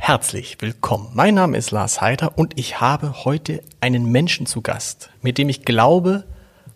Herzlich 0.00 0.56
willkommen. 0.60 1.10
Mein 1.12 1.34
Name 1.34 1.58
ist 1.58 1.70
Lars 1.70 2.00
Heider 2.00 2.38
und 2.38 2.58
ich 2.58 2.80
habe 2.80 3.26
heute 3.26 3.62
einen 3.80 4.10
Menschen 4.10 4.46
zu 4.46 4.62
Gast, 4.62 5.10
mit 5.20 5.36
dem 5.36 5.50
ich 5.50 5.66
glaube, 5.66 6.24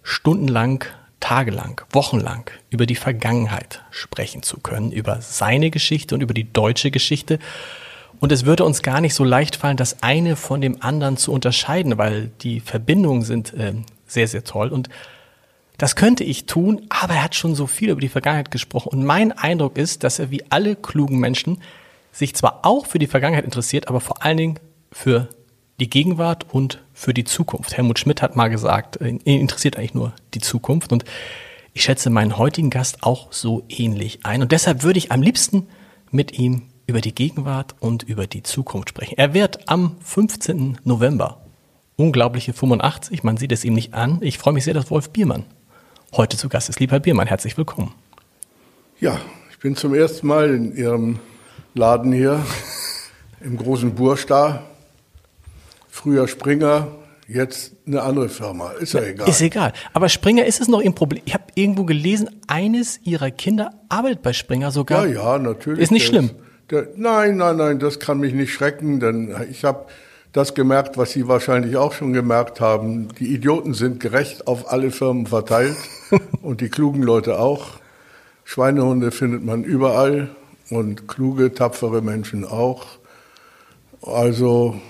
stundenlang, 0.03 0.85
tagelang, 1.19 1.81
wochenlang 1.93 2.51
über 2.69 2.85
die 2.85 2.97
Vergangenheit 2.97 3.83
sprechen 3.91 4.43
zu 4.43 4.59
können, 4.59 4.93
über 4.93 5.23
seine 5.23 5.71
Geschichte 5.71 6.15
und 6.15 6.21
über 6.21 6.35
die 6.35 6.53
deutsche 6.53 6.91
Geschichte. 6.91 7.39
Und 8.21 8.33
es 8.33 8.45
würde 8.45 8.65
uns 8.65 8.83
gar 8.83 9.01
nicht 9.01 9.15
so 9.15 9.25
leicht 9.25 9.57
fallen, 9.57 9.79
das 9.79 10.03
eine 10.03 10.37
von 10.37 10.61
dem 10.61 10.83
anderen 10.83 11.17
zu 11.17 11.33
unterscheiden, 11.33 11.97
weil 11.97 12.31
die 12.43 12.61
Verbindungen 12.61 13.23
sind 13.23 13.55
äh, 13.55 13.73
sehr, 14.07 14.29
sehr 14.29 14.45
toll. 14.45 14.69
Und 14.69 14.91
das 15.79 15.97
könnte 15.97 16.23
ich 16.23 16.45
tun, 16.45 16.83
aber 16.91 17.15
er 17.15 17.25
hat 17.25 17.35
schon 17.35 17.55
so 17.55 17.67
viel 17.67 17.89
über 17.89 18.01
die 18.01 18.11
Vergangenheit 18.11 18.51
gesprochen. 18.51 18.91
Und 18.91 19.05
mein 19.07 19.33
Eindruck 19.33 19.79
ist, 19.79 20.05
dass 20.05 20.19
er 20.19 20.31
wie 20.31 20.45
alle 20.51 20.77
klugen 20.77 21.19
Menschen 21.19 21.63
sich 22.13 22.35
zwar 22.37 22.61
auch 22.63 22.87
für 22.87 22.99
die 22.99 23.07
Vergangenheit 23.07 23.45
interessiert, 23.45 23.89
aber 23.89 24.01
vor 24.01 24.23
allen 24.23 24.37
Dingen 24.37 24.61
für 24.93 25.29
die 25.81 25.91
Gegenwart 25.91 26.47
und 26.53 26.83
für 26.93 27.15
die 27.15 27.25
Zukunft. 27.25 27.77
Helmut 27.77 27.99
Schmidt 27.99 28.23
hat 28.23 28.37
mal 28.37 28.49
gesagt, 28.49 29.01
ihn 29.01 29.19
interessiert 29.25 29.77
eigentlich 29.77 29.95
nur 29.95 30.13
die 30.35 30.41
Zukunft 30.41 30.93
und 30.93 31.05
ich 31.73 31.83
schätze 31.83 32.11
meinen 32.11 32.37
heutigen 32.37 32.71
Gast 32.71 32.99
auch 33.03 33.33
so 33.33 33.65
ähnlich 33.69 34.21
ein 34.25 34.43
und 34.43 34.53
deshalb 34.53 34.83
würde 34.83 34.99
ich 34.99 35.11
am 35.11 35.23
liebsten 35.23 35.67
mit 36.11 36.39
ihm 36.39 36.63
über 36.87 37.01
die 37.01 37.15
Gegenwart 37.15 37.75
und 37.81 38.03
über 38.03 38.27
die 38.27 38.43
Zukunft 38.43 38.91
sprechen. 38.91 39.17
Er 39.17 39.33
wird 39.33 39.69
am 39.69 39.97
15. 40.05 40.79
November 40.85 41.41
unglaubliche 41.97 42.53
85, 42.53 43.23
man 43.23 43.37
sieht 43.39 43.53
es 43.53 43.65
ihm 43.65 43.75
nicht 43.75 43.95
an. 43.95 44.19
Ich 44.21 44.39
freue 44.39 44.53
mich 44.53 44.65
sehr, 44.65 44.75
dass 44.75 44.91
Wolf 44.91 45.11
Biermann 45.11 45.45
heute 46.13 46.37
zu 46.37 46.49
Gast 46.49 46.69
ist. 46.69 46.81
Lieber 46.81 46.93
Herr 46.93 47.01
Biermann, 47.01 47.27
herzlich 47.27 47.57
willkommen. 47.57 47.95
Ja, 49.01 49.19
ich 49.51 49.59
bin 49.59 49.77
zum 49.77 49.95
ersten 49.95 50.27
Mal 50.27 50.55
in 50.55 50.77
Ihrem 50.77 51.19
Laden 51.75 52.13
hier 52.13 52.45
im 53.41 53.57
großen 53.57 53.95
Bursta. 53.95 54.63
Früher 55.89 56.29
Springer, 56.29 56.89
jetzt 57.27 57.73
eine 57.87 58.03
andere 58.03 58.29
Firma. 58.29 58.73
Ist 58.73 58.93
ja, 58.93 59.03
egal. 59.03 59.29
Ist 59.29 59.41
egal. 59.41 59.73
Aber 59.95 60.11
Springer 60.11 60.45
ist 60.45 60.61
es 60.61 60.69
noch 60.69 60.83
Ihr 60.83 60.93
Problem. 60.93 61.23
Ich 61.25 61.33
habe 61.33 61.45
irgendwo 61.55 61.85
gelesen, 61.85 62.29
eines 62.47 63.01
Ihrer 63.05 63.31
Kinder 63.31 63.71
arbeitet 63.89 64.23
bei 64.23 64.35
Springer 64.35 64.71
sogar. 64.71 65.07
Ja, 65.07 65.15
ja, 65.15 65.39
natürlich. 65.39 65.81
Ist 65.81 65.93
nicht 65.93 66.07
schlimm. 66.07 66.31
der, 66.71 66.89
nein, 66.97 67.39
nein, 67.39 67.57
nein, 67.57 67.79
das 67.79 67.99
kann 67.99 68.19
mich 68.19 68.35
nicht 68.35 68.53
schrecken, 68.53 69.01
denn 69.01 69.35
ich 69.51 69.65
habe 69.65 69.87
das 70.33 70.55
gemerkt, 70.55 70.99
was 70.99 71.13
Sie 71.13 71.27
wahrscheinlich 71.27 71.79
auch 71.79 71.95
schon 71.95 72.13
gemerkt 72.13 72.61
haben. 72.61 73.09
Die 73.19 73.33
Idioten 73.33 73.73
sind 73.73 73.99
gerecht 73.99 74.47
auf 74.47 74.71
alle 74.71 74.91
Firmen 74.91 75.27
verteilt 75.27 75.77
und 76.43 76.61
die 76.61 76.69
klugen 76.69 77.03
Leute 77.03 77.39
auch. 77.39 77.81
Schweinehunde 78.45 79.11
findet 79.11 79.43
man 79.43 79.65
überall 79.65 80.29
und 80.75 81.09
kluge, 81.09 81.55
tapfere 81.55 82.03
Menschen 82.03 82.45
auch. 82.45 82.85
Also 84.03 84.81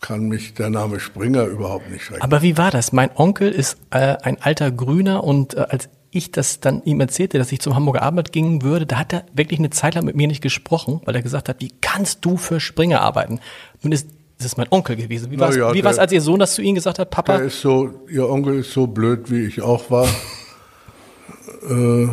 kann 0.00 0.28
mich 0.28 0.54
der 0.54 0.70
Name 0.70 1.00
Springer 1.00 1.44
überhaupt 1.44 1.90
nicht 1.90 2.04
schrecken. 2.04 2.22
Aber 2.22 2.42
wie 2.42 2.58
war 2.58 2.70
das? 2.70 2.92
Mein 2.92 3.10
Onkel 3.16 3.50
ist 3.50 3.78
äh, 3.90 4.16
ein 4.22 4.40
alter 4.40 4.70
Grüner 4.70 5.24
und 5.24 5.54
äh, 5.54 5.60
als 5.60 5.88
ich 6.10 6.30
das 6.30 6.60
dann 6.60 6.82
ihm 6.84 7.00
erzählte, 7.00 7.38
dass 7.38 7.50
ich 7.50 7.60
zum 7.60 7.74
Hamburger 7.74 8.02
Abend 8.02 8.30
gehen 8.30 8.62
würde, 8.62 8.86
da 8.86 8.98
hat 8.98 9.12
er 9.12 9.24
wirklich 9.32 9.58
eine 9.58 9.70
Zeit 9.70 9.94
lang 9.94 10.04
mit 10.04 10.14
mir 10.14 10.28
nicht 10.28 10.42
gesprochen, 10.42 11.00
weil 11.04 11.16
er 11.16 11.22
gesagt 11.22 11.48
hat, 11.48 11.56
wie 11.60 11.72
kannst 11.80 12.24
du 12.24 12.36
für 12.36 12.60
Springer 12.60 13.00
arbeiten? 13.00 13.40
Nun 13.82 13.92
ist 13.92 14.08
das 14.36 14.46
ist 14.46 14.56
mein 14.58 14.66
Onkel 14.70 14.96
gewesen. 14.96 15.30
Wie 15.30 15.38
war 15.38 15.48
es, 15.48 15.56
ja, 15.56 15.68
als 15.68 16.12
Ihr 16.12 16.20
Sohn 16.20 16.40
das 16.40 16.54
zu 16.54 16.62
Ihnen 16.62 16.74
gesagt 16.74 16.98
hat, 16.98 17.08
Papa? 17.08 17.36
Der 17.36 17.46
ist 17.46 17.60
so, 17.60 18.00
Ihr 18.10 18.28
Onkel 18.28 18.58
ist 18.58 18.72
so 18.72 18.86
blöd, 18.86 19.30
wie 19.30 19.46
ich 19.46 19.62
auch 19.62 19.90
war. 19.90 20.08
äh, 21.70 22.08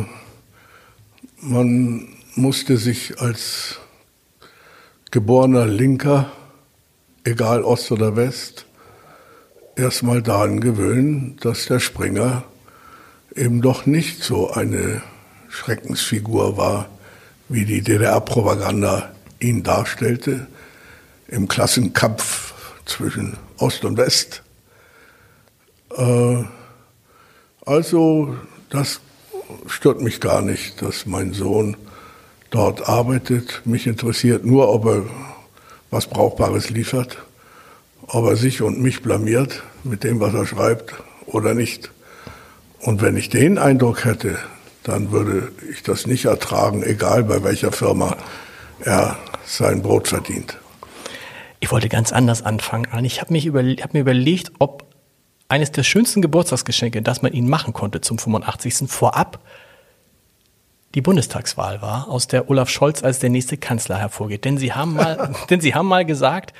man 1.40 2.08
musste 2.34 2.76
sich 2.76 3.20
als 3.20 3.78
geborener 5.10 5.66
Linker, 5.66 6.32
egal 7.24 7.62
Ost 7.62 7.92
oder 7.92 8.16
West, 8.16 8.66
erstmal 9.76 10.22
daran 10.22 10.60
gewöhnen, 10.60 11.36
dass 11.40 11.66
der 11.66 11.80
Springer 11.80 12.44
eben 13.34 13.60
doch 13.60 13.86
nicht 13.86 14.22
so 14.22 14.50
eine 14.50 15.02
Schreckensfigur 15.48 16.56
war, 16.56 16.88
wie 17.48 17.64
die 17.64 17.82
DDR-Propaganda 17.82 19.12
ihn 19.38 19.62
darstellte, 19.62 20.46
im 21.28 21.48
Klassenkampf 21.48 22.54
zwischen 22.86 23.36
Ost 23.58 23.84
und 23.84 23.96
West. 23.96 24.42
Äh, 25.96 26.44
also 27.64 28.36
das 28.70 29.00
stört 29.66 30.00
mich 30.00 30.20
gar 30.20 30.42
nicht, 30.42 30.80
dass 30.80 31.06
mein 31.06 31.32
Sohn 31.34 31.76
dort 32.52 32.88
arbeitet. 32.88 33.62
Mich 33.64 33.88
interessiert 33.88 34.44
nur, 34.44 34.72
ob 34.72 34.86
er 34.86 35.02
was 35.90 36.06
Brauchbares 36.06 36.70
liefert, 36.70 37.18
ob 38.06 38.26
er 38.26 38.36
sich 38.36 38.62
und 38.62 38.80
mich 38.80 39.02
blamiert 39.02 39.62
mit 39.82 40.04
dem, 40.04 40.20
was 40.20 40.32
er 40.34 40.46
schreibt 40.46 40.94
oder 41.26 41.54
nicht. 41.54 41.90
Und 42.80 43.02
wenn 43.02 43.16
ich 43.16 43.28
den 43.28 43.58
Eindruck 43.58 44.04
hätte, 44.04 44.38
dann 44.84 45.10
würde 45.10 45.52
ich 45.70 45.82
das 45.82 46.06
nicht 46.06 46.24
ertragen, 46.24 46.82
egal 46.82 47.24
bei 47.24 47.42
welcher 47.42 47.72
Firma 47.72 48.16
er 48.80 49.16
sein 49.44 49.82
Brot 49.82 50.08
verdient. 50.08 50.58
Ich 51.60 51.70
wollte 51.70 51.88
ganz 51.88 52.12
anders 52.12 52.42
anfangen. 52.42 52.86
Ich 53.04 53.20
habe 53.20 53.34
hab 53.34 53.94
mir 53.94 54.00
überlegt, 54.00 54.52
ob 54.58 54.84
eines 55.48 55.70
der 55.70 55.84
schönsten 55.84 56.22
Geburtstagsgeschenke, 56.22 57.02
das 57.02 57.22
man 57.22 57.32
ihnen 57.32 57.48
machen 57.48 57.72
konnte 57.72 58.00
zum 58.00 58.18
85. 58.18 58.90
vorab, 58.90 59.38
die 60.94 61.00
Bundestagswahl 61.00 61.80
war, 61.80 62.08
aus 62.08 62.26
der 62.26 62.50
Olaf 62.50 62.68
Scholz 62.68 63.02
als 63.02 63.18
der 63.18 63.30
nächste 63.30 63.56
Kanzler 63.56 63.98
hervorgeht. 63.98 64.44
Denn 64.44 64.58
sie 64.58 64.72
haben 64.72 64.94
mal, 64.94 65.34
denn 65.50 65.60
sie 65.60 65.74
haben 65.74 65.88
mal 65.88 66.04
gesagt, 66.04 66.52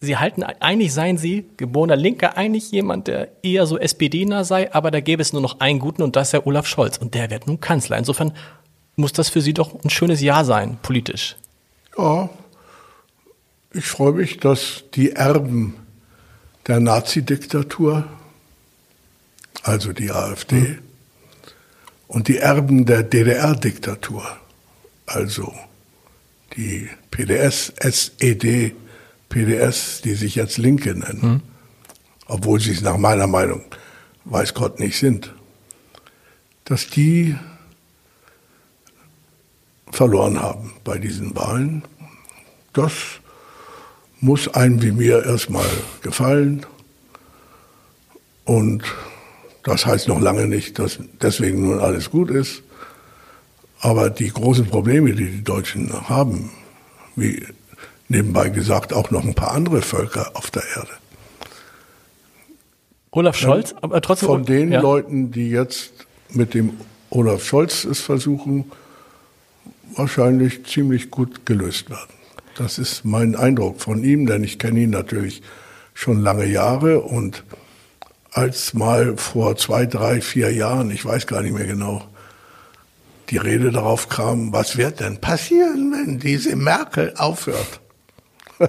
sie 0.00 0.16
halten, 0.16 0.42
eigentlich 0.42 0.92
seien 0.92 1.18
sie, 1.18 1.46
geborener 1.56 1.96
Linker, 1.96 2.36
eigentlich 2.36 2.70
jemand, 2.70 3.08
der 3.08 3.28
eher 3.42 3.66
so 3.66 3.78
SPD-nah 3.78 4.44
sei, 4.44 4.72
aber 4.72 4.90
da 4.90 5.00
gäbe 5.00 5.22
es 5.22 5.32
nur 5.32 5.42
noch 5.42 5.60
einen 5.60 5.78
guten 5.78 6.02
und 6.02 6.16
das 6.16 6.28
ist 6.28 6.32
der 6.32 6.46
Olaf 6.46 6.66
Scholz. 6.66 6.98
Und 6.98 7.14
der 7.14 7.30
wird 7.30 7.46
nun 7.46 7.60
Kanzler. 7.60 7.98
Insofern 7.98 8.32
muss 8.96 9.12
das 9.12 9.28
für 9.28 9.40
sie 9.40 9.54
doch 9.54 9.74
ein 9.82 9.90
schönes 9.90 10.20
Jahr 10.20 10.44
sein, 10.44 10.78
politisch. 10.82 11.36
Ja, 11.98 12.28
ich 13.72 13.86
freue 13.86 14.12
mich, 14.12 14.38
dass 14.38 14.84
die 14.94 15.12
Erben 15.12 15.74
der 16.68 16.78
Nazi-Diktatur, 16.78 18.04
also 19.64 19.92
die 19.92 20.12
AfD, 20.12 20.54
mhm 20.54 20.83
und 22.14 22.28
die 22.28 22.38
Erben 22.38 22.86
der 22.86 23.02
DDR-Diktatur, 23.02 24.24
also 25.04 25.52
die 26.56 26.88
PDS, 27.10 27.72
SED, 27.76 28.72
PDS, 29.28 30.00
die 30.02 30.14
sich 30.14 30.36
jetzt 30.36 30.56
Linke 30.58 30.94
nennen, 30.94 31.20
mhm. 31.20 31.40
obwohl 32.28 32.60
sie 32.60 32.70
es 32.70 32.82
nach 32.82 32.98
meiner 32.98 33.26
Meinung, 33.26 33.64
weiß 34.26 34.54
Gott, 34.54 34.78
nicht 34.78 34.96
sind, 34.96 35.34
dass 36.64 36.86
die 36.86 37.36
verloren 39.90 40.40
haben 40.40 40.72
bei 40.84 40.98
diesen 40.98 41.34
Wahlen. 41.34 41.82
Das 42.74 42.92
muss 44.20 44.46
einem 44.54 44.80
wie 44.82 44.92
mir 44.92 45.24
erstmal 45.26 45.66
gefallen. 46.00 46.64
Und 48.44 48.84
das 49.64 49.86
heißt 49.86 50.08
noch 50.08 50.20
lange 50.20 50.46
nicht, 50.46 50.78
dass 50.78 50.98
deswegen 51.20 51.62
nun 51.62 51.80
alles 51.80 52.10
gut 52.10 52.30
ist. 52.30 52.62
Aber 53.80 54.10
die 54.10 54.28
großen 54.28 54.66
Probleme, 54.66 55.12
die 55.12 55.26
die 55.26 55.44
Deutschen 55.44 56.08
haben, 56.08 56.50
wie 57.16 57.44
nebenbei 58.08 58.50
gesagt 58.50 58.92
auch 58.92 59.10
noch 59.10 59.24
ein 59.24 59.34
paar 59.34 59.52
andere 59.52 59.82
Völker 59.82 60.30
auf 60.34 60.50
der 60.50 60.62
Erde. 60.76 60.90
Olaf 63.10 63.36
Scholz, 63.36 63.74
aber 63.80 64.00
trotzdem. 64.00 64.28
Von 64.28 64.44
den 64.44 64.72
ja. 64.72 64.80
Leuten, 64.80 65.30
die 65.30 65.48
jetzt 65.50 65.92
mit 66.30 66.52
dem 66.54 66.74
Olaf 67.10 67.44
Scholz 67.44 67.84
es 67.84 68.00
versuchen, 68.00 68.70
wahrscheinlich 69.94 70.64
ziemlich 70.66 71.10
gut 71.10 71.46
gelöst 71.46 71.90
werden. 71.90 72.12
Das 72.56 72.78
ist 72.78 73.04
mein 73.04 73.36
Eindruck 73.36 73.80
von 73.80 74.02
ihm, 74.02 74.26
denn 74.26 74.44
ich 74.44 74.58
kenne 74.58 74.80
ihn 74.80 74.90
natürlich 74.90 75.42
schon 75.94 76.20
lange 76.20 76.46
Jahre 76.46 77.00
und 77.00 77.44
als 78.34 78.74
mal 78.74 79.16
vor 79.16 79.56
zwei, 79.56 79.86
drei, 79.86 80.20
vier 80.20 80.52
Jahren, 80.52 80.90
ich 80.90 81.04
weiß 81.04 81.28
gar 81.28 81.40
nicht 81.40 81.54
mehr 81.54 81.66
genau, 81.66 82.04
die 83.30 83.36
Rede 83.36 83.70
darauf 83.70 84.08
kam, 84.08 84.52
was 84.52 84.76
wird 84.76 84.98
denn 84.98 85.20
passieren, 85.20 85.92
wenn 85.92 86.18
diese 86.18 86.56
Merkel 86.56 87.14
aufhört? 87.16 87.80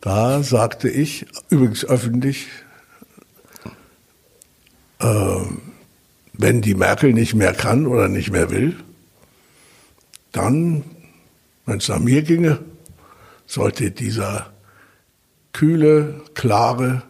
da 0.00 0.42
sagte 0.42 0.88
ich, 0.88 1.26
übrigens 1.50 1.84
öffentlich, 1.84 2.46
äh, 5.00 5.40
wenn 6.32 6.62
die 6.62 6.74
Merkel 6.74 7.12
nicht 7.12 7.34
mehr 7.34 7.52
kann 7.52 7.86
oder 7.86 8.08
nicht 8.08 8.30
mehr 8.30 8.50
will, 8.50 8.76
dann, 10.32 10.84
wenn 11.66 11.78
es 11.78 11.88
nach 11.88 11.98
mir 11.98 12.22
ginge, 12.22 12.60
sollte 13.46 13.90
dieser 13.90 14.54
kühle, 15.52 16.22
klare, 16.32 17.02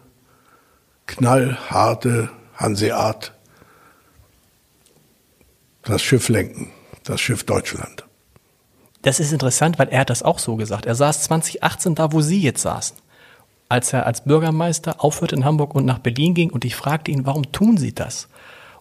knallharte 1.17 2.29
Hanseat 2.55 3.33
das 5.83 6.01
Schiff 6.01 6.29
lenken, 6.29 6.71
das 7.03 7.19
Schiff 7.19 7.43
Deutschland. 7.43 8.05
Das 9.01 9.19
ist 9.19 9.33
interessant, 9.33 9.79
weil 9.79 9.89
er 9.89 10.01
hat 10.01 10.09
das 10.09 10.23
auch 10.23 10.39
so 10.39 10.55
gesagt. 10.55 10.85
Er 10.85 10.95
saß 10.95 11.23
2018 11.23 11.95
da, 11.95 12.13
wo 12.13 12.21
Sie 12.21 12.41
jetzt 12.41 12.61
saßen. 12.61 12.97
Als 13.67 13.93
er 13.93 14.05
als 14.05 14.23
Bürgermeister 14.23 15.03
aufhörte 15.03 15.35
in 15.35 15.43
Hamburg 15.43 15.75
und 15.75 15.85
nach 15.85 15.99
Berlin 15.99 16.33
ging 16.33 16.49
und 16.49 16.65
ich 16.65 16.75
fragte 16.75 17.11
ihn, 17.11 17.25
warum 17.25 17.51
tun 17.51 17.77
Sie 17.77 17.93
das? 17.93 18.27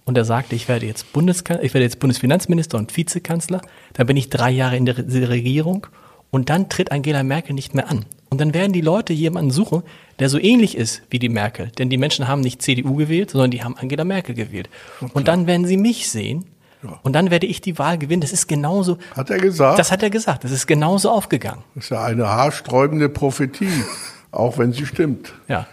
Und 0.04 0.16
er 0.16 0.24
sagte, 0.24 0.54
ich 0.54 0.68
werde 0.68 0.86
jetzt 0.86 1.12
Bundeskan 1.12 1.58
ich 1.62 1.74
werde 1.74 1.84
jetzt 1.84 2.00
Bundesfinanzminister 2.00 2.78
und 2.78 2.96
Vizekanzler, 2.96 3.60
dann 3.94 4.06
bin 4.06 4.16
ich 4.16 4.30
drei 4.30 4.50
Jahre 4.50 4.76
in 4.76 4.86
der 4.86 4.98
Regierung 4.98 5.86
und 6.30 6.48
dann 6.50 6.68
tritt 6.68 6.92
Angela 6.92 7.22
Merkel 7.22 7.54
nicht 7.54 7.74
mehr 7.74 7.88
an. 7.88 8.04
Und 8.30 8.40
dann 8.40 8.54
werden 8.54 8.72
die 8.72 8.80
Leute 8.80 9.12
jemanden 9.12 9.50
suchen, 9.50 9.82
der 10.20 10.28
so 10.28 10.38
ähnlich 10.38 10.76
ist 10.76 11.02
wie 11.10 11.18
die 11.18 11.28
Merkel. 11.28 11.70
Denn 11.78 11.90
die 11.90 11.98
Menschen 11.98 12.28
haben 12.28 12.40
nicht 12.40 12.62
CDU 12.62 12.94
gewählt, 12.94 13.30
sondern 13.30 13.50
die 13.50 13.64
haben 13.64 13.76
Angela 13.76 14.04
Merkel 14.04 14.36
gewählt. 14.36 14.70
Und 15.12 15.26
dann 15.26 15.48
werden 15.48 15.66
sie 15.66 15.76
mich 15.76 16.08
sehen 16.08 16.44
ja. 16.84 17.00
und 17.02 17.12
dann 17.14 17.30
werde 17.30 17.46
ich 17.46 17.60
die 17.60 17.76
Wahl 17.78 17.98
gewinnen. 17.98 18.20
Das 18.20 18.32
ist 18.32 18.46
genauso. 18.46 18.98
Hat 19.16 19.30
er 19.30 19.38
gesagt? 19.38 19.80
Das 19.80 19.90
hat 19.90 20.02
er 20.04 20.10
gesagt. 20.10 20.44
Das 20.44 20.52
ist 20.52 20.68
genauso 20.68 21.10
aufgegangen. 21.10 21.64
Das 21.74 21.84
ist 21.84 21.90
ja 21.90 22.04
eine 22.04 22.28
haarsträubende 22.28 23.08
Prophetie, 23.08 23.84
auch 24.30 24.58
wenn 24.58 24.72
sie 24.72 24.86
stimmt. 24.86 25.32
Ja. 25.48 25.66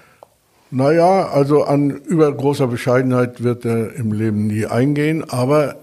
Naja, 0.72 1.30
also 1.30 1.64
an 1.64 1.92
übergroßer 1.92 2.68
Bescheidenheit 2.68 3.42
wird 3.44 3.66
er 3.66 3.94
im 3.96 4.12
Leben 4.12 4.48
nie 4.48 4.66
eingehen, 4.66 5.30
aber 5.30 5.76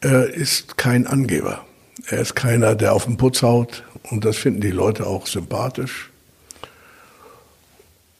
er 0.00 0.32
ist 0.32 0.78
kein 0.78 1.06
Angeber. 1.06 1.60
Er 2.08 2.18
ist 2.18 2.34
keiner, 2.34 2.74
der 2.74 2.92
auf 2.92 3.04
den 3.04 3.16
Putz 3.16 3.42
haut 3.42 3.84
und 4.10 4.24
das 4.24 4.36
finden 4.36 4.60
die 4.60 4.70
Leute 4.70 5.06
auch 5.06 5.26
sympathisch. 5.26 6.10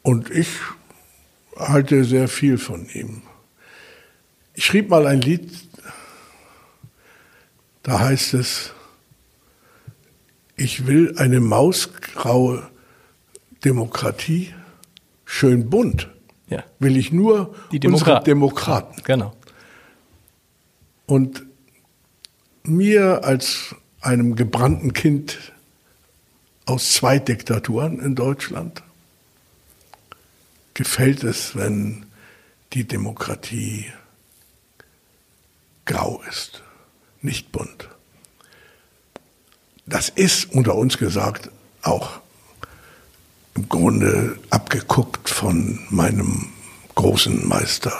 Und 0.02 0.30
ich 0.30 0.48
halte 1.56 2.04
sehr 2.04 2.28
viel 2.28 2.58
von 2.58 2.86
ihm. 2.92 3.22
Ich 4.54 4.64
schrieb 4.66 4.90
mal 4.90 5.06
ein 5.06 5.20
Lied, 5.20 5.50
da 7.82 8.00
heißt 8.00 8.34
es, 8.34 8.72
ich 10.56 10.86
will 10.86 11.14
eine 11.18 11.40
mausgraue 11.40 12.68
Demokratie, 13.64 14.54
schön 15.24 15.68
bunt, 15.70 16.10
ja. 16.48 16.62
will 16.78 16.96
ich 16.96 17.12
nur 17.12 17.54
Die 17.72 17.80
Demokraten. 17.80 18.24
Demokraten. 18.24 19.02
Genau. 19.04 19.34
Und 21.06 21.44
mir 22.62 23.24
als 23.24 23.74
einem 24.00 24.36
gebrannten 24.36 24.92
Kind 24.92 25.38
aus 26.66 26.92
zwei 26.92 27.18
Diktaturen 27.18 28.00
in 28.00 28.14
Deutschland 28.14 28.82
gefällt 30.74 31.22
es, 31.22 31.54
wenn 31.56 32.06
die 32.72 32.84
Demokratie 32.84 33.86
grau 35.84 36.22
ist, 36.28 36.62
nicht 37.22 37.52
bunt. 37.52 37.88
Das 39.86 40.08
ist 40.08 40.50
unter 40.52 40.74
uns 40.74 40.98
gesagt 40.98 41.50
auch 41.82 42.20
im 43.54 43.68
Grunde 43.68 44.38
abgeguckt 44.50 45.28
von 45.28 45.78
meinem 45.90 46.52
großen 46.94 47.46
Meister 47.46 47.92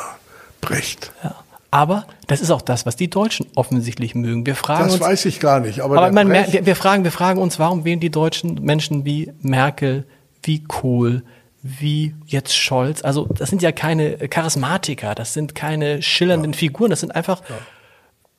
Brecht. 0.60 1.12
Ja. 1.22 1.43
Aber 1.74 2.06
das 2.28 2.40
ist 2.40 2.52
auch 2.52 2.62
das, 2.62 2.86
was 2.86 2.94
die 2.94 3.10
Deutschen 3.10 3.46
offensichtlich 3.56 4.14
mögen. 4.14 4.46
Wir 4.46 4.54
fragen 4.54 4.84
das 4.84 4.92
uns, 4.92 5.00
weiß 5.00 5.24
ich 5.24 5.40
gar 5.40 5.58
nicht. 5.58 5.80
Aber, 5.80 5.98
aber 5.98 6.12
man, 6.12 6.30
wir, 6.30 6.64
wir, 6.64 6.76
fragen, 6.76 7.02
wir 7.02 7.10
fragen 7.10 7.40
uns, 7.40 7.58
warum 7.58 7.84
wählen 7.84 7.98
die 7.98 8.12
Deutschen 8.12 8.62
Menschen 8.62 9.04
wie 9.04 9.32
Merkel, 9.40 10.06
wie 10.44 10.62
Kohl, 10.62 11.24
wie 11.62 12.14
jetzt 12.26 12.56
Scholz? 12.56 13.02
Also 13.02 13.26
das 13.26 13.50
sind 13.50 13.60
ja 13.60 13.72
keine 13.72 14.28
Charismatiker, 14.28 15.16
das 15.16 15.34
sind 15.34 15.56
keine 15.56 16.00
schillernden 16.00 16.52
ja. 16.52 16.58
Figuren, 16.58 16.90
das 16.90 17.00
sind 17.00 17.10
einfach 17.10 17.40
ja. 17.40 17.56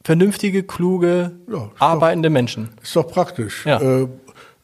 vernünftige, 0.05 0.63
kluge, 0.63 1.33
ja, 1.51 1.71
arbeitende 1.77 2.29
doch, 2.29 2.33
Menschen. 2.33 2.69
Ist 2.81 2.95
doch 2.95 3.11
praktisch. 3.11 3.65
Äh, 3.65 4.03
äh, 4.03 4.07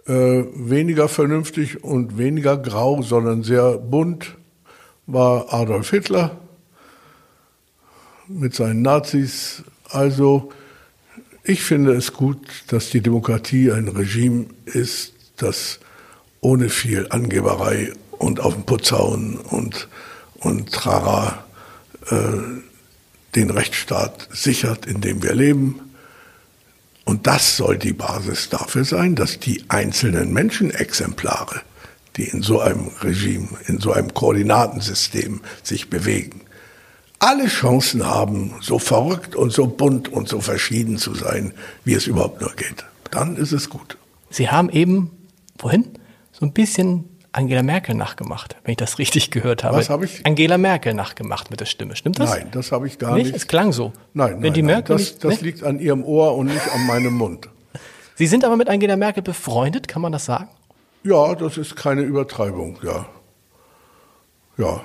weniger 0.06 1.09
vernünftig 1.09 1.83
und 1.83 2.17
weniger 2.17 2.56
grau, 2.56 3.01
sondern 3.01 3.44
sehr 3.44 3.77
bunt 3.77 4.38
war 5.07 5.53
Adolf 5.53 5.89
Hitler 5.89 6.38
mit 8.33 8.55
seinen 8.55 8.81
Nazis. 8.81 9.63
Also 9.89 10.51
ich 11.43 11.63
finde 11.63 11.93
es 11.93 12.13
gut, 12.13 12.47
dass 12.67 12.89
die 12.89 13.01
Demokratie 13.01 13.71
ein 13.71 13.87
Regime 13.87 14.45
ist, 14.65 15.13
das 15.37 15.79
ohne 16.39 16.69
viel 16.69 17.07
Angeberei 17.09 17.93
und 18.11 18.39
auf 18.39 18.53
den 18.53 18.65
Putz 18.65 18.91
hauen 18.91 19.37
und, 19.37 19.87
und 20.35 20.71
Trara 20.71 21.43
äh, 22.09 22.15
den 23.35 23.49
Rechtsstaat 23.49 24.27
sichert, 24.31 24.85
in 24.85 25.01
dem 25.01 25.23
wir 25.23 25.33
leben. 25.33 25.79
Und 27.05 27.27
das 27.27 27.57
soll 27.57 27.77
die 27.77 27.93
Basis 27.93 28.49
dafür 28.49 28.85
sein, 28.85 29.15
dass 29.15 29.39
die 29.39 29.63
einzelnen 29.69 30.33
Menschenexemplare, 30.33 31.61
die 32.17 32.25
in 32.25 32.41
so 32.41 32.59
einem 32.59 32.91
Regime, 33.01 33.47
in 33.67 33.79
so 33.79 33.91
einem 33.93 34.13
Koordinatensystem 34.13 35.41
sich 35.63 35.89
bewegen, 35.89 36.41
alle 37.21 37.45
Chancen 37.45 38.06
haben, 38.06 38.56
so 38.62 38.79
verrückt 38.79 39.35
und 39.35 39.53
so 39.53 39.68
bunt 39.68 40.09
und 40.09 40.27
so 40.27 40.41
verschieden 40.41 40.97
zu 40.97 41.13
sein, 41.13 41.53
wie 41.85 41.94
es 41.94 42.07
überhaupt 42.07 42.41
nur 42.41 42.51
geht. 42.56 42.83
Dann 43.12 43.38
ist 43.38 43.51
es 43.51 43.69
gut. 43.69 43.98
Sie 44.31 44.50
haben 44.50 44.69
eben, 44.69 45.12
wohin? 45.60 45.86
So 46.31 46.45
ein 46.45 46.51
bisschen 46.51 47.05
Angela 47.31 47.62
Merkel 47.62 47.93
nachgemacht, 47.93 48.55
wenn 48.63 48.72
ich 48.72 48.77
das 48.77 48.98
richtig 48.98 49.29
gehört 49.29 49.63
habe. 49.63 49.77
Was 49.77 49.91
habe 49.91 50.05
ich? 50.05 50.25
Angela 50.25 50.57
Merkel 50.57 50.95
nachgemacht 50.95 51.51
mit 51.51 51.60
der 51.60 51.65
Stimme. 51.65 51.95
Stimmt 51.95 52.19
das? 52.19 52.31
Nein, 52.31 52.48
das 52.51 52.72
habe 52.72 52.88
ich 52.88 52.98
gar 52.98 53.13
nicht. 53.13 53.27
nicht. 53.27 53.36
Es 53.36 53.48
klang 53.48 53.72
so. 53.72 53.93
Nein, 54.13 54.34
wenn 54.36 54.41
nein, 54.41 54.53
die 54.53 54.63
Merkel 54.63 54.95
nein. 54.95 55.05
das, 55.05 55.12
nicht, 55.12 55.24
das 55.24 55.41
liegt 55.41 55.63
an 55.63 55.79
ihrem 55.79 56.03
Ohr 56.03 56.36
und 56.36 56.48
nicht 56.48 56.74
an 56.74 56.88
meinem 56.88 57.13
Mund. 57.13 57.50
Sie 58.15 58.25
sind 58.25 58.43
aber 58.43 58.57
mit 58.57 58.67
Angela 58.67 58.95
Merkel 58.95 59.22
befreundet, 59.22 59.88
kann 59.88 60.01
man 60.01 60.12
das 60.12 60.25
sagen? 60.25 60.50
Ja, 61.03 61.36
das 61.36 61.57
ist 61.57 61.75
keine 61.75 62.01
Übertreibung, 62.01 62.79
ja. 62.81 63.05
Ja, 64.57 64.81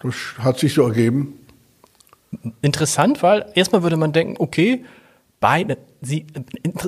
das 0.00 0.14
hat 0.38 0.58
sich 0.58 0.74
so 0.74 0.82
ergeben 0.82 1.37
interessant, 2.62 3.22
weil 3.22 3.46
erstmal 3.54 3.82
würde 3.82 3.96
man 3.96 4.12
denken, 4.12 4.36
okay, 4.38 4.84
beide, 5.40 5.78
Sie, 6.00 6.26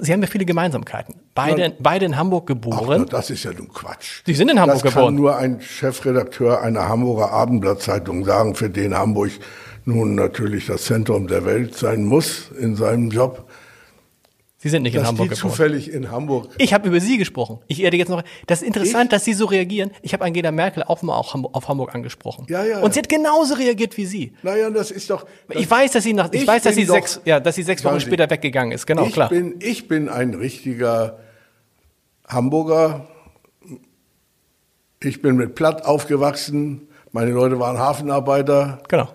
Sie 0.00 0.12
haben 0.12 0.22
ja 0.22 0.28
viele 0.28 0.44
Gemeinsamkeiten. 0.44 1.16
Beide, 1.34 1.62
ja, 1.62 1.68
beide 1.78 2.06
in 2.06 2.16
Hamburg 2.16 2.46
geboren. 2.46 3.04
Ach, 3.06 3.10
das 3.10 3.30
ist 3.30 3.44
ja 3.44 3.52
nun 3.52 3.68
Quatsch. 3.68 4.22
Sie 4.26 4.34
sind 4.34 4.50
in 4.50 4.60
Hamburg 4.60 4.82
das 4.82 4.92
geboren. 4.92 5.16
Das 5.16 5.16
kann 5.16 5.22
nur 5.22 5.36
ein 5.36 5.60
Chefredakteur 5.60 6.60
einer 6.62 6.88
Hamburger 6.88 7.30
Abendblattzeitung 7.30 8.24
sagen, 8.24 8.54
für 8.54 8.70
den 8.70 8.96
Hamburg 8.96 9.30
nun 9.84 10.14
natürlich 10.14 10.66
das 10.66 10.84
Zentrum 10.84 11.26
der 11.26 11.44
Welt 11.44 11.74
sein 11.76 12.04
muss 12.04 12.50
in 12.58 12.76
seinem 12.76 13.10
Job. 13.10 13.49
Sie 14.62 14.68
sind 14.68 14.82
nicht 14.82 14.94
dass 14.94 15.04
in 15.04 15.08
Hamburg 15.08 15.30
die 15.30 15.36
geboren. 15.36 15.50
zufällig 15.50 15.90
in 15.90 16.10
Hamburg. 16.10 16.50
Ich 16.58 16.74
habe 16.74 16.86
über 16.86 17.00
Sie 17.00 17.16
gesprochen. 17.16 17.60
Ich 17.66 17.78
werde 17.78 17.96
jetzt 17.96 18.10
noch. 18.10 18.22
Das 18.46 18.60
ist 18.60 18.66
interessant, 18.66 19.04
ich? 19.04 19.08
dass 19.08 19.24
Sie 19.24 19.32
so 19.32 19.46
reagieren. 19.46 19.90
Ich 20.02 20.12
habe 20.12 20.22
Angela 20.22 20.52
Merkel 20.52 20.82
auch 20.82 21.00
mal 21.00 21.16
auf 21.16 21.32
Hamburg, 21.32 21.54
auf 21.54 21.66
Hamburg 21.66 21.94
angesprochen. 21.94 22.44
Ja, 22.50 22.62
ja. 22.62 22.80
Und 22.80 22.92
sie 22.92 22.98
hat 22.98 23.08
genauso 23.08 23.54
reagiert 23.54 23.96
wie 23.96 24.04
Sie. 24.04 24.34
Naja, 24.42 24.68
das 24.68 24.90
ist 24.90 25.08
doch. 25.08 25.24
Das 25.48 25.62
ich 25.62 25.70
weiß, 25.70 25.92
dass 25.92 26.04
sie 26.04 26.12
nach. 26.12 26.30
Ich, 26.32 26.42
ich 26.42 26.46
weiß, 26.46 26.62
dass 26.62 26.74
sie 26.74 26.84
doch, 26.84 26.92
sechs. 26.92 27.22
Ja, 27.24 27.40
dass 27.40 27.54
sie 27.54 27.62
sechs 27.62 27.82
Wochen 27.84 28.00
später 28.00 28.28
weggegangen 28.28 28.72
ist. 28.72 28.86
Genau, 28.86 29.06
ich 29.06 29.14
klar. 29.14 29.30
Bin, 29.30 29.54
ich 29.60 29.88
bin 29.88 30.10
ein 30.10 30.34
richtiger 30.34 31.20
Hamburger. 32.28 33.06
Ich 35.02 35.22
bin 35.22 35.36
mit 35.36 35.54
Platt 35.54 35.86
aufgewachsen. 35.86 36.86
Meine 37.12 37.30
Leute 37.30 37.58
waren 37.58 37.78
Hafenarbeiter. 37.78 38.82
Genau. 38.88 39.08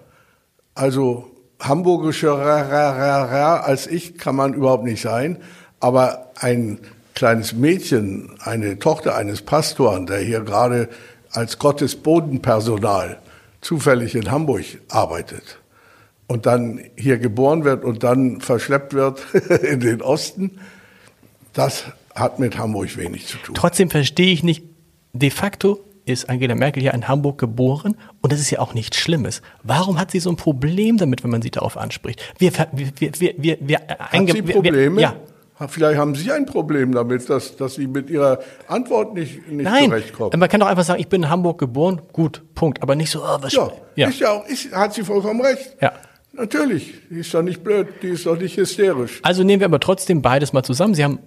Also 0.73 1.34
hamburgischer 1.67 3.63
als 3.65 3.87
ich 3.87 4.17
kann 4.17 4.35
man 4.35 4.53
überhaupt 4.53 4.83
nicht 4.83 5.01
sein. 5.01 5.37
Aber 5.79 6.31
ein 6.35 6.79
kleines 7.13 7.53
Mädchen, 7.53 8.31
eine 8.39 8.79
Tochter 8.79 9.15
eines 9.15 9.41
Pastoren, 9.41 10.05
der 10.05 10.19
hier 10.19 10.41
gerade 10.41 10.89
als 11.31 11.59
Gottesbodenpersonal 11.59 13.19
zufällig 13.61 14.15
in 14.15 14.31
Hamburg 14.31 14.65
arbeitet, 14.89 15.59
und 16.27 16.45
dann 16.45 16.81
hier 16.95 17.17
geboren 17.17 17.63
wird 17.63 17.83
und 17.83 18.03
dann 18.03 18.41
verschleppt 18.41 18.93
wird 18.93 19.21
in 19.61 19.79
den 19.79 20.01
Osten, 20.01 20.59
das 21.53 21.85
hat 22.13 22.39
mit 22.39 22.57
Hamburg 22.57 22.97
wenig 22.97 23.27
zu 23.27 23.37
tun. 23.37 23.55
Trotzdem 23.55 23.89
verstehe 23.89 24.31
ich 24.31 24.43
nicht, 24.43 24.63
de 25.13 25.29
facto 25.29 25.84
ist 26.05 26.29
Angela 26.29 26.55
Merkel 26.55 26.83
ja 26.83 26.91
in 26.91 27.07
Hamburg 27.07 27.37
geboren 27.37 27.97
und 28.21 28.31
das 28.31 28.39
ist 28.39 28.51
ja 28.51 28.59
auch 28.59 28.73
nichts 28.73 28.97
Schlimmes. 28.97 29.41
Warum 29.63 29.99
hat 29.99 30.11
sie 30.11 30.19
so 30.19 30.29
ein 30.29 30.35
Problem 30.35 30.97
damit, 30.97 31.23
wenn 31.23 31.31
man 31.31 31.41
sie 31.41 31.51
darauf 31.51 31.77
anspricht? 31.77 32.21
Wir, 32.37 32.51
wir, 32.71 32.87
wir, 32.99 33.11
wir, 33.19 33.33
wir, 33.37 33.57
wir, 33.59 33.79
hat 33.87 34.29
sie 34.29 34.41
Probleme? 34.41 34.97
Wir, 34.97 35.01
ja. 35.01 35.15
Vielleicht 35.69 35.97
haben 35.97 36.15
Sie 36.15 36.29
ein 36.33 36.45
Problem 36.45 36.91
damit, 36.91 37.29
dass, 37.29 37.55
dass 37.55 37.75
Sie 37.75 37.87
mit 37.87 38.09
Ihrer 38.09 38.39
Antwort 38.67 39.13
nicht, 39.13 39.49
nicht 39.49 39.63
Nein, 39.63 39.85
zurechtkommen. 39.85 40.37
man 40.37 40.49
kann 40.49 40.59
doch 40.59 40.67
einfach 40.67 40.83
sagen, 40.83 40.99
ich 40.99 41.07
bin 41.07 41.23
in 41.23 41.29
Hamburg 41.29 41.59
geboren, 41.59 42.01
gut, 42.11 42.43
Punkt. 42.55 42.81
Aber 42.83 42.95
nicht 42.95 43.09
so, 43.09 43.23
oh, 43.23 43.37
was 43.39 43.53
ja, 43.53 43.71
ja. 43.95 44.09
Ist 44.09 44.19
ja 44.19 44.31
auch, 44.31 44.45
ist, 44.47 44.73
hat 44.73 44.93
sie 44.93 45.03
vollkommen 45.03 45.39
recht. 45.39 45.77
Ja. 45.81 45.93
Natürlich, 46.33 46.95
die 47.09 47.19
ist 47.19 47.33
doch 47.33 47.41
nicht 47.41 47.63
blöd, 47.63 47.87
die 48.01 48.09
ist 48.09 48.25
doch 48.25 48.37
nicht 48.37 48.57
hysterisch. 48.57 49.21
Also 49.23 49.43
nehmen 49.43 49.61
wir 49.61 49.67
aber 49.67 49.79
trotzdem 49.79 50.21
beides 50.21 50.51
mal 50.51 50.63
zusammen. 50.63 50.93
Sie 50.93 51.05
haben 51.05 51.19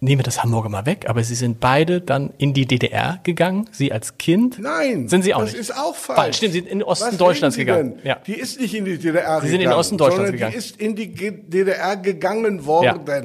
nehmen 0.00 0.20
wir 0.20 0.24
das 0.24 0.42
Hamburger 0.42 0.68
mal 0.68 0.86
weg, 0.86 1.06
aber 1.08 1.22
Sie 1.22 1.34
sind 1.34 1.60
beide 1.60 2.00
dann 2.00 2.32
in 2.38 2.54
die 2.54 2.66
DDR 2.66 3.20
gegangen, 3.22 3.68
Sie 3.70 3.92
als 3.92 4.18
Kind? 4.18 4.58
Nein, 4.58 5.08
sind 5.08 5.22
Sie 5.22 5.34
auch 5.34 5.40
das 5.40 5.52
nicht. 5.52 5.60
ist 5.60 5.76
auch 5.76 5.94
falsch. 5.94 6.18
falsch. 6.18 6.36
Stimmt, 6.38 6.52
Sie 6.52 6.58
sind 6.60 6.68
in 6.68 6.78
den 6.78 6.84
Osten 6.86 7.08
Was 7.08 7.16
Deutschlands 7.18 7.56
gegangen. 7.56 7.98
Ja. 8.02 8.16
Die 8.26 8.34
ist 8.34 8.60
nicht 8.60 8.74
in 8.74 8.84
die 8.84 8.98
DDR 8.98 9.40
Sie 9.40 9.48
sind 9.48 9.58
gegangen. 9.58 9.62
in 9.62 9.70
den 9.70 9.72
Osten 9.72 9.98
Deutschlands 9.98 10.30
sondern 10.30 10.32
gegangen. 10.32 10.52
Die 10.52 10.58
ist 10.58 10.80
in 10.80 10.96
die 10.96 11.12
DDR 11.48 11.96
gegangen 11.96 12.66
worden. 12.66 13.06
Ja. 13.06 13.22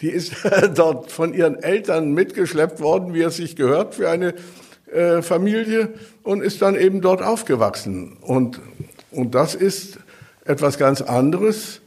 Die 0.00 0.08
ist 0.08 0.32
dort 0.74 1.12
von 1.12 1.34
ihren 1.34 1.62
Eltern 1.62 2.12
mitgeschleppt 2.12 2.80
worden, 2.80 3.14
wie 3.14 3.22
es 3.22 3.36
sich 3.36 3.56
gehört 3.56 3.94
für 3.94 4.10
eine 4.10 4.34
äh, 4.92 5.22
Familie 5.22 5.94
und 6.22 6.42
ist 6.42 6.62
dann 6.62 6.76
eben 6.76 7.00
dort 7.00 7.22
aufgewachsen. 7.22 8.16
Und, 8.20 8.60
und 9.10 9.34
das 9.34 9.54
ist 9.54 9.98
etwas 10.44 10.78
ganz 10.78 11.02
anderes 11.02 11.80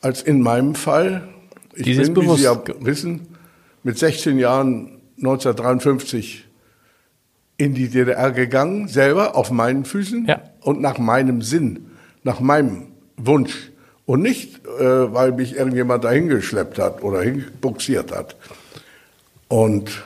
als 0.00 0.22
in 0.22 0.40
meinem 0.40 0.74
Fall. 0.74 1.28
Ich 1.74 1.84
Dieses 1.84 2.12
bin, 2.12 2.24
wie. 2.24 2.36
Sie 2.36 2.44
ja 2.44 2.60
wissen, 2.80 3.33
mit 3.84 3.98
16 3.98 4.38
Jahren 4.38 5.00
1953 5.18 6.46
in 7.56 7.74
die 7.74 7.88
DDR 7.88 8.32
gegangen, 8.32 8.88
selber 8.88 9.36
auf 9.36 9.50
meinen 9.52 9.84
Füßen 9.84 10.26
Ja. 10.26 10.40
und 10.60 10.80
nach 10.80 10.98
meinem 10.98 11.40
Sinn, 11.42 11.86
nach 12.24 12.40
meinem 12.40 12.88
Wunsch. 13.16 13.70
Und 14.06 14.20
nicht, 14.22 14.66
äh, 14.66 15.14
weil 15.14 15.32
mich 15.32 15.54
irgendjemand 15.54 16.04
dahin 16.04 16.28
geschleppt 16.28 16.78
hat 16.78 17.02
oder 17.02 17.22
hinbuxiert 17.22 18.10
hat. 18.12 18.36
Und 19.48 20.02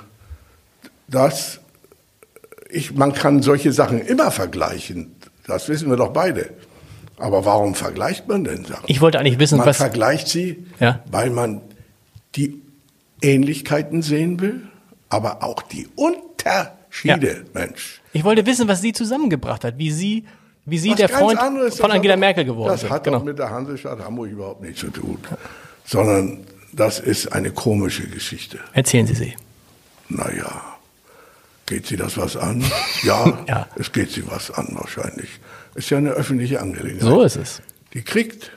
das, 1.08 1.61
ich, 2.70 2.94
man 2.94 3.12
kann 3.12 3.42
solche 3.42 3.73
Sachen 3.73 4.00
immer 4.00 4.30
vergleichen. 4.30 5.16
Das 5.47 5.68
wissen 5.68 5.88
wir 5.88 5.97
doch 5.97 6.12
beide. 6.12 6.50
Aber 7.16 7.44
warum 7.44 7.75
vergleicht 7.75 8.28
man 8.28 8.44
denn 8.44 8.64
Sachen? 8.66 8.85
Ich 8.87 9.00
wollte 9.00 9.18
eigentlich 9.18 9.38
wissen, 9.40 9.58
man 9.58 9.66
was. 9.66 9.78
vergleicht 9.78 10.28
sie, 10.28 10.66
Ja. 10.78 11.02
weil 11.11 11.30
man 11.30 11.61
die 12.37 12.61
Ähnlichkeiten 13.22 14.02
sehen 14.02 14.40
will, 14.40 14.62
aber 15.08 15.42
auch 15.42 15.62
die 15.62 15.88
Unterschiede, 15.96 17.44
Mensch. 17.54 18.00
Ich 18.12 18.25
wollte 18.25 18.46
wissen, 18.46 18.68
was 18.68 18.80
Sie 18.80 18.92
zusammengebracht 18.92 19.64
hat, 19.64 19.78
wie 19.78 19.90
Sie, 19.90 20.25
wie 20.64 20.78
Sie 20.78 20.90
Was 20.90 20.96
der 20.98 21.08
Freund 21.08 21.38
anderes, 21.38 21.78
von 21.78 21.88
das 21.88 21.96
Angela 21.96 22.12
hat- 22.14 22.20
Merkel 22.20 22.44
geworden 22.44 22.70
Das 22.70 22.80
sind. 22.82 22.90
hat 22.90 23.04
Genau. 23.04 23.18
doch 23.18 23.25
mit 23.25 23.38
der 23.38 23.50
Hansestadt 23.50 24.00
Hamburg 24.04 24.30
überhaupt 24.30 24.62
nichts 24.62 24.80
zu 24.80 24.88
tun, 24.90 25.18
sondern 25.84 26.40
das 26.72 27.00
ist 27.00 27.32
eine 27.32 27.50
komische 27.50 28.06
Geschichte. 28.08 28.58
Erzählen 28.72 29.06
Sie 29.06 29.14
sie. 29.14 29.34
Naja, 30.10 30.76
geht 31.66 31.87
sie 31.87 31.96
das 31.96 32.16
was 32.16 32.37
an? 32.37 32.64
Ja, 33.02 33.38
Ja. 33.48 33.68
es 33.76 33.92
geht 33.92 34.10
sie 34.10 34.26
was 34.30 34.50
an 34.50 34.68
wahrscheinlich. 34.72 35.28
Ist 35.75 35.90
ja 35.90 35.98
eine 35.98 36.10
öffentliche 36.10 36.60
Angelegenheit. 36.60 37.02
So 37.02 37.22
ist 37.22 37.37
es. 37.37 37.62
Die 37.94 38.02
kriegt 38.02 38.50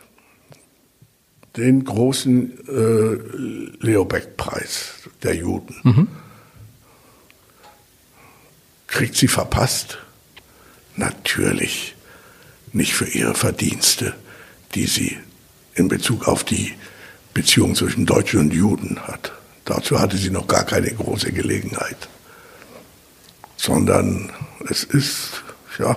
den 1.58 1.84
großen 1.84 2.68
äh, 2.68 3.86
Leo 3.86 4.06
Beck-Preis 4.06 4.94
der 5.24 5.36
Juden. 5.36 5.76
Mhm. 5.84 6.08
Kriegt 8.88 9.16
sie 9.16 9.28
verpasst? 9.28 9.98
Natürlich 10.96 11.96
nicht 12.74 12.94
für 12.94 13.06
ihre 13.06 13.34
Verdienste, 13.34 14.14
die 14.76 14.86
sie 14.86 15.18
in 15.76 15.88
Bezug 15.88 16.28
auf 16.28 16.44
die 16.44 16.74
Beziehung 17.34 17.76
zwischen 17.76 18.06
Deutschen 18.06 18.40
und 18.42 18.54
Juden 18.54 19.00
hat. 19.08 19.32
Dazu 19.66 20.00
hatte 20.00 20.18
sie 20.18 20.30
noch 20.30 20.48
gar 20.48 20.66
keine 20.66 20.92
große 20.92 21.32
Gelegenheit. 21.32 22.10
Sondern 23.58 24.32
es 24.70 24.84
ist, 24.84 25.44
ja, 25.80 25.96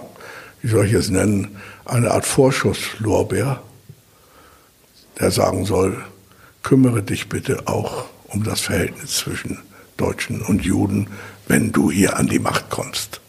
wie 0.63 0.69
soll 0.69 0.87
ich 0.87 0.93
es 0.93 1.11
nennen, 1.11 1.57
eine 1.85 2.11
Art 2.11 2.27
Vorschusslorbeer, 2.27 3.63
der 5.19 5.31
sagen 5.31 5.65
soll, 5.65 6.03
kümmere 6.63 7.03
dich 7.03 7.29
bitte 7.29 7.67
auch 7.67 8.07
um 8.29 8.43
das 8.43 8.61
Verhältnis 8.61 9.19
zwischen 9.19 9.59
Deutschen 9.97 10.43
und 10.43 10.65
Juden, 10.65 11.09
wenn 11.47 11.73
du 11.73 11.91
hier 11.91 12.17
an 12.17 12.27
die 12.27 12.39
Macht 12.39 12.71
kommst. 12.71 13.21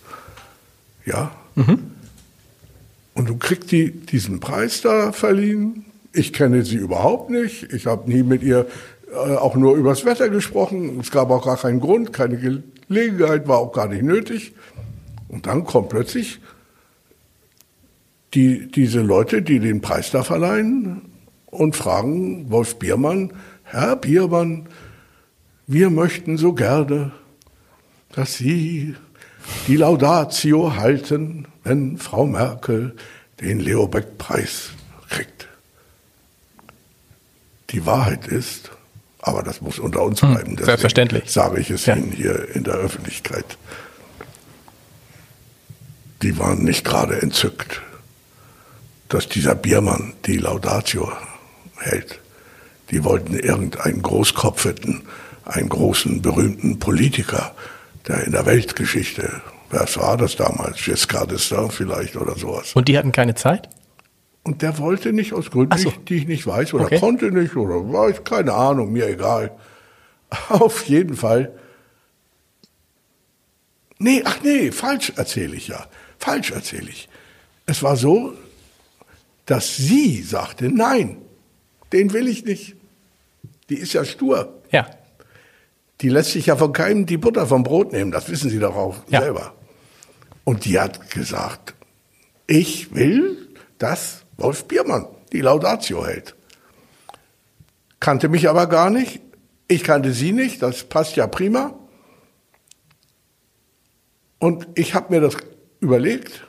Ja? 1.05 1.31
Und 3.13 3.29
du 3.29 3.37
kriegst 3.37 3.71
die, 3.71 3.91
diesen 3.91 4.39
Preis 4.39 4.81
da 4.81 5.11
verliehen. 5.11 5.85
Ich 6.11 6.33
kenne 6.33 6.63
sie 6.63 6.77
überhaupt 6.77 7.29
nicht. 7.29 7.71
Ich 7.73 7.85
habe 7.85 8.09
nie 8.09 8.23
mit 8.23 8.41
ihr 8.41 8.67
äh, 9.11 9.35
auch 9.35 9.55
nur 9.55 9.75
übers 9.75 10.05
Wetter 10.05 10.29
gesprochen. 10.29 10.99
Es 10.99 11.11
gab 11.11 11.29
auch 11.29 11.45
gar 11.45 11.57
keinen 11.57 11.79
Grund, 11.79 12.13
keine 12.13 12.63
Gelegenheit, 12.87 13.47
war 13.47 13.59
auch 13.59 13.71
gar 13.71 13.87
nicht 13.87 14.03
nötig. 14.03 14.53
Und 15.27 15.45
dann 15.45 15.65
kommt 15.65 15.89
plötzlich 15.89 16.39
die, 18.33 18.69
diese 18.71 19.01
Leute, 19.01 19.41
die 19.41 19.59
den 19.59 19.81
Preis 19.81 20.11
da 20.11 20.23
verleihen 20.23 21.01
und 21.55 21.75
fragen 21.75 22.49
Wolf 22.51 22.77
Biermann, 22.77 23.33
Herr 23.63 23.95
Biermann, 23.95 24.67
wir 25.67 25.89
möchten 25.89 26.37
so 26.37 26.53
gerne, 26.53 27.11
dass 28.11 28.35
Sie 28.35 28.95
die 29.67 29.75
Laudatio 29.75 30.75
halten, 30.75 31.47
wenn 31.63 31.97
Frau 31.97 32.25
Merkel 32.25 32.95
den 33.41 33.59
Leo 33.59 33.87
Beck-Preis 33.87 34.69
kriegt. 35.09 35.47
Die 37.71 37.85
Wahrheit 37.85 38.27
ist, 38.27 38.71
aber 39.19 39.43
das 39.43 39.61
muss 39.61 39.79
unter 39.79 40.03
uns 40.03 40.19
bleiben. 40.19 40.51
deswegen 40.51 40.65
selbstverständlich. 40.65 41.31
Sage 41.31 41.59
ich 41.59 41.69
es 41.71 41.85
Ja. 41.85 41.95
Ihnen 41.95 42.11
hier 42.11 42.55
in 42.55 42.63
der 42.63 42.75
Öffentlichkeit. 42.75 43.57
Die 46.21 46.37
waren 46.37 46.63
nicht 46.63 46.85
gerade 46.85 47.21
entzückt, 47.21 47.81
dass 49.09 49.27
dieser 49.27 49.55
Biermann 49.55 50.13
die 50.25 50.37
Laudatio 50.37 51.11
hält. 51.79 52.19
Die 52.91 53.03
wollten 53.03 53.33
irgendeinen 53.37 54.01
Großkopfeten, 54.01 55.03
einen 55.45 55.69
großen, 55.69 56.21
berühmten 56.21 56.79
Politiker, 56.79 57.53
der 58.07 58.23
in 58.23 58.31
der 58.31 58.45
Weltgeschichte, 58.45 59.41
was 59.69 59.97
war 59.97 60.17
das 60.17 60.35
damals? 60.35 60.83
Giscard 60.83 61.31
d'Estaing 61.31 61.71
vielleicht 61.71 62.15
oder 62.15 62.35
sowas. 62.35 62.73
Und 62.75 62.87
die 62.87 62.97
hatten 62.97 63.11
keine 63.11 63.35
Zeit? 63.35 63.69
Und 64.43 64.61
der 64.61 64.77
wollte 64.77 65.11
nicht 65.11 65.33
aus 65.33 65.49
Gründen, 65.49 65.75
so. 65.77 65.91
die 66.07 66.17
ich 66.17 66.27
nicht 66.27 66.45
weiß, 66.45 66.73
oder 66.75 66.85
Okay. 66.85 66.99
konnte 66.99 67.31
nicht, 67.31 67.55
oder 67.55 67.75
weiß, 67.91 68.23
keine 68.23 68.53
Ahnung, 68.53 68.91
mir 68.93 69.07
egal. 69.07 69.51
Auf 70.49 70.85
jeden 70.85 71.15
Fall. 71.15 71.51
Nee, 73.97 74.21
ach 74.25 74.37
nee, 74.43 74.71
falsch 74.71 75.13
erzähle 75.15 75.55
ich 75.55 75.67
ja. 75.69 75.85
Falsch 76.19 76.51
erzähle 76.51 76.89
ich. 76.89 77.09
Es 77.65 77.81
war 77.81 77.95
so, 77.95 78.33
dass 79.45 79.75
sie 79.77 80.21
sagte, 80.21 80.69
nein, 80.69 81.17
den 81.91 82.13
will 82.13 82.27
ich 82.27 82.45
nicht. 82.45 82.75
Die 83.69 83.75
ist 83.77 83.93
ja 83.93 84.05
stur. 84.05 84.61
Ja. 84.71 84.87
Die 86.01 86.09
lässt 86.09 86.31
sich 86.31 86.47
ja 86.47 86.55
von 86.55 86.73
keinem 86.73 87.05
die 87.05 87.17
Butter 87.17 87.47
vom 87.47 87.63
Brot 87.63 87.91
nehmen, 87.93 88.11
das 88.11 88.29
wissen 88.29 88.49
Sie 88.49 88.59
doch 88.59 88.75
auch 88.75 88.95
Ja. 89.07 89.21
selber. 89.21 89.53
Und 90.43 90.65
die 90.65 90.79
hat 90.79 91.09
gesagt, 91.09 91.73
ich 92.47 92.93
will, 92.93 93.49
dass 93.77 94.23
Wolf 94.37 94.65
Biermann 94.65 95.07
die 95.31 95.41
Laudatio 95.41 96.05
hält. 96.05 96.35
Kannte 97.99 98.29
mich 98.29 98.47
aber 98.49 98.67
gar 98.67 98.89
nicht. 98.89 99.21
Ich 99.67 99.83
kannte 99.83 100.11
sie 100.11 100.31
nicht, 100.31 100.61
das 100.61 100.83
passt 100.83 101.15
ja 101.15 101.25
prima. 101.25 101.73
Und 104.37 104.67
ich 104.75 104.93
habe 104.93 105.13
mir 105.13 105.21
das 105.21 105.35
überlegt, 105.79 106.45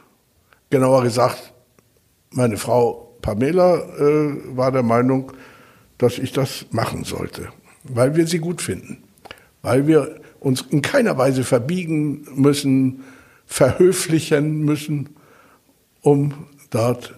genauer 0.69 1.03
gesagt, 1.03 1.53
meine 2.31 2.59
Frau 2.59 3.06
Pamela 3.27 3.79
äh, 3.99 4.57
war 4.57 4.71
der 4.71 4.85
Meinung, 4.85 5.33
dass 5.99 6.17
ich 6.19 6.31
das 6.33 6.67
machen 6.71 7.03
sollte, 7.03 7.49
weil 7.83 8.15
wir 8.15 8.25
sie 8.29 8.39
gut 8.39 8.63
finden, 8.63 9.03
weil 9.63 9.89
wir 9.89 10.21
uns 10.39 10.63
in 10.71 10.81
keiner 10.81 11.19
Weise 11.19 11.43
verbiegen 11.43 12.25
müssen, 12.37 13.03
verhöflichen 13.45 14.61
müssen, 14.61 15.09
um 16.03 16.47
dort 16.71 17.17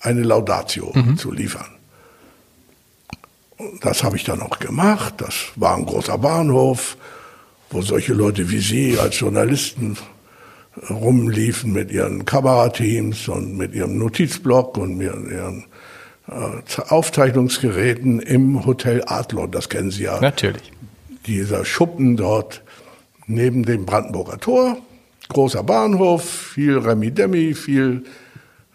eine 0.00 0.22
Laudatio 0.22 0.94
zu 1.16 1.30
liefern. 1.30 1.76
Das 3.82 4.02
habe 4.02 4.16
ich 4.16 4.24
dann 4.24 4.40
auch 4.40 4.58
gemacht. 4.60 5.14
Das 5.18 5.34
war 5.56 5.76
ein 5.76 5.84
großer 5.84 6.16
Bahnhof, 6.16 6.96
wo 7.68 7.82
solche 7.82 8.14
Leute 8.14 8.48
wie 8.48 8.60
Sie 8.60 8.98
als 8.98 9.20
Journalisten 9.20 9.98
rumliefen 10.90 11.72
mit 11.72 11.90
ihren 11.90 12.24
Kamerateams 12.24 13.28
und 13.28 13.56
mit 13.56 13.74
ihrem 13.74 13.98
Notizblock 13.98 14.78
und 14.78 14.96
mit 14.96 15.08
ihren 15.08 15.66
äh, 16.28 16.82
Aufzeichnungsgeräten 16.88 18.20
im 18.20 18.66
Hotel 18.66 19.02
Adlon, 19.06 19.50
das 19.50 19.68
kennen 19.68 19.90
Sie 19.90 20.04
ja. 20.04 20.20
Natürlich. 20.20 20.72
Dieser 21.26 21.64
Schuppen 21.64 22.16
dort 22.16 22.62
neben 23.26 23.64
dem 23.64 23.86
Brandenburger 23.86 24.38
Tor, 24.38 24.78
großer 25.28 25.62
Bahnhof, 25.62 26.24
viel 26.24 26.78
Remi-Demi, 26.78 27.54
viel 27.54 28.04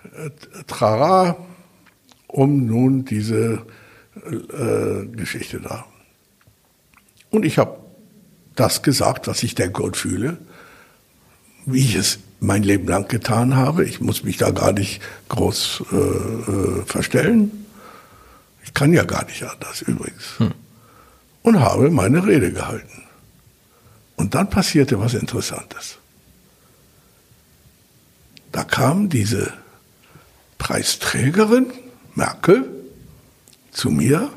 äh, 0.03 0.29
Trara, 0.67 1.37
um 2.27 2.65
nun 2.65 3.05
diese 3.05 3.65
äh, 4.25 5.05
Geschichte 5.07 5.59
da. 5.59 5.85
Und 7.29 7.45
ich 7.45 7.57
habe 7.57 7.77
das 8.55 8.83
gesagt, 8.83 9.27
was 9.27 9.41
ich 9.43 9.55
denke 9.55 9.81
und 9.81 9.97
fühle, 9.97 10.37
wie 11.65 11.79
ich 11.79 11.95
es 11.95 12.19
mein 12.39 12.63
Leben 12.63 12.87
lang 12.87 13.07
getan 13.07 13.55
habe. 13.55 13.85
Ich 13.85 14.01
muss 14.01 14.23
mich 14.23 14.37
da 14.37 14.51
gar 14.51 14.73
nicht 14.73 15.01
groß 15.29 15.83
äh, 15.91 15.95
äh, 15.95 16.85
verstellen. 16.85 17.65
Ich 18.63 18.73
kann 18.73 18.93
ja 18.93 19.03
gar 19.03 19.25
nicht 19.25 19.43
anders 19.43 19.81
übrigens. 19.81 20.37
Hm. 20.37 20.53
Und 21.41 21.59
habe 21.59 21.89
meine 21.89 22.25
Rede 22.25 22.51
gehalten. 22.51 23.03
Und 24.15 24.35
dann 24.35 24.49
passierte 24.49 24.99
was 24.99 25.13
Interessantes. 25.13 25.97
Da 28.51 28.63
kam 28.63 29.09
diese 29.09 29.51
Preisträgerin, 30.57 31.73
Merkel, 32.15 32.69
zu 33.71 33.89
mir 33.89 34.31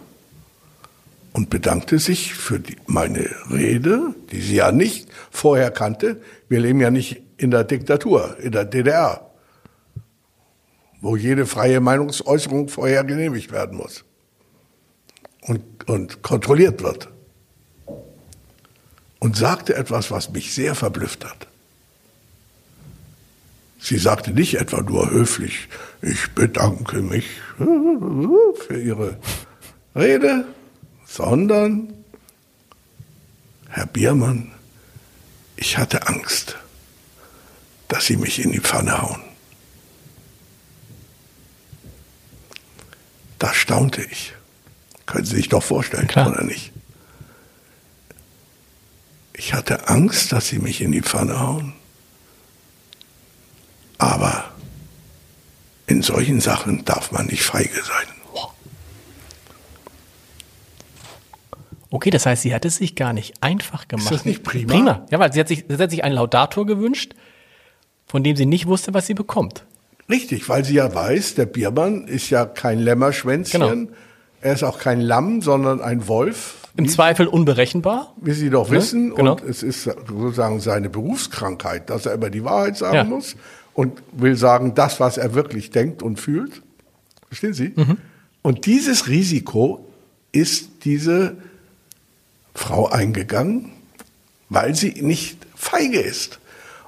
und 1.37 1.51
bedankte 1.51 1.99
sich 1.99 2.33
für 2.33 2.59
die, 2.59 2.77
meine 2.87 3.29
Rede, 3.51 4.15
die 4.33 4.41
sie 4.41 4.57
ja 4.57 4.73
nicht 4.73 5.07
vorher 5.31 5.71
kannte. 5.71 6.19
Wir 6.49 6.61
leben 6.61 6.81
ja 6.81 6.91
nicht 6.91 7.21
in 7.37 7.51
der 7.51 7.63
Diktatur, 7.63 8.39
in 8.41 8.53
der 8.53 8.65
DDR, 8.65 9.31
wo 11.03 11.15
jede 11.15 11.45
freie 11.45 11.81
Meinungsäußerung 11.81 12.71
vorher 12.71 13.05
genehmigt 13.05 13.53
werden 13.53 13.77
muss 13.77 14.07
und, 15.43 15.61
und 15.87 16.23
kontrolliert 16.23 16.83
wird. 16.83 17.11
Und 19.19 19.37
sagte 19.37 19.75
etwas, 19.75 20.11
was 20.11 20.31
mich 20.31 20.55
sehr 20.55 20.75
verblüfft 20.75 21.27
hat. 21.27 21.49
Sie 23.79 23.99
sagte 23.99 24.31
nicht 24.31 24.55
etwa 24.55 24.81
nur 24.81 25.11
höflich, 25.11 25.69
ich 26.01 26.31
bedanke 26.31 27.03
mich 27.03 27.27
für 27.59 28.81
Ihre 28.81 29.19
Rede, 29.95 30.47
sondern, 31.07 31.93
Herr 33.69 33.87
Biermann, 33.87 34.53
ich 35.57 35.79
hatte 35.79 36.07
Angst, 36.09 36.57
dass 37.89 38.07
Sie 38.07 38.17
mich 38.17 38.39
in 38.39 38.53
die 38.53 38.61
Pfanne 38.61 39.01
hauen. 39.01 39.23
Da 43.39 43.55
staunte 43.55 44.03
ich. 44.03 44.35
Können 45.07 45.25
Sie 45.25 45.37
sich 45.37 45.49
doch 45.49 45.63
vorstellen, 45.63 46.09
Klar. 46.09 46.29
oder 46.31 46.43
nicht? 46.43 46.73
Ich 49.35 49.55
hatte 49.55 49.89
Angst, 49.89 50.33
dass 50.33 50.49
Sie 50.49 50.59
mich 50.59 50.81
in 50.81 50.93
die 50.93 51.03
Pfanne 51.03 51.39
hauen. 51.39 51.75
Aber 53.99 54.53
in 55.87 56.03
solchen 56.03 56.41
Sachen 56.41 56.85
darf 56.85 57.13
man 57.13 57.27
nicht 57.27 57.43
feige 57.45 57.83
sein. 57.83 58.16
Okay, 61.97 62.11
das 62.11 62.27
heißt, 62.27 62.43
sie 62.43 62.55
hat 62.55 62.67
es 62.67 62.77
sich 62.77 62.95
gar 62.95 63.15
nicht 63.15 63.43
einfach 63.43 63.89
gemacht. 63.89 64.11
Ist 64.11 64.19
das 64.19 64.25
nicht 64.27 64.43
prima? 64.43 64.71
Prima. 64.71 65.07
Ja, 65.11 65.19
weil 65.19 65.33
sie 65.33 65.41
hat 65.41 65.49
sich, 65.49 65.65
sie 65.67 65.79
hat 65.79 65.91
sich 65.91 66.05
einen 66.05 66.15
Laudator 66.15 66.67
gewünscht, 66.67 67.15
von 68.05 68.23
dem 68.23 68.37
sie 68.37 68.45
nicht 68.45 68.67
wusste, 68.67 68.93
was 68.93 69.07
sie 69.07 69.15
bekommt. 69.15 69.65
Richtig, 70.11 70.47
weil 70.51 70.63
sie 70.63 70.75
ja 70.75 70.95
weiß, 70.95 71.37
der 71.37 71.47
Biermann 71.47 72.07
ist 72.07 72.29
ja 72.29 72.45
kein 72.45 72.81
Lämmerschwänzchen. 72.81 73.63
Genau. 73.63 73.91
Er 74.43 74.53
ist 74.53 74.63
auch 74.63 74.79
kein 74.79 75.01
Lamm, 75.01 75.41
sondern 75.41 75.81
ein 75.81 76.07
Wolf. 76.07 76.69
Im 76.77 76.87
Zweifel 76.87 77.29
unberechenbar. 77.29 78.13
Wie 78.21 78.33
Sie 78.33 78.51
doch 78.51 78.69
ne? 78.69 78.77
wissen. 78.77 79.15
Genau. 79.15 79.33
Und 79.33 79.45
es 79.45 79.63
ist 79.63 79.85
sozusagen 79.85 80.61
seine 80.61 80.91
Berufskrankheit, 80.91 81.89
dass 81.89 82.05
er 82.05 82.13
immer 82.13 82.29
die 82.29 82.45
Wahrheit 82.45 82.77
sagen 82.77 82.95
ja. 82.95 83.05
muss 83.05 83.37
und 83.73 84.03
will 84.13 84.37
sagen, 84.37 84.75
das, 84.75 85.01
was 85.01 85.17
er 85.17 85.33
wirklich 85.33 85.71
denkt 85.71 86.03
und 86.03 86.21
fühlt. 86.21 86.61
Verstehen 87.29 87.55
Sie? 87.55 87.73
Mhm. 87.75 87.97
Und 88.43 88.67
dieses 88.67 89.09
Risiko 89.09 89.89
ist 90.33 90.85
diese 90.85 91.39
Frau 92.57 92.89
eingegangen, 92.89 93.73
weil 94.49 94.75
sie 94.75 95.03
nicht 95.03 95.47
feige 95.55 96.01
ist 96.01 96.39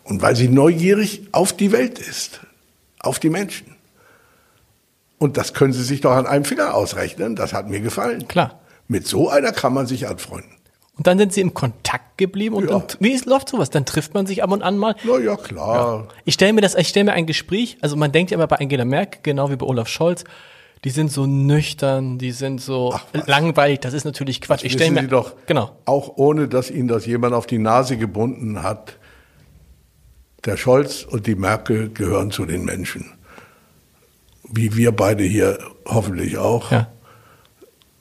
und 0.05 0.23
weil 0.23 0.37
sie 0.37 0.49
neugierig 0.49 1.29
auf 1.33 1.53
die 1.53 1.73
Welt 1.73 1.99
ist, 1.99 2.41
auf 3.01 3.19
die 3.19 3.31
Menschen. 3.31 3.77
Und 5.19 5.37
das 5.37 5.53
können 5.53 5.73
Sie 5.73 5.83
sich 5.83 6.01
doch 6.01 6.13
an 6.13 6.27
einem 6.27 6.45
Finger 6.45 6.75
ausrechnen. 6.75 7.35
Das 7.35 7.53
hat 7.53 7.69
mir 7.69 7.81
gefallen. 7.81 8.29
Klar. 8.29 8.61
Mit 8.87 9.07
so 9.07 9.29
einer 9.29 9.51
kann 9.53 9.75
man 9.75 9.87
sich 9.87 10.07
anfreunden. 10.07 10.53
Und 10.97 11.07
dann 11.07 11.19
sind 11.19 11.33
Sie 11.33 11.41
im 11.41 11.55
Kontakt 11.55 12.19
geblieben 12.19 12.57
und, 12.57 12.71
ja. 12.71 12.77
und 12.77 12.97
wie 13.01 13.13
ist, 13.13 13.27
läuft 13.27 13.49
sowas? 13.49 13.71
Dann 13.71 13.85
trifft 13.85 14.15
man 14.15 14.27
sich 14.27 14.43
ab 14.43 14.51
und 14.51 14.63
an 14.63 14.77
mal. 14.77 14.97
Na 15.05 15.19
ja, 15.19 15.37
klar. 15.37 15.77
Ja. 15.77 16.15
Ich 16.25 16.35
stelle 16.35 16.53
mir 16.53 16.61
das, 16.61 16.75
ich 16.75 16.89
stelle 16.89 17.05
mir 17.05 17.13
ein 17.13 17.27
Gespräch, 17.27 17.79
also 17.81 17.95
man 17.95 18.11
denkt 18.11 18.33
ja 18.33 18.37
immer 18.37 18.49
bei 18.49 18.57
Angela 18.57 18.85
Merkel, 18.85 19.21
genau 19.23 19.49
wie 19.51 19.57
bei 19.57 19.65
Olaf 19.65 19.87
Scholz, 19.87 20.25
die 20.85 20.91
sind 20.91 21.11
so 21.11 21.27
nüchtern, 21.27 22.19
die 22.19 22.33
sind 22.33 22.61
so 22.61 22.95
langweilig. 23.27 23.81
Das 23.81 23.95
ist 23.95 24.05
natürlich 24.05 24.41
Quatsch. 24.41 24.65
ich 24.65 24.73
stelle 24.73 24.93
mir 24.93 25.03
Sie 25.03 25.09
doch, 25.09 25.35
genau. 25.47 25.77
auch 25.85 26.17
ohne 26.17 26.49
dass 26.49 26.71
Ihnen 26.71 26.89
das 26.89 27.07
jemand 27.07 27.35
auf 27.35 27.47
die 27.47 27.59
Nase 27.59 27.97
gebunden 27.97 28.63
hat, 28.63 28.97
der 30.45 30.57
Scholz 30.57 31.03
und 31.03 31.27
die 31.27 31.35
Merkel 31.35 31.91
gehören 31.91 32.31
zu 32.31 32.47
den 32.47 32.65
Menschen. 32.65 33.13
Wie 34.51 34.77
wir 34.77 34.93
beide 34.93 35.25
hier 35.25 35.59
hoffentlich 35.85 36.39
auch. 36.39 36.71
Ja. 36.71 36.89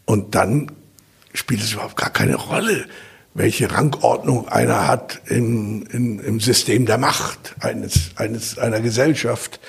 Und 0.05 0.35
dann 0.35 0.71
spielt 1.33 1.61
es 1.61 1.73
überhaupt 1.73 1.97
gar 1.97 2.09
keine 2.11 2.35
Rolle, 2.35 2.85
welche 3.33 3.71
Rangordnung 3.71 4.47
einer 4.47 4.87
hat 4.87 5.21
im, 5.25 5.85
im, 5.91 6.19
im 6.19 6.39
System 6.39 6.85
der 6.85 6.97
Macht 6.97 7.55
eines, 7.59 8.11
eines, 8.15 8.57
einer 8.57 8.81
Gesellschaft 8.81 9.59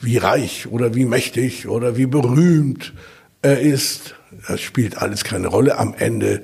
wie 0.00 0.16
reich 0.16 0.66
oder 0.68 0.94
wie 0.94 1.04
mächtig 1.04 1.68
oder 1.68 1.96
wie 1.96 2.06
berühmt 2.06 2.92
er 3.42 3.60
ist. 3.60 4.14
Das 4.46 4.60
spielt 4.60 4.98
alles 4.98 5.24
keine 5.24 5.48
Rolle. 5.48 5.78
Am 5.78 5.94
Ende, 5.94 6.42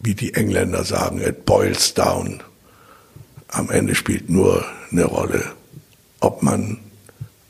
wie 0.00 0.14
die 0.14 0.34
Engländer 0.34 0.84
sagen, 0.84 1.20
it 1.20 1.44
boils 1.44 1.94
down. 1.94 2.42
Am 3.48 3.70
Ende 3.70 3.94
spielt 3.94 4.30
nur 4.30 4.64
eine 4.90 5.04
Rolle, 5.04 5.44
ob 6.20 6.42
man 6.42 6.78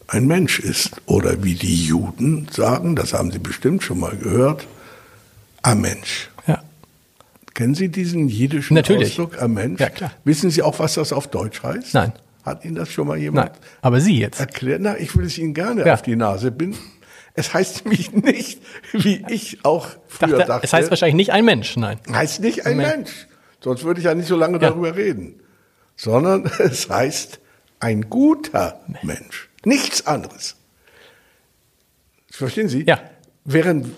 ein 0.08 0.26
Mensch 0.26 0.58
ist 0.58 1.00
oder 1.06 1.42
wie 1.42 1.54
die 1.54 1.84
Juden 1.84 2.48
sagen, 2.50 2.96
das 2.96 3.14
haben 3.14 3.30
Sie 3.30 3.38
bestimmt 3.38 3.82
schon 3.82 4.00
mal 4.00 4.16
gehört, 4.16 4.66
ein 5.62 5.80
Mensch. 5.80 6.28
Ja. 6.46 6.62
Kennen 7.54 7.74
Sie 7.74 7.88
diesen 7.88 8.28
jiddischen 8.28 8.74
Natürlich. 8.74 9.10
Ausdruck, 9.10 9.40
ein 9.40 9.52
Mensch? 9.54 9.80
Ja, 9.80 9.90
klar. 9.90 10.12
Wissen 10.24 10.50
Sie 10.50 10.62
auch, 10.62 10.78
was 10.80 10.94
das 10.94 11.12
auf 11.12 11.28
Deutsch 11.28 11.62
heißt? 11.62 11.94
Nein. 11.94 12.12
Hat 12.44 12.64
Ihnen 12.64 12.74
das 12.74 12.90
schon 12.90 13.06
mal 13.06 13.18
jemand? 13.18 13.52
Nein, 13.52 13.60
aber 13.82 14.00
Sie 14.00 14.18
jetzt. 14.18 14.40
Erklärt? 14.40 14.80
Na, 14.80 14.98
ich 14.98 15.16
will 15.16 15.26
es 15.26 15.38
Ihnen 15.38 15.54
gerne 15.54 15.86
ja. 15.86 15.94
auf 15.94 16.02
die 16.02 16.16
Nase 16.16 16.50
binden. 16.50 16.78
Es 17.34 17.54
heißt 17.54 17.84
nämlich 17.84 18.12
nicht, 18.12 18.62
wie 18.92 19.24
ich 19.28 19.64
auch 19.64 19.88
früher 20.06 20.38
dachte, 20.38 20.46
dachte. 20.46 20.64
Es 20.64 20.72
heißt 20.72 20.90
wahrscheinlich 20.90 21.14
nicht 21.14 21.32
ein 21.32 21.44
Mensch, 21.44 21.76
nein. 21.76 21.98
Heißt 22.10 22.40
nicht 22.40 22.66
ein 22.66 22.76
Mensch. 22.76 22.94
Mensch. 22.94 23.26
Sonst 23.60 23.84
würde 23.84 24.00
ich 24.00 24.06
ja 24.06 24.14
nicht 24.14 24.28
so 24.28 24.36
lange 24.36 24.54
ja. 24.54 24.70
darüber 24.70 24.96
reden. 24.96 25.40
Sondern 25.96 26.44
es 26.58 26.90
heißt 26.90 27.40
ein 27.80 28.10
guter 28.10 28.80
Mensch. 28.86 29.02
Mensch. 29.02 29.48
Nichts 29.64 30.06
anderes. 30.06 30.56
Verstehen 32.30 32.68
Sie? 32.68 32.84
Ja. 32.84 33.00
Während 33.44 33.88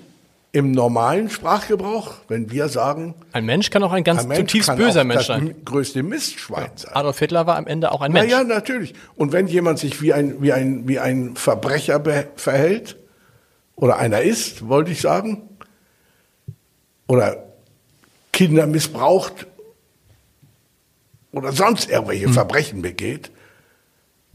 im 0.54 0.70
normalen 0.70 1.30
Sprachgebrauch, 1.30 2.14
wenn 2.28 2.48
wir 2.52 2.68
sagen. 2.68 3.16
Ein 3.32 3.44
Mensch 3.44 3.70
kann 3.70 3.82
auch 3.82 3.92
ein 3.92 4.04
ganz 4.04 4.24
ein 4.24 4.36
zutiefst 4.36 4.76
böser 4.76 5.02
Mensch 5.02 5.26
sein. 5.26 5.48
Das 5.48 5.64
größte 5.64 6.04
Mistschwein 6.04 6.70
sein. 6.76 6.94
Adolf 6.94 7.18
Hitler 7.18 7.48
war 7.48 7.56
am 7.56 7.66
Ende 7.66 7.90
auch 7.90 8.00
ein 8.00 8.12
Mensch. 8.12 8.30
Na 8.30 8.38
ja, 8.38 8.44
natürlich. 8.44 8.94
Und 9.16 9.32
wenn 9.32 9.48
jemand 9.48 9.80
sich 9.80 10.00
wie 10.00 10.12
ein, 10.12 10.40
wie 10.42 10.52
ein, 10.52 10.86
wie 10.86 11.00
ein 11.00 11.34
Verbrecher 11.34 12.00
verhält, 12.36 12.96
oder 13.74 13.96
einer 13.96 14.22
ist, 14.22 14.68
wollte 14.68 14.92
ich 14.92 15.00
sagen, 15.00 15.42
oder 17.08 17.42
Kinder 18.32 18.68
missbraucht, 18.68 19.48
oder 21.32 21.50
sonst 21.50 21.90
irgendwelche 21.90 22.26
hm. 22.26 22.32
Verbrechen 22.32 22.80
begeht, 22.80 23.32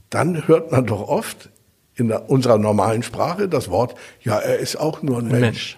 dann 0.09 0.49
hört 0.49 0.73
man 0.73 0.85
doch 0.85 1.07
oft 1.07 1.47
in 1.95 2.11
unserer 2.11 2.57
normalen 2.57 3.03
Sprache 3.03 3.47
das 3.47 3.69
Wort, 3.69 3.95
ja, 4.21 4.37
er 4.37 4.57
ist 4.57 4.75
auch 4.75 5.01
nur 5.01 5.19
ein, 5.19 5.27
ein 5.27 5.39
Mensch. 5.39 5.77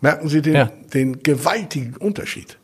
Merken 0.00 0.28
Sie 0.28 0.42
den, 0.42 0.54
ja. 0.54 0.72
den 0.94 1.22
gewaltigen 1.22 1.96
Unterschied. 1.96 2.58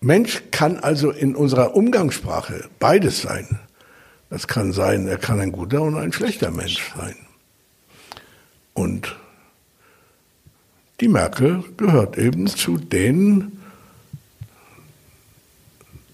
Mensch 0.00 0.42
kann 0.50 0.78
also 0.78 1.10
in 1.10 1.34
unserer 1.34 1.74
Umgangssprache 1.74 2.68
beides 2.78 3.20
sein. 3.20 3.58
Das 4.30 4.46
kann 4.46 4.72
sein, 4.72 5.08
er 5.08 5.18
kann 5.18 5.40
ein 5.40 5.52
guter 5.52 5.82
und 5.82 5.96
ein 5.96 6.12
schlechter 6.12 6.50
Mensch 6.50 6.92
sein. 6.96 7.16
Und 8.72 9.16
die 11.00 11.08
Merkel 11.08 11.64
gehört 11.76 12.16
eben 12.16 12.46
zu 12.46 12.78
denen, 12.78 13.60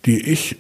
die 0.07 0.21
ich 0.21 0.57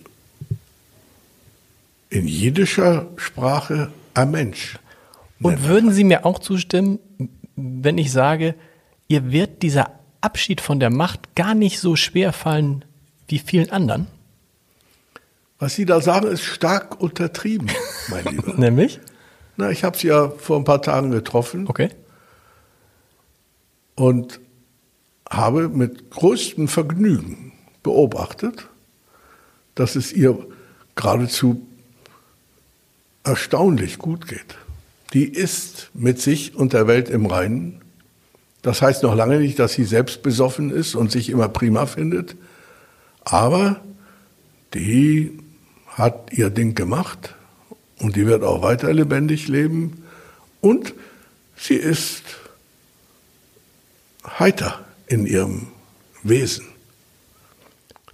in 2.11 2.29
jiddischer 2.29 3.09
Sprache 3.16 3.90
ein 4.14 4.31
Mensch. 4.31 4.79
Und 5.40 5.64
würden 5.64 5.92
Sie 5.92 6.05
mir 6.05 6.24
auch 6.24 6.38
zustimmen, 6.38 6.98
wenn 7.57 7.98
ich 7.98 8.12
sage, 8.12 8.55
ihr 9.08 9.30
wird 9.32 9.62
dieser 9.62 9.90
Abschied 10.20 10.60
von 10.60 10.80
der 10.80 10.90
Macht 10.90 11.34
gar 11.34 11.54
nicht 11.54 11.78
so 11.80 11.96
schwer 11.96 12.32
fallen 12.32 12.84
wie 13.28 13.38
vielen 13.38 13.70
anderen? 13.70 14.06
Was 15.58 15.74
Sie 15.74 15.84
da 15.86 16.00
sagen, 16.00 16.26
ist 16.28 16.42
stark 16.44 17.00
untertrieben, 17.00 17.70
mein 18.08 18.24
Lieber. 18.30 18.54
Nämlich? 18.54 19.00
Na, 19.56 19.70
ich 19.70 19.84
habe 19.84 19.96
Sie 19.96 20.08
ja 20.08 20.28
vor 20.30 20.58
ein 20.58 20.64
paar 20.64 20.82
Tagen 20.82 21.10
getroffen 21.10 21.66
Okay. 21.68 21.90
und 23.94 24.38
habe 25.28 25.68
mit 25.68 26.10
größtem 26.10 26.68
Vergnügen 26.68 27.52
beobachtet, 27.82 28.68
dass 29.74 29.96
es 29.96 30.12
ihr 30.12 30.38
geradezu 30.94 31.66
erstaunlich 33.24 33.98
gut 33.98 34.28
geht. 34.28 34.56
Die 35.14 35.24
ist 35.24 35.90
mit 35.94 36.20
sich 36.20 36.54
und 36.54 36.72
der 36.74 36.86
Welt 36.86 37.08
im 37.08 37.26
Reinen. 37.26 37.80
Das 38.66 38.83
heißt 38.83 39.05
noch 39.05 39.14
lange 39.14 39.38
nicht, 39.38 39.61
dass 39.61 39.74
sie 39.74 39.85
selbst 39.85 40.24
besoffen 40.24 40.72
ist 40.72 40.96
und 40.96 41.12
sich 41.12 41.31
immer 41.31 41.48
prima 41.48 41.87
findet, 41.87 42.35
aber 43.22 43.81
die 44.74 45.38
hat 45.87 46.33
ihr 46.33 46.50
Ding 46.50 46.74
gemacht 46.74 47.37
und 48.00 48.16
die 48.16 48.26
wird 48.26 48.42
auch 48.42 48.62
weiter 48.62 48.92
lebendig 48.92 49.46
leben 49.46 50.02
und 50.61 50.94
sie 51.57 51.76
ist 51.76 52.24
heiter 54.37 54.81
in 55.07 55.26
ihrem 55.26 55.68
Wesen. 56.24 56.66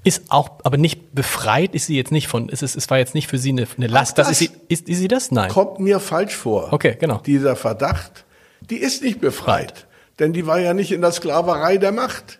Ist 0.05 0.25
auch, 0.29 0.61
aber 0.65 0.77
nicht 0.77 1.15
befreit, 1.15 1.75
ist 1.75 1.87
sie 1.87 1.97
jetzt 1.97 2.13
nicht 2.13 2.29
von, 2.29 2.51
ist 2.51 2.63
es, 2.63 2.77
es 2.77 2.91
war 2.91 2.99
jetzt 2.99 3.15
nicht 3.15 3.29
für 3.29 3.39
sie 3.39 3.53
eine, 3.53 3.67
eine 3.79 3.87
Last. 3.87 4.19
Das, 4.19 4.29
das 4.29 4.43
ist, 4.43 4.51
sie, 4.51 4.59
ist, 4.69 4.87
ist 4.87 4.99
sie 4.99 5.09
das? 5.09 5.31
Nein. 5.31 5.51
Kommt 5.51 5.81
mir 5.81 5.99
falsch 5.99 6.37
vor. 6.37 6.75
Okay, 6.75 6.99
genau. 7.01 7.23
Dieser 7.25 7.57
Verdacht, 7.57 8.27
die 8.69 8.77
ist 8.77 9.03
nicht 9.03 9.19
befreit, 9.19 9.87
denn 10.19 10.33
die 10.33 10.47
war 10.47 10.61
ja 10.61 10.75
nicht 10.75 10.93
in 10.93 11.01
der 11.01 11.13
Sklaverei 11.13 11.79
der 11.79 11.93
Macht. 11.93 12.39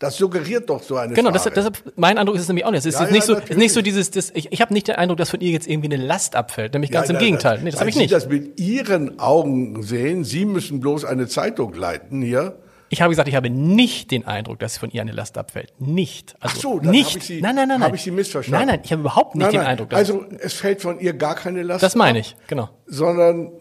Das 0.00 0.16
suggeriert 0.16 0.68
doch 0.68 0.82
so 0.82 0.96
eine 0.96 1.14
Genau, 1.14 1.30
das, 1.30 1.44
deshalb, 1.44 1.78
mein 1.96 2.18
Eindruck 2.18 2.34
ist 2.36 2.42
es 2.42 2.48
nämlich 2.48 2.64
auch 2.64 2.72
nicht. 2.72 2.80
Es 2.80 2.86
ist 2.86 2.94
Ja, 2.94 3.02
jetzt 3.02 3.10
ja, 3.10 3.14
nicht 3.14 3.24
so, 3.26 3.34
natürlich. 3.34 3.56
nicht 3.56 3.72
so 3.72 3.80
dieses, 3.80 4.10
das, 4.10 4.30
ich, 4.34 4.52
ich 4.52 4.60
habe 4.60 4.74
nicht 4.74 4.88
den 4.88 4.96
Eindruck, 4.96 5.18
dass 5.18 5.30
von 5.30 5.40
ihr 5.40 5.50
jetzt 5.52 5.68
irgendwie 5.68 5.94
eine 5.94 6.04
Last 6.04 6.34
abfällt. 6.36 6.72
Nämlich 6.74 6.90
ganz 6.90 7.08
Ja, 7.08 7.14
im 7.14 7.20
Gegenteil. 7.20 7.60
Nee, 7.62 7.70
das 7.70 7.78
habe 7.80 7.88
ich 7.88 7.94
Sie 7.94 8.02
nicht. 8.02 8.12
das 8.12 8.28
mit 8.28 8.58
Ihren 8.60 9.18
Augen 9.20 9.82
sehen. 9.82 10.24
Sie 10.24 10.44
müssen 10.44 10.80
bloß 10.80 11.04
eine 11.04 11.28
Zeitung 11.28 11.72
leiten 11.74 12.20
hier. 12.22 12.58
Ich 12.90 13.00
habe 13.02 13.10
gesagt, 13.10 13.28
ich 13.28 13.34
habe 13.34 13.48
nicht 13.50 14.10
den 14.10 14.26
Eindruck, 14.26 14.58
dass 14.58 14.76
von 14.78 14.90
ihr 14.90 15.00
eine 15.00 15.12
Last 15.12 15.38
abfällt. 15.38 15.72
Nicht. 15.80 16.34
Also 16.40 16.54
Ach 16.56 16.60
so, 16.60 16.78
dann 16.80 16.90
nicht. 16.90 17.10
habe 17.10 17.18
ich 17.18 17.24
Sie, 17.24 17.40
nein, 17.40 17.54
nein, 17.54 17.68
nein, 17.68 17.78
nein. 17.78 17.86
habe 17.86 17.96
ich 17.96 18.02
Sie 18.02 18.10
missverstanden. 18.10 18.66
Nein, 18.66 18.76
nein, 18.76 18.84
ich 18.84 18.92
habe 18.92 19.00
überhaupt 19.00 19.36
nicht 19.36 19.44
Nein, 19.44 19.52
den 19.52 19.60
nein. 19.60 19.66
Eindruck, 19.68 19.90
dass 19.90 19.98
Also 20.00 20.24
es 20.40 20.54
fällt 20.54 20.82
von 20.82 20.98
ihr 21.00 21.12
gar 21.14 21.34
keine 21.36 21.62
Last 21.62 21.82
das 21.82 21.94
meine 21.94 22.18
ab, 22.18 22.24
ich, 22.26 22.36
genau. 22.46 22.68
sondern 22.86 23.52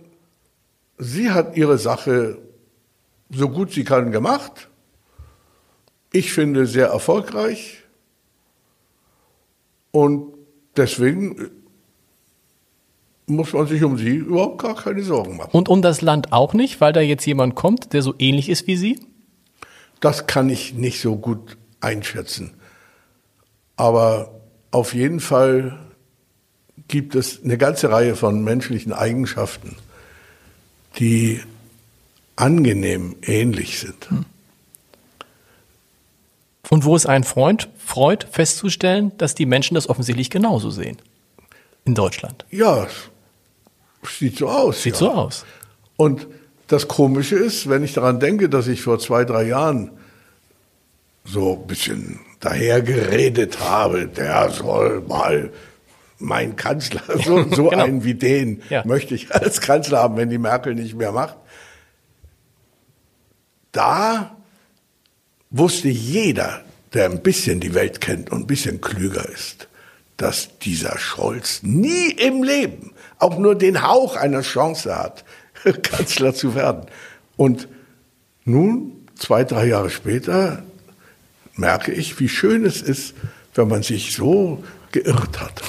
sie 0.97 1.31
hat 1.31 1.55
ihre 1.55 1.77
Sache 1.77 2.37
so 3.33 3.49
gut 3.49 3.71
sie 3.71 3.83
kann 3.83 4.11
gemacht. 4.11 4.69
Ich 6.11 6.31
finde 6.31 6.65
sehr 6.65 6.87
erfolgreich. 6.87 7.83
Und 9.91 10.33
deswegen 10.75 11.51
muss 13.25 13.53
man 13.53 13.67
sich 13.67 13.83
um 13.83 13.97
sie 13.97 14.15
überhaupt 14.15 14.61
gar 14.61 14.75
keine 14.75 15.03
Sorgen 15.03 15.37
machen. 15.37 15.51
Und 15.51 15.69
um 15.69 15.81
das 15.81 16.01
Land 16.01 16.33
auch 16.33 16.53
nicht, 16.53 16.81
weil 16.81 16.93
da 16.93 17.01
jetzt 17.01 17.25
jemand 17.25 17.55
kommt, 17.55 17.93
der 17.93 18.01
so 18.01 18.13
ähnlich 18.19 18.49
ist 18.49 18.67
wie 18.67 18.75
sie? 18.75 18.99
Das 20.01 20.27
kann 20.27 20.49
ich 20.49 20.73
nicht 20.73 21.01
so 21.01 21.15
gut 21.15 21.57
einschätzen. 21.79 22.53
Aber 23.75 24.41
auf 24.71 24.93
jeden 24.93 25.19
Fall 25.19 25.79
gibt 26.87 27.15
es 27.15 27.43
eine 27.43 27.57
ganze 27.57 27.89
Reihe 27.89 28.15
von 28.15 28.43
menschlichen 28.43 28.93
Eigenschaften, 28.93 29.77
die 30.99 31.41
angenehm 32.35 33.15
ähnlich 33.21 33.79
sind. 33.79 34.07
Und 36.69 36.85
wo 36.85 36.95
es 36.95 37.05
einen 37.05 37.23
Freund 37.23 37.69
freut, 37.77 38.27
festzustellen, 38.31 39.11
dass 39.17 39.35
die 39.35 39.45
Menschen 39.45 39.75
das 39.75 39.89
offensichtlich 39.89 40.29
genauso 40.29 40.69
sehen. 40.69 40.97
In 41.85 41.93
Deutschland. 41.95 42.45
Ja, 42.49 42.87
es 44.03 44.17
sieht 44.19 44.37
so 44.37 44.49
aus. 44.49 44.81
Sieht 44.81 44.93
ja. 44.93 44.99
so 44.99 45.11
aus. 45.11 45.45
Und 45.97 46.27
das 46.67 46.87
Komische 46.87 47.35
ist, 47.35 47.69
wenn 47.69 47.83
ich 47.83 47.93
daran 47.93 48.19
denke, 48.19 48.49
dass 48.49 48.67
ich 48.67 48.81
vor 48.81 48.97
zwei, 48.99 49.25
drei 49.25 49.43
Jahren 49.43 49.91
so 51.25 51.59
ein 51.61 51.67
bisschen 51.67 52.19
dahergeredet 52.39 53.59
habe, 53.59 54.07
der 54.07 54.49
soll 54.49 55.01
mal 55.01 55.51
mein 56.19 56.55
Kanzler, 56.55 57.01
so, 57.23 57.43
so 57.51 57.69
Genau. 57.69 57.83
einen 57.83 58.03
wie 58.05 58.13
den 58.15 58.61
Ja. 58.69 58.83
möchte 58.85 59.13
ich 59.13 59.33
als 59.35 59.59
Kanzler 59.61 59.99
haben, 59.99 60.15
wenn 60.17 60.29
die 60.29 60.37
Merkel 60.37 60.73
nicht 60.73 60.95
mehr 60.95 61.11
macht. 61.11 61.35
Da 63.73 64.37
wusste 65.49 65.89
jeder, 65.89 66.63
der 66.93 67.05
ein 67.05 67.21
bisschen 67.21 67.59
die 67.59 67.73
Welt 67.73 67.99
kennt 67.99 68.31
und 68.31 68.41
ein 68.41 68.47
bisschen 68.47 68.79
klüger 68.79 69.27
ist, 69.27 69.67
dass 70.15 70.57
dieser 70.59 70.97
Scholz 70.97 71.63
nie 71.63 72.11
im 72.11 72.43
Leben 72.43 72.93
auch 73.19 73.37
nur 73.37 73.55
den 73.55 73.85
Hauch 73.85 74.15
einer 74.15 74.41
Chance 74.41 74.95
hat, 74.95 75.25
Kanzler 75.83 76.33
zu 76.33 76.55
werden. 76.55 76.85
Und 77.35 77.67
nun, 78.45 79.07
zwei, 79.15 79.43
drei 79.43 79.65
Jahre 79.65 79.89
später, 79.89 80.63
merke 81.55 81.91
ich, 81.91 82.19
wie 82.19 82.29
schön 82.29 82.65
es 82.65 82.81
ist, 82.81 83.15
wenn 83.55 83.67
man 83.67 83.83
sich 83.83 84.13
so 84.13 84.63
geirrt 84.91 85.41
hat. 85.41 85.61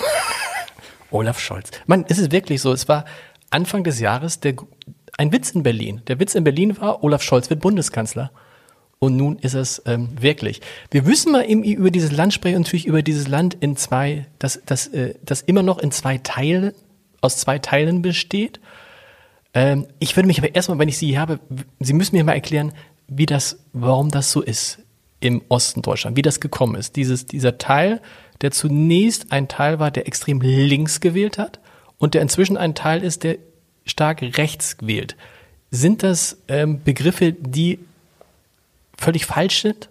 Olaf 1.11 1.41
Scholz. 1.41 1.71
Man, 1.87 2.05
es 2.09 2.19
ist 2.19 2.33
wirklich 2.33 2.61
so. 2.61 2.73
Es 2.73 2.89
war 2.89 3.05
Anfang 3.51 3.85
des 3.85 4.01
Jahres 4.01 4.41
der, 4.41 4.57
ein 5.17 5.33
Witz 5.33 5.51
in 5.51 5.63
Berlin. 5.63 6.03
Der 6.07 6.19
Witz 6.21 6.35
in 6.35 6.45
Berlin 6.45 6.81
war, 6.81 7.03
Olaf 7.05 7.23
Scholz 7.23 7.51
wird 7.51 7.61
Bundeskanzler. 7.61 8.31
Und 8.99 9.17
nun 9.17 9.39
ist 9.39 9.55
es 9.55 9.83
ähm, 9.87 10.11
wirklich. 10.21 10.61
Wir 10.91 11.03
müssen 11.03 11.33
mal 11.33 11.49
eben 11.49 11.63
über 11.63 11.91
dieses 11.91 12.11
Land 12.11 12.33
sprechen 12.33 12.63
natürlich 12.63 12.87
über 12.87 13.03
dieses 13.03 13.29
Land 13.29 13.57
in 13.61 13.77
zwei, 13.77 14.27
das, 14.39 14.63
das, 14.65 14.87
äh, 14.89 15.15
das 15.23 15.43
immer 15.43 15.63
noch 15.63 15.79
in 15.79 15.91
zwei 15.91 16.19
Teilen, 16.19 16.73
aus 17.21 17.37
zwei 17.37 17.59
Teilen 17.59 18.03
besteht. 18.03 18.61
Ähm, 19.53 19.87
ich 19.99 20.17
würde 20.17 20.27
mich 20.27 20.39
aber 20.39 20.55
erstmal, 20.55 20.79
wenn 20.79 20.89
ich 20.89 20.97
Sie 20.97 21.09
hier 21.09 21.21
habe, 21.21 21.39
Sie 21.81 21.93
müssen 21.93 22.17
mir 22.17 22.25
mal 22.25 22.33
erklären, 22.33 22.73
wie 23.07 23.27
das, 23.27 23.59
warum 23.73 24.11
das 24.11 24.31
so 24.31 24.41
ist 24.41 24.79
im 25.21 25.43
Osten 25.49 25.83
Deutschland, 25.83 26.17
wie 26.17 26.23
das 26.23 26.41
gekommen 26.41 26.75
ist. 26.75 26.97
Dieses, 26.97 27.27
dieser 27.27 27.59
Teil, 27.59 28.01
der 28.41 28.51
zunächst 28.53 29.33
ein 29.33 29.49
Teil 29.49 29.79
war, 29.79 29.91
der 29.91 30.07
extrem 30.07 30.41
links 30.41 31.01
gewählt 31.01 31.39
hat 31.39 31.61
und 31.99 32.15
der 32.15 32.23
inzwischen 32.23 32.57
ein 32.57 32.75
Teil 32.75 33.03
ist, 33.03 33.23
der 33.23 33.39
stark 33.85 34.23
rechts 34.23 34.77
wählt. 34.81 35.17
Sind 35.71 36.03
das 36.03 36.37
ähm, 36.49 36.83
Begriffe, 36.83 37.33
die 37.33 37.79
völlig 38.97 39.27
falsch 39.27 39.63
sind, 39.63 39.89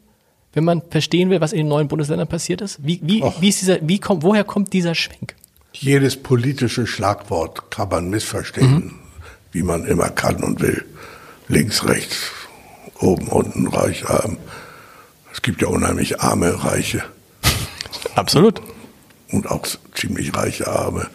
wenn 0.53 0.63
man 0.63 0.81
verstehen 0.89 1.29
will, 1.29 1.41
was 1.41 1.51
in 1.51 1.59
den 1.59 1.67
neuen 1.67 1.87
Bundesländern 1.87 2.27
passiert 2.27 2.61
ist? 2.61 2.79
Wie, 2.85 2.99
wie, 3.03 3.23
wie 3.39 3.49
ist 3.49 3.61
dieser, 3.61 3.85
wie 3.87 3.99
kommt, 3.99 4.23
woher 4.23 4.43
kommt 4.43 4.71
dieser 4.73 4.95
Schwenk? 4.95 5.35
Jedes 5.73 6.21
politische 6.21 6.85
Schlagwort 6.85 7.71
kann 7.71 7.89
man 7.89 8.09
missverstehen, 8.09 8.93
wie 9.51 9.63
man 9.63 9.85
immer 9.85 10.09
kann 10.09 10.43
und 10.43 10.61
will. 10.61 10.85
Links, 11.47 11.85
rechts, 11.85 12.31
oben, 12.99 13.27
unten, 13.27 13.67
reich, 13.67 14.07
arm. 14.07 14.37
Es 15.33 15.41
gibt 15.41 15.61
ja 15.61 15.67
unheimlich 15.67 16.21
arme, 16.21 16.63
reiche 16.63 17.03
Absolut. 18.15 18.61
und 19.31 19.49
auch 19.49 19.65
ziemlich 19.95 20.35
reiche 20.35 20.67
Arme. 20.67 21.07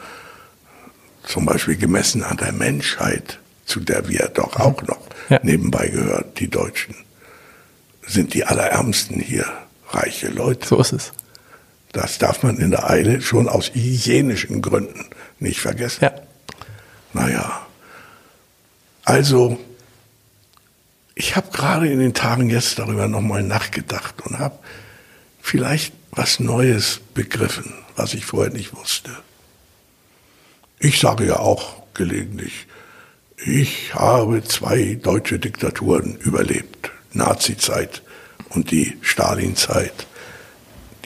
Zum 1.28 1.44
Beispiel 1.44 1.76
gemessen 1.76 2.24
an 2.24 2.38
der 2.38 2.52
Menschheit, 2.52 3.38
zu 3.66 3.80
der 3.80 4.08
wir 4.08 4.30
doch 4.32 4.56
auch 4.56 4.82
noch 4.82 5.00
Ja. 5.28 5.38
nebenbei 5.42 5.88
gehören, 5.88 6.24
die 6.38 6.48
Deutschen, 6.48 6.94
sind 8.06 8.32
die 8.32 8.44
allerärmsten 8.44 9.20
hier 9.20 9.44
reiche 9.90 10.28
Leute. 10.28 10.66
So 10.66 10.80
ist 10.80 10.92
es. 10.92 11.12
Das 11.92 12.16
darf 12.16 12.42
man 12.42 12.56
in 12.56 12.70
der 12.70 12.88
Eile 12.88 13.20
schon 13.20 13.46
aus 13.48 13.70
hygienischen 13.74 14.62
Gründen 14.62 15.04
nicht 15.38 15.60
vergessen. 15.60 16.04
Ja. 16.04 16.12
Naja, 17.12 17.66
also 19.04 19.58
ich 21.14 21.36
habe 21.36 21.50
gerade 21.50 21.90
in 21.90 21.98
den 21.98 22.14
Tagen 22.14 22.48
jetzt 22.48 22.78
darüber 22.78 23.06
nochmal 23.08 23.42
nachgedacht 23.42 24.14
und 24.22 24.38
habe 24.38 24.58
vielleicht 25.42 25.92
was 26.10 26.40
Neues 26.40 27.00
begriffen, 27.12 27.74
was 27.96 28.14
ich 28.14 28.24
vorher 28.24 28.52
nicht 28.52 28.74
wusste. 28.74 29.10
Ich 30.80 31.00
sage 31.00 31.26
ja 31.26 31.40
auch 31.40 31.82
gelegentlich, 31.94 32.66
ich 33.36 33.94
habe 33.94 34.42
zwei 34.44 34.94
deutsche 34.94 35.38
Diktaturen 35.38 36.16
überlebt. 36.16 36.90
Nazizeit 37.12 38.02
und 38.50 38.70
die 38.70 38.96
Stalinzeit, 39.00 40.06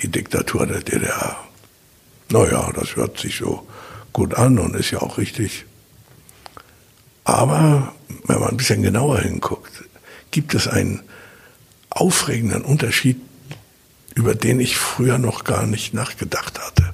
die 0.01 0.09
Diktatur 0.09 0.67
der 0.67 0.81
DDR. 0.81 1.37
Naja, 2.31 2.71
das 2.75 2.97
hört 2.97 3.19
sich 3.19 3.37
so 3.37 3.67
gut 4.13 4.35
an 4.35 4.59
und 4.59 4.75
ist 4.77 4.91
ja 4.91 5.01
auch 5.01 5.19
richtig. 5.19 5.65
Aber 7.25 7.95
wenn 8.25 8.41
man 8.41 8.51
ein 8.51 8.57
bisschen 8.57 8.83
genauer 8.83 9.21
hinguckt, 9.21 9.85
gibt 10.31 10.55
es 10.55 10.69
einen 10.69 11.03
aufregenden 11.91 12.63
Unterschied, 12.63 13.21
über 14.15 14.35
den 14.35 14.61
ich 14.61 14.77
früher 14.77 15.19
noch 15.19 15.45
gar 15.45 15.67
nicht 15.67 15.95
nachgedacht 15.95 16.59
hatte. 16.61 16.92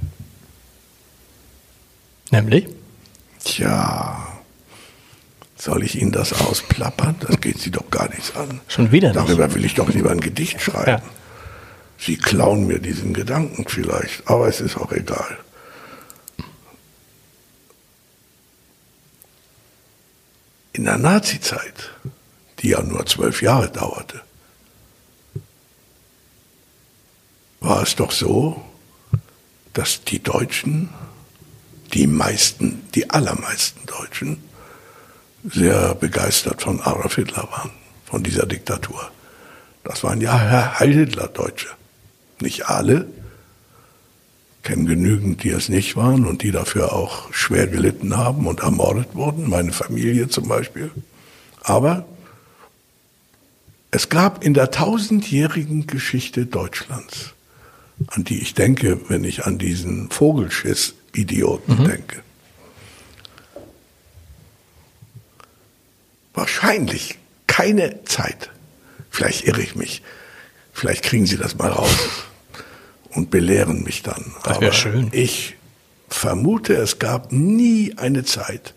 Nämlich? 2.30 2.66
Tja, 3.44 4.26
soll 5.56 5.82
ich 5.82 6.00
Ihnen 6.00 6.12
das 6.12 6.32
ausplappern? 6.32 7.16
Das 7.20 7.40
geht 7.40 7.58
Sie 7.58 7.70
doch 7.70 7.90
gar 7.90 8.08
nichts 8.08 8.34
an. 8.36 8.60
Schon 8.68 8.92
wieder 8.92 9.08
nicht. 9.08 9.18
Darüber 9.18 9.54
will 9.54 9.64
ich 9.64 9.74
doch 9.74 9.88
lieber 9.88 10.10
ein 10.10 10.20
Gedicht 10.20 10.60
schreiben. 10.60 11.02
Ja. 11.02 11.02
Sie 11.98 12.16
klauen 12.16 12.66
mir 12.66 12.78
diesen 12.78 13.12
Gedanken 13.12 13.64
vielleicht, 13.66 14.28
aber 14.28 14.46
es 14.46 14.60
ist 14.60 14.76
auch 14.76 14.92
egal. 14.92 15.38
In 20.72 20.84
der 20.84 20.96
Nazizeit, 20.96 21.90
die 22.60 22.68
ja 22.68 22.82
nur 22.82 23.04
zwölf 23.06 23.42
Jahre 23.42 23.68
dauerte, 23.68 24.22
war 27.58 27.82
es 27.82 27.96
doch 27.96 28.12
so, 28.12 28.64
dass 29.72 30.04
die 30.04 30.22
Deutschen, 30.22 30.90
die 31.94 32.06
meisten, 32.06 32.82
die 32.94 33.10
allermeisten 33.10 33.86
Deutschen, 33.86 34.42
sehr 35.44 35.94
begeistert 35.94 36.62
von 36.62 36.80
Adolf 36.80 37.14
Hitler 37.14 37.48
waren, 37.50 37.70
von 38.04 38.22
dieser 38.22 38.46
Diktatur. 38.46 39.10
Das 39.84 40.02
waren 40.04 40.20
ja 40.20 40.78
Heil 40.78 40.92
Hitler-Deutsche. 40.92 41.68
Nicht 42.40 42.66
alle, 42.68 43.06
kennen 44.62 44.86
genügend, 44.86 45.44
die 45.44 45.50
es 45.50 45.68
nicht 45.68 45.96
waren 45.96 46.26
und 46.26 46.42
die 46.42 46.50
dafür 46.50 46.92
auch 46.92 47.32
schwer 47.32 47.66
gelitten 47.66 48.16
haben 48.16 48.46
und 48.46 48.60
ermordet 48.60 49.14
wurden, 49.14 49.48
meine 49.48 49.72
Familie 49.72 50.28
zum 50.28 50.48
Beispiel. 50.48 50.90
Aber 51.62 52.04
es 53.90 54.10
gab 54.10 54.44
in 54.44 54.52
der 54.52 54.70
tausendjährigen 54.70 55.86
Geschichte 55.86 56.44
Deutschlands, 56.44 57.32
an 58.08 58.24
die 58.24 58.40
ich 58.40 58.52
denke, 58.52 59.00
wenn 59.08 59.24
ich 59.24 59.46
an 59.46 59.56
diesen 59.58 60.10
Vogelschiss-Idioten 61.18 61.84
denke, 61.84 62.22
wahrscheinlich 66.34 67.18
keine 67.46 68.04
Zeit, 68.04 68.50
vielleicht 69.10 69.44
irre 69.44 69.62
ich 69.62 69.74
mich, 69.74 70.02
vielleicht 70.72 71.02
kriegen 71.04 71.26
Sie 71.26 71.36
das 71.36 71.56
mal 71.56 71.70
raus 71.70 71.96
und 73.10 73.30
belehren 73.30 73.82
mich 73.82 74.02
dann. 74.02 74.34
Das 74.44 74.60
wär 74.60 74.68
Aber 74.68 74.76
schön. 74.76 75.08
Ich 75.12 75.56
vermute, 76.08 76.74
es 76.74 76.98
gab 76.98 77.32
nie 77.32 77.94
eine 77.96 78.24
Zeit, 78.24 78.74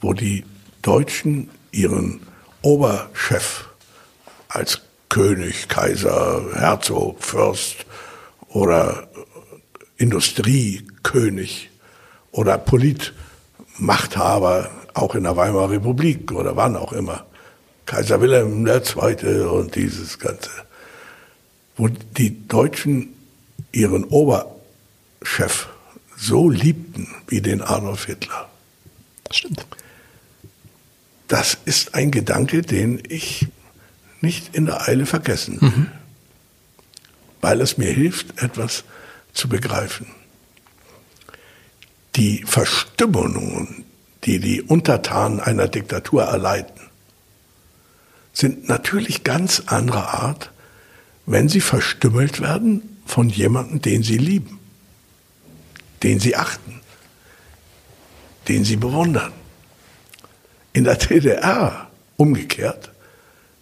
wo 0.00 0.12
die 0.12 0.44
Deutschen 0.82 1.48
ihren 1.70 2.20
Oberchef 2.62 3.68
als 4.48 4.82
König, 5.08 5.68
Kaiser, 5.68 6.44
Herzog, 6.54 7.22
Fürst 7.22 7.86
oder 8.48 9.08
Industriekönig 10.02 11.70
oder 12.32 12.58
Politmachthaber, 12.58 14.68
auch 14.94 15.14
in 15.14 15.22
der 15.22 15.36
Weimarer 15.36 15.70
Republik 15.70 16.32
oder 16.32 16.56
wann 16.56 16.74
auch 16.76 16.92
immer, 16.92 17.24
Kaiser 17.86 18.20
Wilhelm 18.20 18.66
II. 18.66 19.42
und 19.42 19.76
dieses 19.76 20.18
Ganze, 20.18 20.50
wo 21.76 21.86
die 21.88 22.48
Deutschen 22.48 23.14
ihren 23.70 24.02
Oberchef 24.04 25.68
so 26.16 26.50
liebten 26.50 27.06
wie 27.28 27.40
den 27.40 27.62
Adolf 27.62 28.06
Hitler. 28.06 28.48
Das 29.24 29.36
stimmt. 29.36 29.64
Das 31.28 31.56
ist 31.64 31.94
ein 31.94 32.10
Gedanke, 32.10 32.62
den 32.62 33.00
ich 33.08 33.46
nicht 34.20 34.56
in 34.56 34.66
der 34.66 34.88
Eile 34.88 35.06
vergessen 35.06 35.60
will, 35.60 35.86
weil 37.40 37.60
es 37.60 37.78
mir 37.78 37.92
hilft, 37.92 38.42
etwas 38.42 38.82
zu 39.32 39.48
begreifen. 39.48 40.06
Die 42.16 42.44
Verstimmungen, 42.46 43.84
die 44.24 44.38
die 44.38 44.62
Untertanen 44.62 45.40
einer 45.40 45.68
Diktatur 45.68 46.24
erleiden, 46.24 46.90
sind 48.32 48.68
natürlich 48.68 49.24
ganz 49.24 49.62
anderer 49.66 50.14
Art, 50.14 50.50
wenn 51.26 51.48
sie 51.48 51.60
verstümmelt 51.60 52.40
werden 52.40 52.98
von 53.06 53.28
jemandem, 53.28 53.80
den 53.80 54.02
sie 54.02 54.18
lieben, 54.18 54.58
den 56.02 56.18
sie 56.18 56.36
achten, 56.36 56.80
den 58.48 58.64
sie 58.64 58.76
bewundern. 58.76 59.32
In 60.72 60.84
der 60.84 60.96
DDR 60.96 61.90
umgekehrt, 62.16 62.90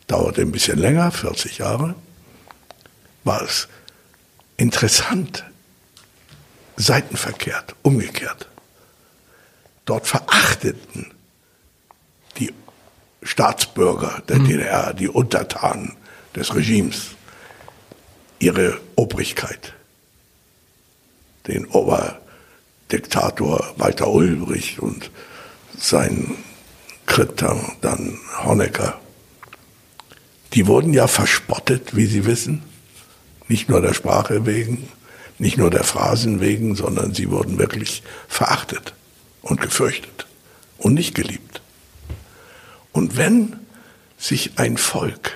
dauerte 0.06 0.42
ein 0.42 0.52
bisschen 0.52 0.78
länger, 0.78 1.10
40 1.10 1.58
Jahre, 1.58 1.94
war 3.24 3.42
es 3.42 3.68
interessant, 4.56 5.44
seitenverkehrt, 6.80 7.74
umgekehrt. 7.82 8.48
Dort 9.84 10.06
verachteten 10.06 11.12
die 12.38 12.54
Staatsbürger 13.22 14.22
der 14.28 14.38
DDR, 14.38 14.94
die 14.94 15.08
Untertanen 15.08 15.96
des 16.34 16.54
Regimes, 16.54 17.08
ihre 18.38 18.80
Obrigkeit. 18.96 19.74
Den 21.46 21.66
Oberdiktator 21.66 23.74
Walter 23.76 24.08
Ulbricht 24.08 24.78
und 24.78 25.10
sein 25.76 26.36
Kritter, 27.06 27.58
dann 27.80 28.18
Honecker. 28.44 29.00
Die 30.54 30.66
wurden 30.66 30.94
ja 30.94 31.08
verspottet, 31.08 31.96
wie 31.96 32.06
Sie 32.06 32.24
wissen. 32.24 32.62
Nicht 33.48 33.68
nur 33.68 33.80
der 33.80 33.94
Sprache 33.94 34.46
wegen, 34.46 34.88
nicht 35.40 35.56
nur 35.56 35.70
der 35.70 35.84
Phrasen 35.84 36.40
wegen, 36.40 36.76
sondern 36.76 37.14
sie 37.14 37.30
wurden 37.30 37.58
wirklich 37.58 38.02
verachtet 38.28 38.94
und 39.40 39.60
gefürchtet 39.60 40.26
und 40.78 40.94
nicht 40.94 41.14
geliebt. 41.14 41.62
Und 42.92 43.16
wenn 43.16 43.56
sich 44.18 44.58
ein 44.58 44.76
Volk, 44.76 45.32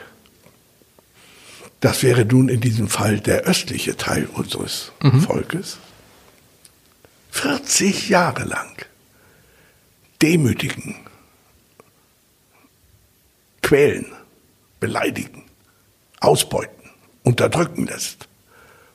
das 1.80 2.02
wäre 2.02 2.24
nun 2.26 2.48
in 2.48 2.60
diesem 2.60 2.88
Fall 2.88 3.18
der 3.18 3.42
östliche 3.42 3.96
Teil 3.96 4.26
unseres 4.26 4.92
Volkes, 5.26 5.78
40 7.30 8.10
Jahre 8.10 8.44
lang 8.44 8.74
demütigen, 10.20 10.96
quälen, 13.62 14.06
beleidigen, 14.80 15.44
ausbeuten, 16.20 16.90
unterdrücken 17.22 17.86
lässt 17.86 18.28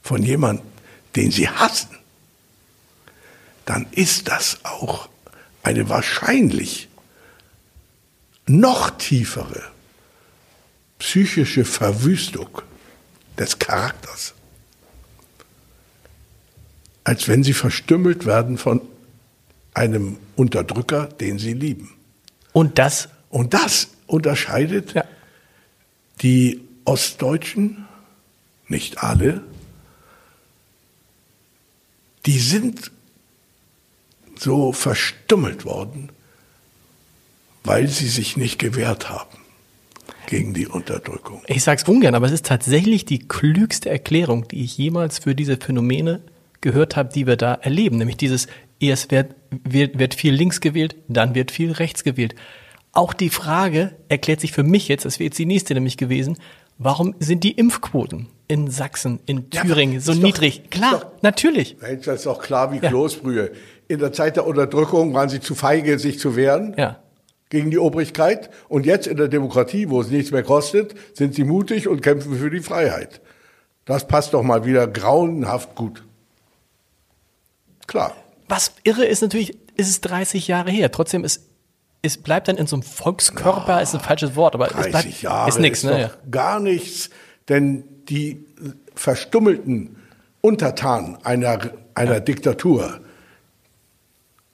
von 0.02 0.24
jemandem, 0.24 0.66
den 1.16 1.32
sie 1.32 1.50
hassen, 1.50 1.90
dann 3.66 3.88
ist 3.92 4.28
das 4.28 4.60
auch 4.64 5.10
eine 5.64 5.90
wahrscheinlich 5.90 6.88
noch 8.48 8.90
tiefere 8.92 9.64
psychische 10.98 11.66
Verwüstung 11.66 12.62
des 13.38 13.60
Charakters, 13.60 14.34
als 17.04 17.28
wenn 17.28 17.44
sie 17.44 17.54
verstümmelt 17.54 18.26
werden 18.26 18.58
von 18.58 18.82
einem 19.74 20.18
Unterdrücker, 20.36 21.06
den 21.08 21.40
sie 21.40 21.54
lieben. 21.54 21.94
Und 22.52 22.80
das, 22.80 23.10
Und 23.30 23.54
das 23.54 23.90
unterscheidet 24.08 24.94
ja, 24.94 25.06
die 26.22 26.62
Ostdeutschen, 26.86 27.88
nicht 28.68 29.04
alle, 29.04 29.44
die 32.26 32.40
sind 32.40 32.92
so 34.38 34.72
verstümmelt 34.72 35.66
worden, 35.66 36.12
weil 37.64 37.88
sie 37.88 38.08
sich 38.08 38.38
nicht 38.38 38.60
gewehrt 38.60 39.10
haben 39.10 39.38
gegen 40.28 40.54
die 40.54 40.68
Unterdrückung. 40.68 41.42
ich 41.48 41.64
sag's 41.64 41.84
ungern, 41.84 42.16
aber 42.16 42.28
es 42.28 42.32
ist 42.32 42.46
tatsächlich 42.46 43.06
die 43.06 43.20
klügste 43.20 43.90
Erklärung, 43.90 44.48
die 44.48 44.64
ich 44.64 44.78
jemals 44.78 45.20
für 45.20 45.36
diese 45.36 45.58
Phänomene 45.58 46.22
gehört 46.62 46.96
habe, 46.96 47.12
die 47.14 47.26
wir 47.26 47.36
da 47.36 47.56
erleben. 47.56 47.98
Nämlich 47.98 48.18
dieses, 48.18 48.48
erst 48.80 49.12
wird, 49.12 49.36
wird, 49.50 49.98
wird 49.98 50.14
viel 50.14 50.34
links 50.34 50.62
gewählt, 50.62 50.96
dann 51.08 51.36
wird 51.36 51.52
viel 51.52 51.72
rechts 51.72 52.04
gewählt. 52.04 52.36
Auch 52.92 53.14
die 53.14 53.30
Frage 53.30 53.96
erklärt 54.08 54.42
sich 54.42 54.52
für 54.52 54.64
mich 54.64 54.88
jetzt, 54.88 55.06
das 55.06 55.20
wäre 55.20 55.26
jetzt 55.26 55.40
die 55.40 55.46
nächste 55.46 55.74
nämlich 55.74 55.98
gewesen, 55.98 56.38
warum 56.78 57.16
sind 57.20 57.44
die 57.44 57.52
Impfquoten 57.52 58.28
in 58.50 58.70
Sachsen, 58.70 59.20
in 59.28 59.46
Ja, 59.54 59.62
Thüringen 59.62 59.98
ist 59.98 60.06
so 60.06 60.14
doch- 60.14 60.22
niedrig? 60.22 60.70
Klar, 60.72 60.92
doch- 60.92 61.06
natürlich. 61.22 61.78
Mensch, 61.82 62.06
das 62.06 62.16
ist 62.18 62.26
doch 62.26 62.42
klar 62.42 62.74
wie 62.74 62.80
Ja. 62.80 62.90
Kloßbrühe. 62.90 63.52
In 63.88 64.00
der 64.00 64.12
Zeit 64.12 64.36
der 64.36 64.46
Unterdrückung 64.46 65.14
waren 65.14 65.30
sie 65.30 65.40
zu 65.40 65.56
feige, 65.56 65.98
sich 66.00 66.20
zu 66.20 66.36
wehren 66.36 66.74
Ja. 66.78 67.00
gegen 67.50 67.72
die 67.72 67.78
Obrigkeit. 67.78 68.50
Und 68.68 68.86
jetzt 68.86 69.08
in 69.08 69.16
der 69.18 69.28
Demokratie, 69.30 69.90
wo 69.90 70.02
es 70.02 70.10
nichts 70.10 70.32
mehr 70.32 70.44
kostet, 70.44 70.96
sind 71.14 71.36
sie 71.36 71.44
mutig 71.46 71.88
und 71.88 72.02
kämpfen 72.02 72.38
für 72.38 72.50
die 72.50 72.60
Freiheit. 72.60 73.22
Das 73.86 74.08
passt 74.08 74.34
doch 74.34 74.44
mal 74.44 74.66
wieder 74.66 74.88
grauenhaft 74.88 75.76
gut. 75.76 76.04
Klar. 77.88 78.16
Was 78.48 78.74
irre 78.84 79.06
ist 79.06 79.22
natürlich, 79.22 79.56
ist 79.76 79.90
es 79.90 80.02
30 80.02 80.48
Jahre 80.48 80.72
her. 80.72 80.92
Trotzdem 80.92 81.24
ist, 81.24 81.44
es 82.02 82.18
bleibt 82.18 82.48
dann 82.48 82.58
in 82.58 82.68
so 82.68 82.76
einem 82.76 82.84
Volkskörper, 82.84 83.82
ist 83.82 83.94
ein 83.94 84.00
falsches 84.02 84.36
Wort, 84.36 84.56
aber 84.56 84.68
es 84.68 84.74
30 84.74 84.92
bleibt, 84.92 85.22
Jahre 85.22 85.50
ist 85.50 85.60
nichts, 85.60 85.84
ne? 85.84 86.12
gar 86.32 86.60
nichts, 86.60 87.10
denn 87.48 87.84
die 88.10 88.44
verstummelten 88.96 89.96
Untertanen 90.42 91.18
einer, 91.24 91.72
einer 91.94 92.20
Diktatur 92.20 93.02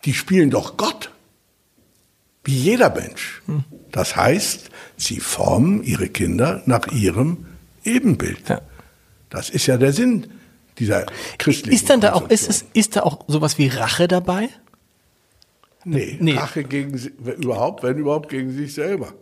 die 0.06 0.14
spielen 0.14 0.52
doch 0.52 0.78
Gott. 0.78 1.12
Wie 2.44 2.56
jeder 2.56 2.94
Mensch. 2.94 3.42
Das 3.92 4.16
heißt, 4.16 4.70
sie 4.98 5.20
formen 5.20 5.84
ihre 5.84 6.08
Kinder 6.10 6.62
nach 6.66 6.88
ihrem 6.92 7.48
Ebenbild. 7.84 8.48
Ja. 8.48 8.62
Das 9.30 9.50
ist 9.50 9.66
ja 9.66 9.78
der 9.78 9.94
Sinn 9.94 10.28
dieser 10.78 11.08
christlichen 11.40 11.76
Ist 11.76 11.90
dann 11.90 12.02
da 12.02 12.14
auch, 12.14 12.30
ist, 12.30 12.48
es, 12.48 12.66
ist 12.74 12.96
da 12.96 13.02
auch 13.02 13.26
sowas 13.28 13.58
wie 13.58 13.68
Rache 13.68 14.08
dabei? 14.08 14.50
Nee, 15.84 16.18
Nee. 16.20 16.36
Rache 16.36 16.64
gegen 16.64 16.98
sie, 16.98 17.10
überhaupt, 17.40 17.82
wenn 17.84 17.98
überhaupt 17.98 18.30
gegen 18.30 18.52
sich 18.52 18.74
selber. 18.74 19.14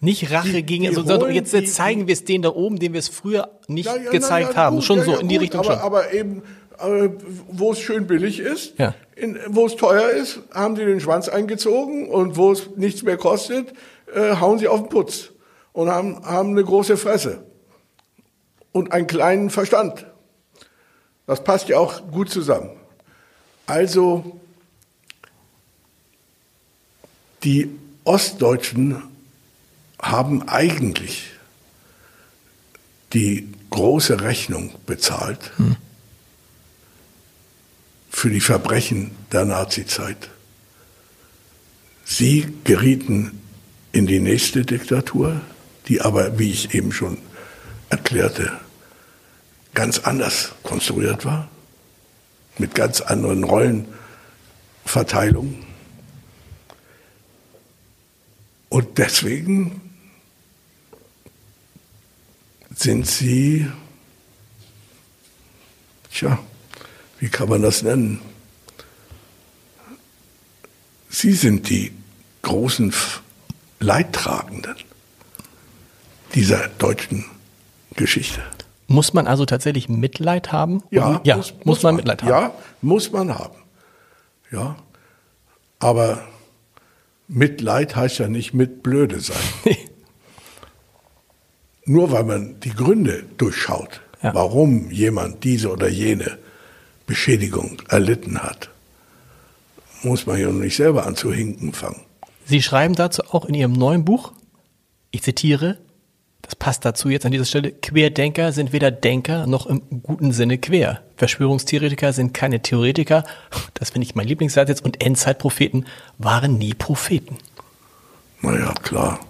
Nicht 0.00 0.30
Rache 0.30 0.48
Die- 0.52 0.62
gegen, 0.62 0.84
die 0.84 0.94
sondern 0.94 1.32
jetzt, 1.32 1.52
jetzt 1.52 1.74
zeigen 1.74 2.06
wir 2.06 2.12
es 2.12 2.24
denen 2.24 2.42
da 2.42 2.50
oben, 2.50 2.78
den 2.78 2.92
wir 2.92 3.00
es 3.00 3.08
früher 3.08 3.50
nicht 3.66 3.86
Ja, 3.86 3.96
ja, 3.96 4.10
gezeigt 4.10 4.50
na, 4.50 4.54
ja, 4.54 4.64
haben. 4.66 4.76
gut, 4.76 4.84
schon 4.84 4.98
ja, 4.98 5.04
so, 5.04 5.16
in 5.18 5.28
die 5.28 5.34
gut, 5.36 5.42
Richtung 5.42 5.60
aber, 5.60 5.72
schon. 5.72 5.78
Aber 5.82 6.12
eben, 6.12 6.42
äh, 6.78 7.08
wo 7.48 7.72
es 7.72 7.80
schön 7.80 8.06
billig 8.06 8.38
ist, 8.38 8.74
wo 9.48 9.66
es 9.66 9.74
teuer 9.76 10.10
ist, 10.10 10.40
haben 10.52 10.76
die 10.76 10.84
den 10.84 11.00
Schwanz 11.00 11.28
eingezogen 11.28 12.08
und 12.08 12.36
wo 12.36 12.52
es 12.52 12.68
nichts 12.76 13.02
mehr 13.02 13.16
kostet, 13.16 13.72
äh, 14.14 14.36
hauen 14.36 14.58
sie 14.60 14.68
auf 14.68 14.82
den 14.82 14.88
Putz 14.88 15.30
und 15.72 15.88
haben, 15.90 16.24
haben 16.24 16.50
eine 16.50 16.62
große 16.64 16.96
Fresse 16.96 17.42
und 18.72 18.92
einen 18.92 19.08
kleinen 19.08 19.50
Verstand. 19.50 20.06
Das 21.26 21.42
passt 21.42 21.68
ja 21.68 21.78
auch 21.78 22.08
gut 22.10 22.30
zusammen. 22.30 22.70
Also 23.66 24.38
die 27.44 27.68
Ostdeutschen 28.04 29.02
haben 30.00 30.48
eigentlich 30.48 31.30
die 33.12 33.48
große 33.70 34.20
Rechnung 34.20 34.74
bezahlt 34.86 35.52
für 38.10 38.30
die 38.30 38.40
Verbrechen 38.40 39.10
der 39.32 39.44
Nazizeit. 39.44 40.30
Sie 42.04 42.52
gerieten 42.64 43.40
in 43.92 44.06
die 44.06 44.20
nächste 44.20 44.64
Diktatur, 44.64 45.40
die 45.88 46.00
aber, 46.00 46.38
wie 46.38 46.50
ich 46.50 46.74
eben 46.74 46.92
schon 46.92 47.18
erklärte, 47.90 48.52
ganz 49.74 49.98
anders 50.00 50.52
konstruiert 50.62 51.24
war, 51.24 51.48
mit 52.58 52.74
ganz 52.74 53.00
anderen 53.00 53.44
Rollenverteilungen. 53.44 55.64
Und 58.68 58.98
deswegen 58.98 59.87
sind 62.88 63.06
sie, 63.06 63.70
tja, 66.10 66.38
wie 67.18 67.28
kann 67.28 67.50
man 67.50 67.60
das 67.60 67.82
nennen? 67.82 68.18
Sie 71.10 71.32
sind 71.32 71.68
die 71.68 71.92
großen 72.40 72.94
Leidtragenden 73.78 74.74
dieser 76.34 76.68
deutschen 76.78 77.26
Geschichte. 77.94 78.40
Muss 78.86 79.12
man 79.12 79.26
also 79.26 79.44
tatsächlich 79.44 79.90
Mitleid 79.90 80.50
haben? 80.50 80.82
Ja, 80.90 81.20
ja 81.24 81.42
muss, 81.64 81.82
man 81.82 81.96
Mitleid 81.96 82.22
haben. 82.22 82.30
Ja, 82.30 82.54
muss 82.80 83.12
man 83.12 83.38
haben. 83.38 83.58
Ja, 84.50 84.76
aber 85.78 86.26
Mitleid 87.26 87.96
heißt 87.96 88.18
ja 88.18 88.28
nicht 88.28 88.54
mit 88.54 88.82
blöde 88.82 89.20
sein. 89.20 89.36
Nur 91.88 92.12
weil 92.12 92.24
man 92.24 92.60
die 92.60 92.74
Gründe 92.74 93.24
durchschaut, 93.38 94.02
Ja. 94.22 94.34
warum 94.34 94.90
jemand 94.90 95.42
diese 95.44 95.70
oder 95.72 95.88
jene 95.88 96.36
Beschädigung 97.06 97.80
erlitten 97.88 98.42
hat, 98.42 98.68
muss 100.02 100.26
man 100.26 100.38
ja 100.38 100.46
noch 100.48 100.60
nicht 100.60 100.76
selber 100.76 101.06
an 101.06 101.16
zu 101.16 101.32
hinken 101.32 101.72
fangen. 101.72 102.02
Sie 102.44 102.62
schreiben 102.62 102.94
dazu 102.94 103.22
auch 103.32 103.46
in 103.46 103.54
Ihrem 103.54 103.72
neuen 103.72 104.04
Buch, 104.04 104.32
ich 105.10 105.22
zitiere, 105.22 105.78
das 106.42 106.56
passt 106.56 106.84
dazu 106.84 107.08
jetzt 107.08 107.24
an 107.24 107.32
dieser 107.32 107.46
Stelle, 107.46 107.72
Querdenker 107.72 108.52
sind 108.52 108.72
weder 108.74 108.90
Denker 108.90 109.46
noch 109.46 109.66
im 109.66 109.80
guten 110.02 110.32
Sinne 110.32 110.58
quer. 110.58 111.00
Verschwörungstheoretiker 111.16 112.12
sind 112.12 112.34
keine 112.34 112.60
Theoretiker, 112.60 113.24
das 113.74 113.90
finde 113.90 114.06
ich 114.06 114.14
mein 114.14 114.26
Lieblingssatz 114.28 114.68
jetzt, 114.68 114.84
und 114.84 115.02
Endzeitpropheten 115.02 115.86
waren 116.18 116.58
nie 116.58 116.74
Propheten. 116.74 117.38
Naja, 118.42 118.74
klar, 118.82 119.20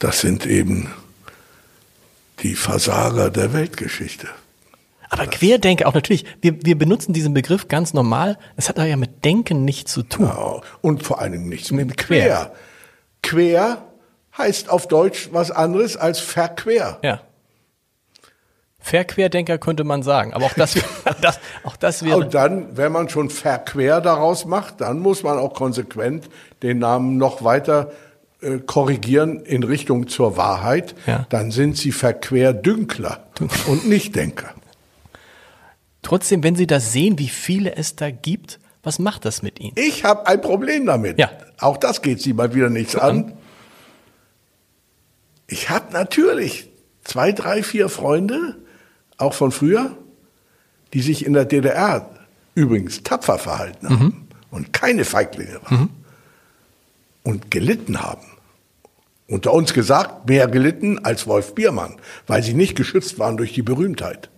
das 0.00 0.20
sind 0.20 0.44
eben 0.46 0.88
die 2.42 2.54
Versager 2.54 3.30
der 3.30 3.52
Weltgeschichte. 3.52 4.28
Aber 5.12 5.26
Querdenker 5.26 5.86
auch 5.88 5.94
natürlich, 5.94 6.24
wir, 6.40 6.64
wir 6.64 6.76
benutzen 6.76 7.12
diesen 7.12 7.34
Begriff 7.34 7.68
ganz 7.68 7.92
normal, 7.92 8.38
es 8.56 8.70
hat 8.70 8.78
aber 8.78 8.88
ja 8.88 8.96
mit 8.96 9.26
Denken 9.26 9.64
nichts 9.64 9.92
zu 9.92 10.02
tun. 10.02 10.26
Ja, 10.26 10.60
und 10.80 11.02
vor 11.02 11.20
allen 11.20 11.32
Dingen 11.32 11.48
nichts 11.50 11.70
mit 11.70 11.86
Mit 11.86 11.96
quer. 11.98 12.52
Quer 13.22 13.82
heißt 14.38 14.70
auf 14.70 14.88
Deutsch 14.88 15.28
was 15.32 15.50
anderes 15.50 15.98
als 15.98 16.18
verquer. 16.18 16.98
Ja. 17.02 17.20
Verquerdenker 18.78 19.58
könnte 19.58 19.84
man 19.84 20.02
sagen, 20.02 20.32
aber 20.32 20.46
auch 20.46 20.54
das, 20.54 20.74
das, 21.20 21.38
auch 21.62 21.76
das 21.76 22.02
wäre. 22.04 22.16
Und 22.16 22.32
dann, 22.32 22.76
wenn 22.76 22.90
man 22.90 23.10
schon 23.10 23.28
verquer 23.28 24.00
daraus 24.00 24.46
macht, 24.46 24.80
dann 24.80 24.98
muss 24.98 25.22
man 25.22 25.38
auch 25.38 25.52
konsequent 25.52 26.30
den 26.62 26.78
Namen 26.78 27.18
noch 27.18 27.44
weiter 27.44 27.92
äh, 28.42 28.58
korrigieren 28.58 29.40
in 29.40 29.62
Richtung 29.62 30.08
zur 30.08 30.36
Wahrheit. 30.36 30.94
Ja. 31.06 31.26
Dann 31.30 31.50
sind 31.50 31.76
sie 31.76 31.92
Verquerdünkler 31.92 33.28
und 33.68 33.88
nicht 33.88 34.16
Denker. 34.16 34.52
Trotzdem, 36.02 36.42
wenn 36.42 36.56
Sie 36.56 36.66
das 36.66 36.92
sehen, 36.92 37.18
wie 37.18 37.28
viele 37.28 37.76
es 37.76 37.94
da 37.94 38.10
gibt, 38.10 38.58
was 38.82 38.98
macht 38.98 39.24
das 39.24 39.42
mit 39.42 39.60
Ihnen? 39.60 39.74
Ich 39.76 40.04
habe 40.04 40.26
ein 40.26 40.40
Problem 40.40 40.86
damit. 40.86 41.18
Ja. 41.18 41.30
Auch 41.58 41.76
das 41.76 42.02
geht 42.02 42.20
sie 42.20 42.32
mal 42.32 42.54
wieder 42.54 42.68
nichts 42.68 42.96
an. 42.96 43.32
Ich 45.46 45.70
habe 45.70 45.92
natürlich 45.92 46.68
zwei, 47.04 47.30
drei, 47.30 47.62
vier 47.62 47.88
Freunde, 47.88 48.56
auch 49.18 49.34
von 49.34 49.52
früher, 49.52 49.96
die 50.92 51.00
sich 51.00 51.24
in 51.24 51.32
der 51.32 51.44
DDR 51.44 52.10
übrigens 52.56 53.04
tapfer 53.04 53.38
verhalten 53.38 53.88
haben 53.88 54.28
und 54.50 54.72
keine 54.72 55.04
Feiglinge 55.04 55.60
waren 55.62 55.90
und 57.22 57.50
gelitten 57.50 58.02
haben. 58.02 58.26
Unter 59.32 59.54
uns 59.54 59.72
gesagt, 59.72 60.28
mehr 60.28 60.46
gelitten 60.46 61.06
als 61.06 61.26
Wolf 61.26 61.54
Biermann, 61.54 61.96
weil 62.26 62.42
sie 62.42 62.52
nicht 62.52 62.76
geschützt 62.76 63.18
waren 63.18 63.38
durch 63.38 63.54
die 63.54 63.62
Berühmtheit. 63.62 64.28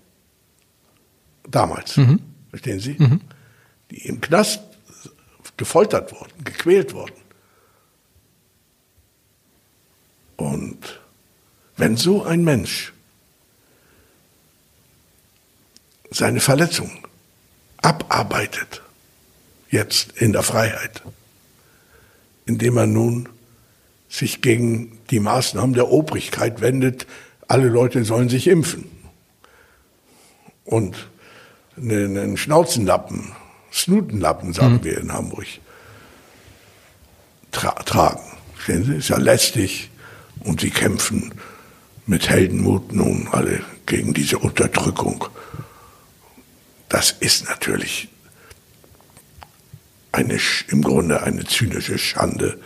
Damals. 1.48 1.98
Verstehen 2.50 2.78
Sie? 2.78 2.96
Die 3.90 4.06
im 4.06 4.20
Knast 4.20 4.60
gefoltert 5.56 6.12
wurden, 6.12 6.44
gequält 6.44 6.94
wurden. 6.94 7.16
Und 10.36 11.00
wenn 11.76 11.96
so 11.96 12.22
ein 12.22 12.44
Mensch 12.44 12.92
seine 16.12 16.38
Verletzung 16.38 17.04
abarbeitet, 17.78 18.80
jetzt 19.70 20.12
in 20.18 20.32
der 20.32 20.44
Freiheit, 20.44 21.02
indem 22.46 22.76
er 22.76 22.86
nun 22.86 23.28
sich 24.14 24.40
gegen 24.40 24.96
die 25.10 25.18
Maßnahmen 25.18 25.74
der 25.74 25.90
Obrigkeit 25.90 26.60
wendet, 26.60 27.06
alle 27.48 27.68
Leute 27.68 28.04
sollen 28.04 28.28
sich 28.28 28.46
impfen 28.46 28.84
und 30.64 31.08
einen 31.76 32.16
einen 32.16 32.36
Schnauzenlappen, 32.36 33.32
Snutenlappen, 33.72 34.52
sagen 34.52 34.84
wir 34.84 34.98
in 34.98 35.12
Hamburg, 35.12 35.46
tra 37.50 37.72
tragen. 37.82 38.22
Verstehen 38.54 38.84
Sie? 38.84 38.94
Ist 38.94 39.08
ja 39.08 39.18
lästig 39.18 39.90
und 40.40 40.60
sie 40.60 40.70
kämpfen 40.70 41.34
mit 42.06 42.28
Heldenmut 42.28 42.92
nun 42.92 43.26
alle 43.32 43.64
gegen 43.86 44.14
diese 44.14 44.38
Unterdrückung. 44.38 45.24
Das 46.88 47.10
ist 47.10 47.48
natürlich 47.48 48.08
eine, 50.12 50.38
im 50.68 50.82
Grunde 50.82 51.24
eine 51.24 51.44
zynische 51.44 51.98
Schande, 51.98 52.60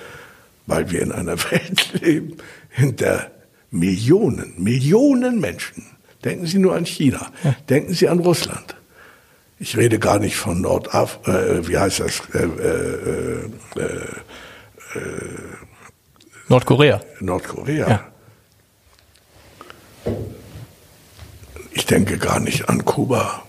weil 0.69 0.91
wir 0.91 1.03
in 1.03 1.11
einer 1.11 1.37
Welt 1.51 2.01
leben, 2.01 2.37
in 2.77 2.95
der 2.95 3.33
Millionen, 3.71 4.55
Millionen 4.63 5.41
Menschen, 5.41 5.85
denken 6.25 6.47
Sie 6.47 6.59
nur 6.59 6.77
an 6.77 6.87
China, 6.87 7.33
denken 7.69 7.93
Sie 7.93 8.09
an 8.09 8.21
Russland. 8.21 8.77
Ich 9.59 9.77
rede 9.77 9.99
gar 9.99 10.21
nicht 10.21 10.37
von 10.37 10.61
Nordaf, 10.61 11.19
äh, 11.27 11.67
wie 11.67 11.77
heißt 11.77 12.01
das, 12.01 12.23
äh, 12.33 12.45
äh, 12.45 13.49
Nordkorea. 16.49 17.01
Nordkorea. 17.21 17.89
Ja. 17.89 18.07
Ich 21.73 21.87
denke 21.87 22.19
gar 22.19 22.41
nicht 22.41 22.69
an 22.69 22.85
Kuba, 22.85 23.43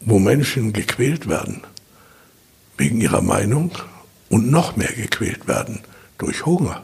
wo 0.00 0.18
Menschen 0.18 0.72
gequält 0.72 1.28
werden 1.28 1.62
wegen 2.76 3.00
ihrer 3.00 3.22
Meinung 3.22 3.72
und 4.32 4.50
noch 4.50 4.74
mehr 4.74 4.92
gequält 4.92 5.46
werden 5.46 5.80
durch 6.18 6.44
Hunger, 6.44 6.82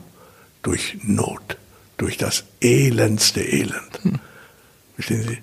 durch 0.62 0.98
Not, 1.02 1.56
durch 1.96 2.16
das 2.16 2.44
elendste 2.60 3.40
Elend. 3.40 4.00
Verstehen 4.94 5.22
Sie? 5.22 5.38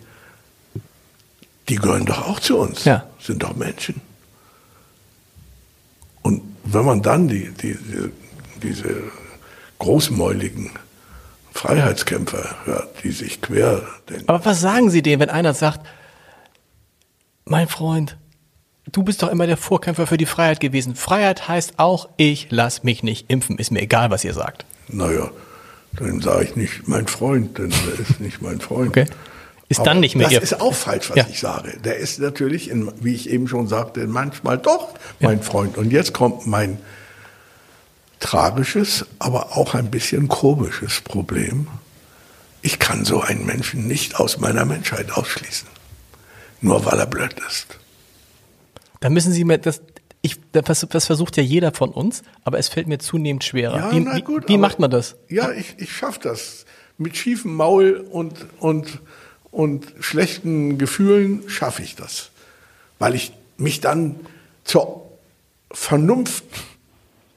die 1.70 1.76
gehören 1.76 2.06
doch 2.06 2.28
auch 2.28 2.40
zu 2.40 2.58
uns. 2.58 2.86
Ja. 2.86 3.06
Sind 3.20 3.44
doch 3.44 3.56
Menschen. 3.56 4.02
Und 6.22 6.42
wenn 6.64 6.86
man 6.86 7.02
dann 7.02 7.28
die, 7.28 7.52
die, 7.52 7.76
die, 7.76 8.12
diese 8.62 9.04
großmäuligen 9.80 10.72
Freiheitskämpfer 11.52 12.56
hört, 12.66 13.04
die 13.04 13.12
sich 13.12 13.42
quer 13.42 13.82
denken. 14.10 14.28
Aber 14.28 14.44
was 14.44 14.62
sagen 14.62 14.90
Sie 14.90 15.02
denen, 15.02 15.22
wenn 15.22 15.30
einer 15.30 15.54
sagt, 15.54 15.86
mein 17.46 17.68
Freund, 17.68 18.18
du 18.92 19.04
bist 19.04 19.22
doch 19.24 19.30
immer 19.30 19.48
der 19.48 19.58
Vorkämpfer 19.58 20.08
für 20.08 20.18
die 20.18 20.26
Freiheit 20.26 20.60
gewesen. 20.60 20.96
Freiheit 20.96 21.48
heißt 21.48 21.74
auch, 21.78 22.10
ich 22.18 22.48
lass 22.50 22.84
mich 22.84 23.04
nicht 23.04 23.30
impfen. 23.30 23.58
Ist 23.58 23.72
mir 23.72 23.82
egal, 23.82 24.10
was 24.12 24.24
ihr 24.24 24.34
sagt. 24.34 24.66
Naja, 24.88 25.30
dann 25.94 26.22
sage 26.22 26.46
ich 26.46 26.56
nicht 26.56 26.88
mein 26.88 27.08
Freund, 27.08 27.58
denn 27.58 27.72
er 27.72 28.00
ist 28.00 28.20
nicht 28.20 28.42
mein 28.42 28.60
Freund. 28.60 28.90
Okay. 28.90 29.06
Ist 29.68 29.80
Aber 29.80 29.90
dann 29.90 30.00
nicht 30.00 30.16
mehr 30.16 30.26
Das 30.28 30.34
ihr. 30.34 30.42
ist 30.44 30.62
auch 30.62 30.76
falsch, 30.76 31.10
was 31.10 31.18
Ja. 31.18 31.26
ich 31.30 31.40
sage. 31.40 31.78
Der 31.84 31.98
ist 31.98 32.20
natürlich, 32.20 32.70
in, 32.70 32.92
wie 33.02 33.16
ich 33.16 33.30
eben 33.32 33.48
schon 33.48 33.68
sagte, 33.68 34.06
manchmal 34.06 34.60
doch 34.60 34.90
mein 35.20 35.42
Freund. 35.42 35.78
Und 35.78 35.92
jetzt 35.92 36.14
kommt 36.14 36.46
mein 36.46 36.78
tragisches, 38.20 39.06
aber 39.20 39.58
auch 39.58 39.74
ein 39.74 39.90
bisschen 39.92 40.28
komisches 40.28 41.02
Problem. 41.02 41.68
Ich 42.62 42.80
kann 42.80 43.06
so 43.06 43.22
einen 43.22 43.46
Menschen 43.46 43.88
nicht 43.88 44.20
aus 44.20 44.40
meiner 44.40 44.66
Menschheit 44.66 45.12
ausschließen. 45.12 45.68
Nur 46.62 46.86
weil 46.86 47.00
er 47.00 47.06
blöd 47.06 47.36
ist. 47.48 47.66
Da 49.00 49.10
müssen 49.10 49.32
Sie 49.32 49.44
mir 49.44 49.58
das. 49.58 49.82
Ich, 50.22 50.38
das, 50.54 50.86
das 50.90 51.06
versucht 51.06 51.38
ja 51.38 51.44
jeder 51.44 51.72
von 51.72 51.90
uns, 51.92 52.24
aber 52.44 52.58
es 52.58 52.68
fällt 52.68 52.88
mir 52.88 52.98
zunehmend 52.98 53.44
schwerer. 53.44 53.92
wie 53.92 54.00
na 54.00 54.16
wie, 54.16 54.22
gut, 54.22 54.48
wie 54.50 54.54
aber- 54.54 54.62
macht 54.62 54.80
man 54.80 54.90
das? 54.90 55.16
Ja, 55.30 55.52
ich, 55.52 55.76
ich 55.78 55.92
schaffe 55.92 56.20
das. 56.24 56.66
Mit 56.98 57.16
schiefem 57.16 57.54
Maul 57.54 58.06
und, 58.10 58.34
und, 58.60 59.00
und 59.52 59.86
schlechten 60.00 60.78
Gefühlen 60.80 61.48
schaffe 61.50 61.84
ich 61.84 61.96
das. 61.96 62.32
Weil 62.98 63.14
ich 63.14 63.34
mich 63.58 63.82
dann 63.82 64.16
zur 64.64 65.06
Vernunft 65.72 66.46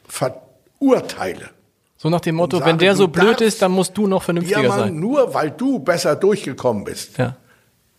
verurteile. 0.06 1.50
So 1.96 2.08
nach 2.08 2.20
dem 2.20 2.36
Motto, 2.36 2.58
Und 2.58 2.62
wenn 2.64 2.70
sage, 2.76 2.84
der 2.84 2.96
so 2.96 3.08
blöd 3.08 3.40
ist, 3.40 3.60
dann 3.60 3.72
musst 3.72 3.96
du 3.96 4.06
noch 4.06 4.22
vernünftiger 4.22 4.62
Ja, 4.62 4.68
Mann, 4.68 4.78
sein. 4.80 5.00
nur 5.00 5.34
weil 5.34 5.50
du 5.50 5.80
besser 5.80 6.14
durchgekommen 6.16 6.84
bist 6.84 7.18
Ja, 7.18 7.36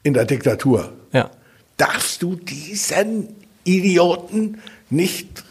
in 0.03 0.14
der 0.14 0.26
Diktatur, 0.26 0.93
ja. 1.12 1.30
darfst 1.78 2.22
du 2.24 2.36
diesen 2.36 3.36
Idioten 3.78 4.61
nicht 4.89 5.43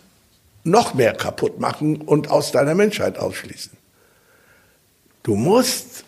noch 0.65 0.95
mehr 0.95 1.13
kaputt 1.15 1.61
machen 1.61 1.97
und 1.97 2.31
aus 2.31 2.53
deiner 2.53 2.75
Menschheit 2.75 3.19
ausschließen. 3.19 3.73
Du 5.23 5.35
musst 5.35 6.05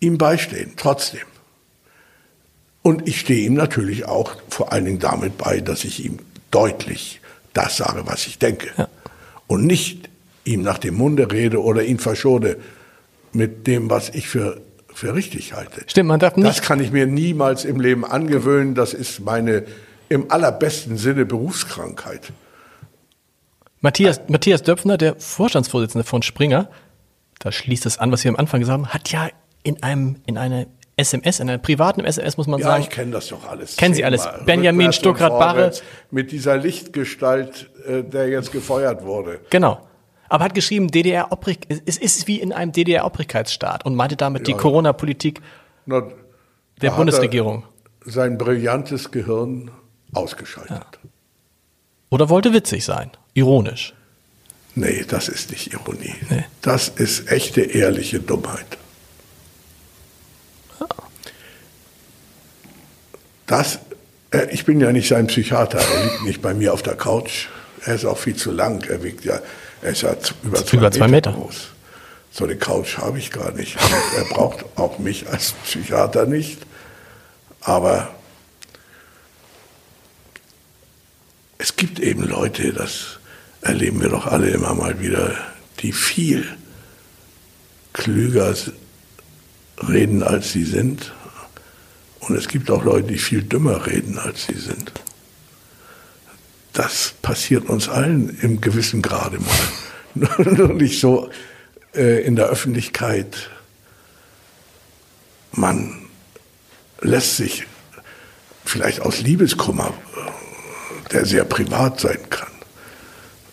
ihm 0.00 0.18
beistehen, 0.18 0.74
trotzdem. 0.76 1.26
Und 2.82 3.08
ich 3.08 3.20
stehe 3.20 3.46
ihm 3.46 3.54
natürlich 3.54 4.04
auch 4.04 4.36
vor 4.48 4.72
allen 4.72 4.84
Dingen 4.84 4.98
damit 4.98 5.38
bei, 5.38 5.60
dass 5.60 5.84
ich 5.84 6.04
ihm 6.04 6.18
deutlich 6.50 7.20
das 7.54 7.78
sage, 7.78 8.06
was 8.06 8.26
ich 8.26 8.38
denke. 8.38 8.70
Ja. 8.76 8.88
Und 9.46 9.64
nicht 9.64 10.10
ihm 10.44 10.62
nach 10.62 10.78
dem 10.78 10.94
Munde 10.94 11.30
rede 11.30 11.62
oder 11.62 11.82
ihn 11.84 11.98
verschone 11.98 12.56
mit 13.32 13.66
dem, 13.66 13.88
was 13.90 14.10
ich 14.10 14.28
für, 14.28 14.60
für 14.94 15.14
richtig 15.14 15.52
halte. 15.52 15.82
Stimmt, 15.86 16.08
man 16.08 16.20
darf 16.20 16.34
Das 16.34 16.42
nicht. 16.42 16.62
kann 16.62 16.80
ich 16.80 16.92
mir 16.92 17.06
niemals 17.06 17.64
im 17.64 17.80
Leben 17.80 18.04
angewöhnen. 18.04 18.74
Das 18.74 18.94
ist 18.94 19.20
meine 19.20 19.64
im 20.08 20.30
allerbesten 20.30 20.96
Sinne 20.96 21.26
Berufskrankheit. 21.26 22.32
Matthias, 23.80 24.20
Matthias 24.28 24.62
Döpfner, 24.62 24.96
der 24.96 25.16
Vorstandsvorsitzende 25.18 26.04
von 26.04 26.22
Springer, 26.22 26.68
da 27.40 27.52
schließt 27.52 27.84
es 27.86 27.98
an, 27.98 28.12
was 28.12 28.24
wir 28.24 28.30
am 28.30 28.36
Anfang 28.36 28.60
gesagt 28.60 28.78
haben, 28.78 28.88
hat 28.94 29.10
ja 29.10 29.28
in 29.62 29.82
einem, 29.82 30.16
in 30.26 30.38
einer 30.38 30.66
SMS, 30.96 31.40
in 31.40 31.48
einer 31.50 31.58
privaten 31.58 32.04
SMS 32.04 32.36
muss 32.36 32.46
man 32.46 32.60
Ja, 32.60 32.66
sagen, 32.66 32.82
ich 32.84 32.90
kenne 32.90 33.10
das 33.10 33.28
doch 33.28 33.48
alles. 33.48 33.76
Kennen 33.76 33.94
Sie 33.94 34.04
alles. 34.04 34.28
Benjamin 34.46 34.92
Stuckrad-Barre. 34.92 35.72
Mit 36.10 36.30
dieser 36.32 36.56
Lichtgestalt, 36.56 37.68
äh, 37.86 38.02
der 38.04 38.28
jetzt 38.28 38.52
gefeuert 38.52 39.04
wurde. 39.04 39.40
Genau. 39.50 39.80
Aber 40.28 40.44
hat 40.44 40.54
geschrieben, 40.54 40.88
DDR 40.88 41.32
Obrig 41.32 41.66
es 41.86 41.98
ist 41.98 42.26
wie 42.26 42.40
in 42.40 42.52
einem 42.52 42.72
DDR-Obrigkeitsstaat 42.72 43.84
und 43.84 43.94
meinte 43.94 44.16
damit 44.16 44.46
die 44.46 44.52
Ja. 44.52 44.56
Corona-Politik 44.56 45.40
Na, 45.86 46.02
der 46.80 46.90
da 46.90 46.96
Bundesregierung. 46.96 47.64
Er 48.06 48.12
sein 48.12 48.38
brillantes 48.38 49.10
Gehirn 49.10 49.70
ausgeschaltet. 50.12 50.98
Oder 52.10 52.28
wollte 52.28 52.52
witzig 52.52 52.84
sein. 52.84 53.10
Ironisch. 53.34 53.94
Nee, 54.74 55.04
das 55.08 55.28
ist 55.28 55.50
nicht 55.50 55.72
Ironie. 55.72 56.14
Nee. 56.30 56.44
Das 56.62 56.88
ist 56.88 57.30
echte, 57.30 57.60
ehrliche 57.62 58.20
Dummheit. 58.20 58.78
Das, 63.46 63.78
äh, 64.30 64.46
ich 64.50 64.64
bin 64.64 64.80
ja 64.80 64.90
nicht 64.92 65.08
sein 65.08 65.26
Psychiater, 65.26 65.78
er 65.78 66.04
liegt 66.04 66.22
nicht 66.24 66.42
bei 66.42 66.54
mir 66.54 66.72
auf 66.72 66.82
der 66.82 66.94
Couch. 66.94 67.48
Er 67.84 67.94
ist 67.94 68.04
auch 68.04 68.16
viel 68.16 68.34
zu 68.36 68.50
lang, 68.50 68.82
er 68.88 69.02
wiegt 69.02 69.24
ja, 69.24 69.40
er 69.84 69.90
ist 69.90 70.02
ja 70.02 70.16
über 70.42 70.64
zwei, 70.64 70.76
Über 70.78 70.90
zwei 70.90 71.08
Meter, 71.08 71.30
Meter. 71.30 71.32
groß. 71.32 71.68
So 72.32 72.44
eine 72.44 72.56
Couch 72.56 72.96
habe 72.98 73.18
ich 73.18 73.30
gar 73.30 73.52
nicht. 73.52 73.76
Und 73.76 73.92
er 74.16 74.24
braucht 74.34 74.64
auch 74.76 74.98
mich 74.98 75.28
als 75.28 75.52
Psychiater 75.64 76.24
nicht. 76.26 76.58
Aber 77.60 78.08
es 81.58 81.76
gibt 81.76 82.00
eben 82.00 82.24
Leute, 82.24 82.72
das 82.72 83.18
erleben 83.60 84.00
wir 84.00 84.08
doch 84.08 84.26
alle 84.26 84.48
immer 84.48 84.74
mal 84.74 85.00
wieder, 85.00 85.36
die 85.80 85.92
viel 85.92 86.46
klüger 87.92 88.54
reden, 89.86 90.22
als 90.22 90.52
sie 90.52 90.64
sind. 90.64 91.12
Und 92.20 92.36
es 92.36 92.48
gibt 92.48 92.70
auch 92.70 92.84
Leute, 92.84 93.08
die 93.08 93.18
viel 93.18 93.42
dümmer 93.42 93.86
reden, 93.86 94.18
als 94.18 94.46
sie 94.46 94.58
sind. 94.58 94.92
Das 96.74 97.14
passiert 97.22 97.68
uns 97.68 97.88
allen 97.88 98.36
im 98.42 98.60
gewissen 98.60 99.00
Grade 99.00 99.38
mal. 99.38 100.44
Nur 100.44 100.74
nicht 100.74 101.00
so 101.00 101.30
äh, 101.94 102.22
in 102.24 102.36
der 102.36 102.46
Öffentlichkeit. 102.46 103.48
Man 105.52 106.08
lässt 107.00 107.36
sich 107.36 107.66
vielleicht 108.64 109.00
aus 109.00 109.20
Liebeskummer, 109.20 109.94
äh, 110.16 111.10
der 111.12 111.26
sehr 111.26 111.44
privat 111.44 112.00
sein 112.00 112.18
kann, 112.28 112.52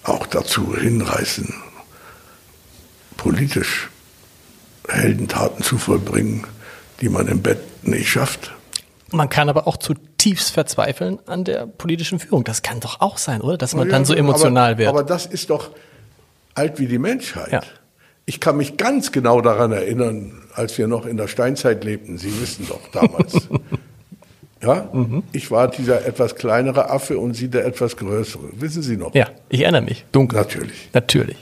auch 0.04 0.26
dazu 0.26 0.76
hinreißen, 0.76 1.54
politisch 3.18 3.90
Heldentaten 4.88 5.64
zu 5.64 5.78
vollbringen, 5.78 6.48
die 7.02 7.10
man 7.10 7.28
im 7.28 7.44
Bett 7.44 7.86
nicht 7.86 8.10
schafft. 8.10 8.52
Man 9.12 9.30
kann 9.30 9.48
aber 9.48 9.68
auch 9.68 9.78
zutiefst 10.22 10.52
verzweifeln 10.52 11.20
an 11.26 11.44
der 11.44 11.66
politischen 11.66 12.20
Führung. 12.20 12.44
Das 12.44 12.62
kann 12.62 12.80
doch 12.80 13.02
auch 13.02 13.18
sein, 13.18 13.42
oder? 13.42 13.58
Dass 13.58 13.74
man 13.74 13.88
Ja, 13.88 13.92
dann 13.94 14.06
so 14.06 14.14
emotional 14.14 14.72
aber, 14.72 14.78
wird. 14.78 14.90
Aber 14.90 15.04
das 15.04 15.26
ist 15.26 15.50
doch 15.50 15.72
alt 16.54 16.80
wie 16.80 16.86
die 16.86 17.00
Menschheit. 17.00 17.52
Ja. 17.52 17.62
Ich 18.26 18.40
kann 18.40 18.58
mich 18.58 18.78
ganz 18.78 19.12
genau 19.12 19.42
daran 19.42 19.72
erinnern, 19.72 20.44
als 20.54 20.78
wir 20.78 20.88
noch 20.88 21.08
in 21.08 21.18
der 21.18 21.28
Steinzeit 21.28 21.84
lebten. 21.84 22.20
Sie 22.20 22.40
wissen 22.40 22.68
doch 22.68 22.82
damals. 22.92 23.34
ja? 24.62 24.90
Mhm. 24.94 25.24
Ich 25.32 25.50
war 25.50 25.70
dieser 25.70 26.06
etwas 26.06 26.36
kleinere 26.36 26.92
Affe 26.92 27.18
und 27.18 27.34
Sie 27.34 27.48
der 27.48 27.66
etwas 27.66 27.98
größere. 27.98 28.44
Wissen 28.54 28.84
Sie 28.84 28.98
noch? 28.98 29.16
ja, 29.16 29.28
ich 29.50 29.62
erinnere 29.62 29.82
mich. 29.82 30.06
Dunkel. 30.12 30.38
Natürlich. 30.38 30.90
Natürlich. 30.94 31.38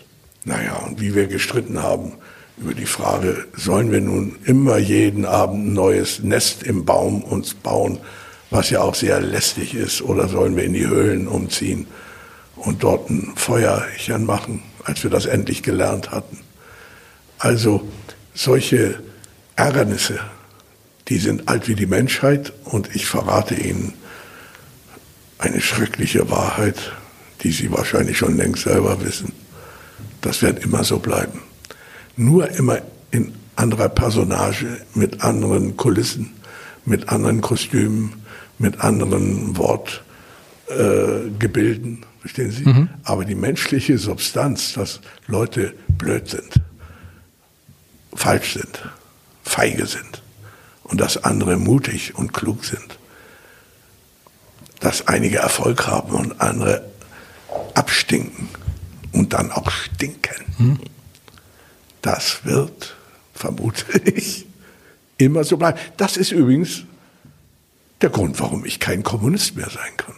Naja, 0.45 0.77
und 0.87 1.01
wie 1.01 1.13
wir 1.13 1.27
gestritten 1.27 1.83
haben 1.83 2.13
über 2.57 2.73
die 2.73 2.85
Frage, 2.85 3.45
sollen 3.53 3.91
wir 3.91 3.99
nun 3.99 4.37
immer 4.45 4.77
jeden 4.77 5.25
Abend 5.25 5.67
ein 5.67 5.73
neues 5.73 6.23
Nest 6.23 6.63
im 6.63 6.85
Baum 6.85 7.23
uns 7.23 7.53
bauen, 7.53 7.99
was 8.49 8.69
ja 8.69 8.81
auch 8.81 8.95
sehr 8.95 9.21
lästig 9.21 9.75
ist, 9.75 10.01
oder 10.01 10.27
sollen 10.27 10.55
wir 10.55 10.63
in 10.63 10.73
die 10.73 10.87
Höhlen 10.87 11.27
umziehen 11.27 11.87
und 12.55 12.83
dort 12.83 13.09
ein 13.09 13.33
Feuerchen 13.35 14.25
machen, 14.25 14.63
als 14.83 15.03
wir 15.03 15.09
das 15.09 15.25
endlich 15.25 15.63
gelernt 15.63 16.11
hatten. 16.11 16.39
Also 17.37 17.87
solche 18.33 19.01
Ärgernisse, 19.55 20.19
die 21.07 21.17
sind 21.17 21.47
alt 21.47 21.67
wie 21.67 21.75
die 21.75 21.85
Menschheit 21.85 22.53
und 22.65 22.95
ich 22.95 23.05
verrate 23.05 23.55
Ihnen 23.55 23.93
eine 25.37 25.61
schreckliche 25.61 26.29
Wahrheit, 26.29 26.91
die 27.41 27.51
Sie 27.51 27.71
wahrscheinlich 27.71 28.17
schon 28.17 28.35
längst 28.35 28.63
selber 28.63 29.01
wissen. 29.03 29.31
Das 30.21 30.41
wird 30.41 30.63
immer 30.63 30.83
so 30.83 30.99
bleiben. 30.99 31.41
Nur 32.17 32.49
immer 32.49 32.79
in 33.11 33.33
anderer 33.55 33.89
Personage, 33.89 34.81
mit 34.93 35.21
anderen 35.21 35.77
Kulissen, 35.77 36.33
mit 36.85 37.09
anderen 37.09 37.41
Kostümen, 37.41 38.13
mit 38.59 38.81
anderen 38.81 39.57
Wortgebilden, 39.57 42.03
äh, 42.03 42.05
verstehen 42.21 42.51
Sie? 42.51 42.63
Aber 43.03 43.25
die 43.25 43.35
menschliche 43.35 43.97
Substanz, 43.97 44.73
dass 44.73 45.01
Leute 45.27 45.73
blöd 45.97 46.29
sind, 46.29 46.61
falsch 48.13 48.53
sind, 48.53 48.87
feige 49.43 49.87
sind 49.87 50.21
und 50.83 51.01
dass 51.01 51.23
andere 51.23 51.57
mutig 51.57 52.13
und 52.15 52.33
klug 52.33 52.65
sind, 52.65 52.99
dass 54.79 55.07
einige 55.07 55.37
Erfolg 55.37 55.87
haben 55.87 56.11
und 56.11 56.39
andere 56.41 56.83
abstinken 57.73 58.49
und 59.11 59.33
dann 59.33 59.51
auch 59.51 59.71
stinken. 59.71 60.45
Das 62.01 62.45
wird, 62.45 62.95
vermute 63.33 63.99
ich, 64.05 64.45
immer 65.17 65.43
so 65.43 65.57
bleiben. 65.57 65.77
Das 65.97 66.15
ist 66.17 66.31
übrigens 66.31 66.83
der 68.01 68.09
Grund, 68.09 68.39
warum 68.39 68.65
ich 68.65 68.79
kein 68.79 69.03
Kommunist 69.03 69.55
mehr 69.55 69.69
sein 69.69 69.97
kann. 69.97 70.15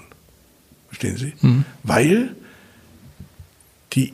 Verstehen 0.88 1.17
Sie? 1.17 1.34
Mhm. 1.41 1.65
Weil 1.84 2.36
die 3.93 4.13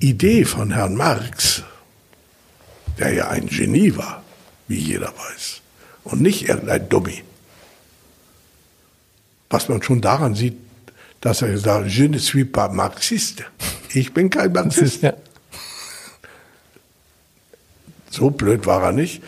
Idee 0.00 0.44
von 0.44 0.72
Herrn 0.72 0.94
Marx, 0.94 1.62
der 2.98 3.12
ja 3.12 3.28
ein 3.28 3.46
Genie 3.46 3.96
war, 3.96 4.22
wie 4.68 4.78
jeder 4.78 5.08
weiß, 5.08 5.60
und 6.04 6.20
nicht 6.20 6.48
irgendein 6.48 6.88
Dummy, 6.88 7.22
was 9.50 9.68
man 9.68 9.82
schon 9.82 10.00
daran 10.00 10.34
sieht, 10.34 10.56
dass 11.20 11.42
er 11.42 11.58
sagt, 11.58 11.88
je 11.88 12.08
ne 12.08 12.18
suis 12.18 12.44
pas 12.44 12.70
marxiste. 12.72 13.44
Ich 13.92 14.12
bin 14.12 14.30
kein 14.30 14.52
Marxist. 14.52 15.02
Ja. 15.02 15.14
So 18.10 18.30
blöd 18.30 18.66
war 18.66 18.82
er 18.82 18.92
nicht. 18.92 19.22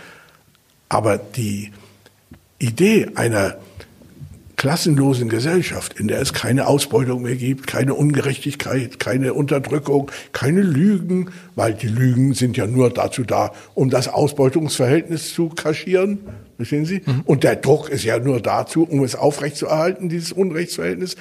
Aber 0.89 1.19
die 1.19 1.73
Idee 2.59 3.11
einer 3.15 3.57
klassenlosen 4.61 5.31
Gesellschaft, 5.31 5.99
in 5.99 6.07
der 6.07 6.21
es 6.21 6.35
keine 6.35 6.67
Ausbeutung 6.67 7.23
mehr 7.23 7.37
gibt, 7.37 7.67
keine 7.67 7.95
Ungerechtigkeit, 7.95 8.99
keine 8.99 9.33
Unterdrückung, 9.33 10.11
keine 10.33 10.61
Lügen, 10.61 11.31
weil 11.55 11.73
die 11.73 11.89
Lügen 11.89 12.35
sind 12.35 12.59
ja 12.59 12.67
nur 12.67 12.91
dazu 12.91 13.25
da, 13.25 13.55
um 13.73 13.89
das 13.89 14.09
Ausbeutungsverhältnis 14.09 15.33
zu 15.33 15.49
kaschieren. 15.49 16.19
Verstehen 16.57 16.85
Sie? 16.85 17.01
Mhm. 17.07 17.23
Und 17.25 17.43
der 17.43 17.57
Druck 17.57 17.89
ist 17.89 18.05
ja 18.05 18.19
nur 18.19 18.43
dazu, 18.43 18.85
um 18.85 19.03
es 19.03 19.17
aufrechtzuerhalten, 19.17 20.11
dieses 20.11 20.31
Unrechtsverhältnis. 20.31 21.17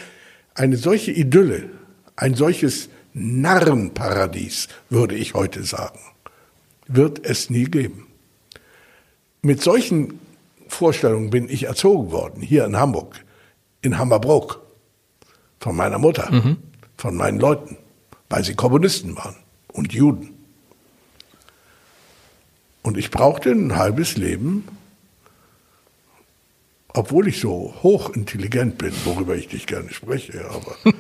Eine 0.53 0.75
solche 0.75 1.11
Idylle, 1.11 1.69
ein 2.17 2.35
solches 2.35 2.89
Narrenparadies, 3.13 4.67
würde 4.89 5.15
ich 5.15 5.33
heute 5.33 5.63
sagen, 5.63 5.99
wird 6.89 7.25
es 7.25 7.49
nie 7.49 7.63
geben. 7.63 8.07
Mit 9.41 9.61
solchen 9.61 10.19
Vorstellungen 10.67 11.29
bin 11.29 11.47
ich 11.47 11.67
erzogen 11.67 12.11
worden, 12.11 12.41
hier 12.41 12.65
in 12.65 12.75
Hamburg 12.75 13.15
in 13.81 13.97
Hammerbrook 13.97 14.61
von 15.59 15.75
meiner 15.75 15.97
Mutter, 15.97 16.31
mhm. 16.31 16.57
von 16.97 17.15
meinen 17.15 17.39
Leuten, 17.39 17.77
weil 18.29 18.43
sie 18.43 18.55
Kommunisten 18.55 19.15
waren 19.17 19.35
und 19.73 19.93
Juden. 19.93 20.35
Und 22.81 22.97
ich 22.97 23.11
brauchte 23.11 23.51
ein 23.51 23.75
halbes 23.75 24.17
Leben, 24.17 24.67
obwohl 26.93 27.27
ich 27.27 27.39
so 27.39 27.73
hochintelligent 27.83 28.77
bin, 28.77 28.93
worüber 29.05 29.35
ich 29.35 29.51
nicht 29.51 29.67
gerne 29.67 29.91
spreche, 29.91 30.49
aber 30.49 30.75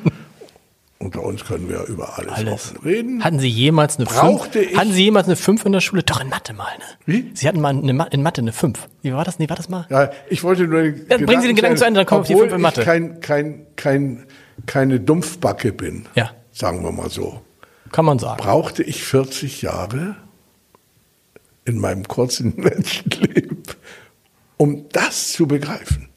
unter 0.99 1.23
uns 1.23 1.45
können 1.45 1.69
wir 1.69 1.85
über 1.85 2.17
alles, 2.17 2.33
alles. 2.33 2.53
offen 2.53 2.77
reden. 2.83 3.23
Hatten 3.23 3.39
Sie 3.39 3.47
jemals 3.47 3.95
eine 3.97 4.05
Brauchte 4.05 4.61
5? 4.63 4.77
Hatten 4.77 4.91
Sie 4.91 5.03
jemals 5.03 5.27
eine 5.27 5.37
5 5.37 5.65
in 5.65 5.71
der 5.71 5.79
Schule? 5.79 6.03
Doch 6.03 6.19
in 6.19 6.27
Mathe 6.27 6.53
mal, 6.53 6.77
ne? 6.77 6.83
Wie? 7.05 7.31
Sie 7.33 7.47
hatten 7.47 7.61
mal 7.61 7.69
eine, 7.69 8.07
in 8.11 8.21
Mathe 8.21 8.41
eine 8.41 8.51
5. 8.51 8.87
Wie 9.01 9.13
war 9.13 9.23
das? 9.23 9.39
Nee, 9.39 9.47
war 9.47 9.55
das 9.55 9.69
mal? 9.69 9.87
Ja, 9.89 10.11
ich 10.29 10.43
wollte 10.43 10.67
nur 10.67 10.83
ja, 10.83 10.91
Bringen 11.17 11.41
Sie 11.41 11.47
den 11.47 11.55
Gedanken 11.55 11.77
zu 11.77 11.85
Ende, 11.85 12.01
dann 12.01 12.05
kommen 12.05 12.27
wir 12.27 12.35
auf 12.35 12.41
die 12.41 12.49
5 12.49 12.53
in 12.53 12.61
Mathe. 12.61 12.81
Ich 12.81 12.85
kein, 12.85 13.21
kein, 13.21 13.65
kein, 13.77 14.25
keine 14.65 14.99
Dumpfbacke 14.99 15.71
bin, 15.71 16.05
ja. 16.15 16.31
sagen 16.51 16.83
wir 16.83 16.91
mal 16.91 17.09
so. 17.09 17.41
Kann 17.93 18.03
man 18.03 18.19
sagen. 18.19 18.37
Brauchte 18.43 18.83
ich 18.83 19.01
40 19.03 19.61
Jahre 19.61 20.17
in 21.63 21.79
meinem 21.79 22.09
kurzen 22.09 22.55
Menschenleben, 22.57 23.63
um 24.57 24.89
das 24.91 25.31
zu 25.31 25.47
begreifen, 25.47 26.09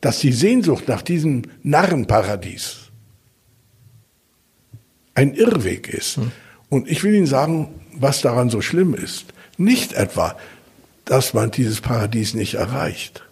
dass 0.00 0.20
die 0.20 0.32
Sehnsucht 0.32 0.86
nach 0.86 1.02
diesem 1.02 1.42
Narrenparadies 1.64 2.85
ein 5.16 5.34
Irrweg 5.34 5.88
ist. 5.88 6.16
Hm. 6.16 6.30
Und 6.68 6.88
ich 6.88 7.02
will 7.02 7.14
Ihnen 7.14 7.26
sagen, 7.26 7.80
was 7.92 8.20
daran 8.20 8.50
so 8.50 8.60
schlimm 8.60 8.94
ist. 8.94 9.26
Nicht 9.56 9.94
etwa, 9.94 10.36
dass 11.04 11.34
man 11.34 11.50
dieses 11.50 11.80
Paradies 11.80 12.34
nicht 12.34 12.54
erreicht. 12.54 13.24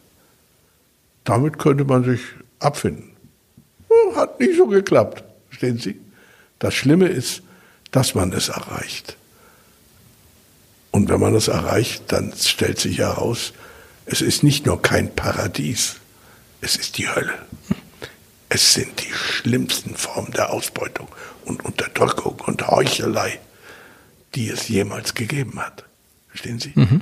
Damit 1.24 1.58
könnte 1.58 1.84
man 1.84 2.04
sich 2.04 2.20
abfinden. 2.58 3.10
Hm, 3.88 4.16
hat 4.16 4.40
nicht 4.40 4.56
so 4.56 4.66
geklappt, 4.66 5.24
verstehen 5.48 5.78
Sie? 5.78 6.00
Das 6.58 6.74
Schlimme 6.74 7.08
ist, 7.08 7.42
dass 7.90 8.14
man 8.14 8.32
es 8.32 8.48
erreicht. 8.48 9.16
Und 10.90 11.08
wenn 11.08 11.20
man 11.20 11.34
es 11.34 11.48
erreicht, 11.48 12.04
dann 12.08 12.32
stellt 12.36 12.78
sich 12.78 12.98
heraus, 12.98 13.52
es 14.06 14.20
ist 14.20 14.42
nicht 14.42 14.66
nur 14.66 14.80
kein 14.80 15.14
Paradies, 15.14 15.96
es 16.60 16.76
ist 16.76 16.98
die 16.98 17.08
Hölle. 17.08 17.34
Es 18.54 18.74
sind 18.74 19.00
die 19.00 19.12
schlimmsten 19.12 19.96
Formen 19.96 20.30
der 20.30 20.52
Ausbeutung 20.52 21.08
und 21.44 21.64
Unterdrückung 21.64 22.40
und 22.46 22.64
Heuchelei, 22.68 23.40
die 24.36 24.48
es 24.48 24.68
jemals 24.68 25.14
gegeben 25.14 25.58
hat. 25.58 25.84
Verstehen 26.28 26.60
Sie? 26.60 26.70
Mhm. 26.76 27.00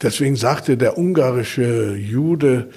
Deswegen 0.00 0.36
sagte 0.36 0.76
der 0.76 0.96
ungarische 0.96 1.96
Jude, 1.96 2.70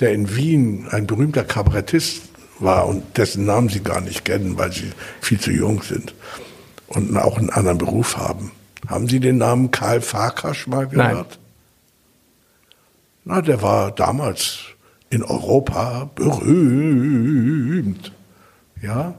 der 0.00 0.12
in 0.12 0.34
Wien 0.34 0.88
ein 0.90 1.06
berühmter 1.06 1.44
Kabarettist 1.44 2.22
war 2.58 2.88
und 2.88 3.16
dessen 3.16 3.44
Namen 3.44 3.68
Sie 3.68 3.84
gar 3.84 4.00
nicht 4.00 4.24
kennen, 4.24 4.58
weil 4.58 4.72
Sie 4.72 4.90
viel 5.20 5.38
zu 5.38 5.52
jung 5.52 5.84
sind 5.84 6.16
und 6.88 7.16
auch 7.16 7.38
einen 7.38 7.50
anderen 7.50 7.78
Beruf 7.78 8.16
haben. 8.16 8.50
Haben 8.88 9.08
Sie 9.08 9.20
den 9.20 9.38
Namen 9.38 9.70
Karl 9.70 10.00
Farkas 10.00 10.66
mal 10.66 10.88
gehört? 10.88 11.28
Nein. 11.30 11.38
Na, 13.22 13.40
der 13.40 13.62
war 13.62 13.92
damals 13.92 14.73
in 15.14 15.22
Europa 15.22 16.10
berühmt. 16.16 18.12
Ja? 18.82 19.14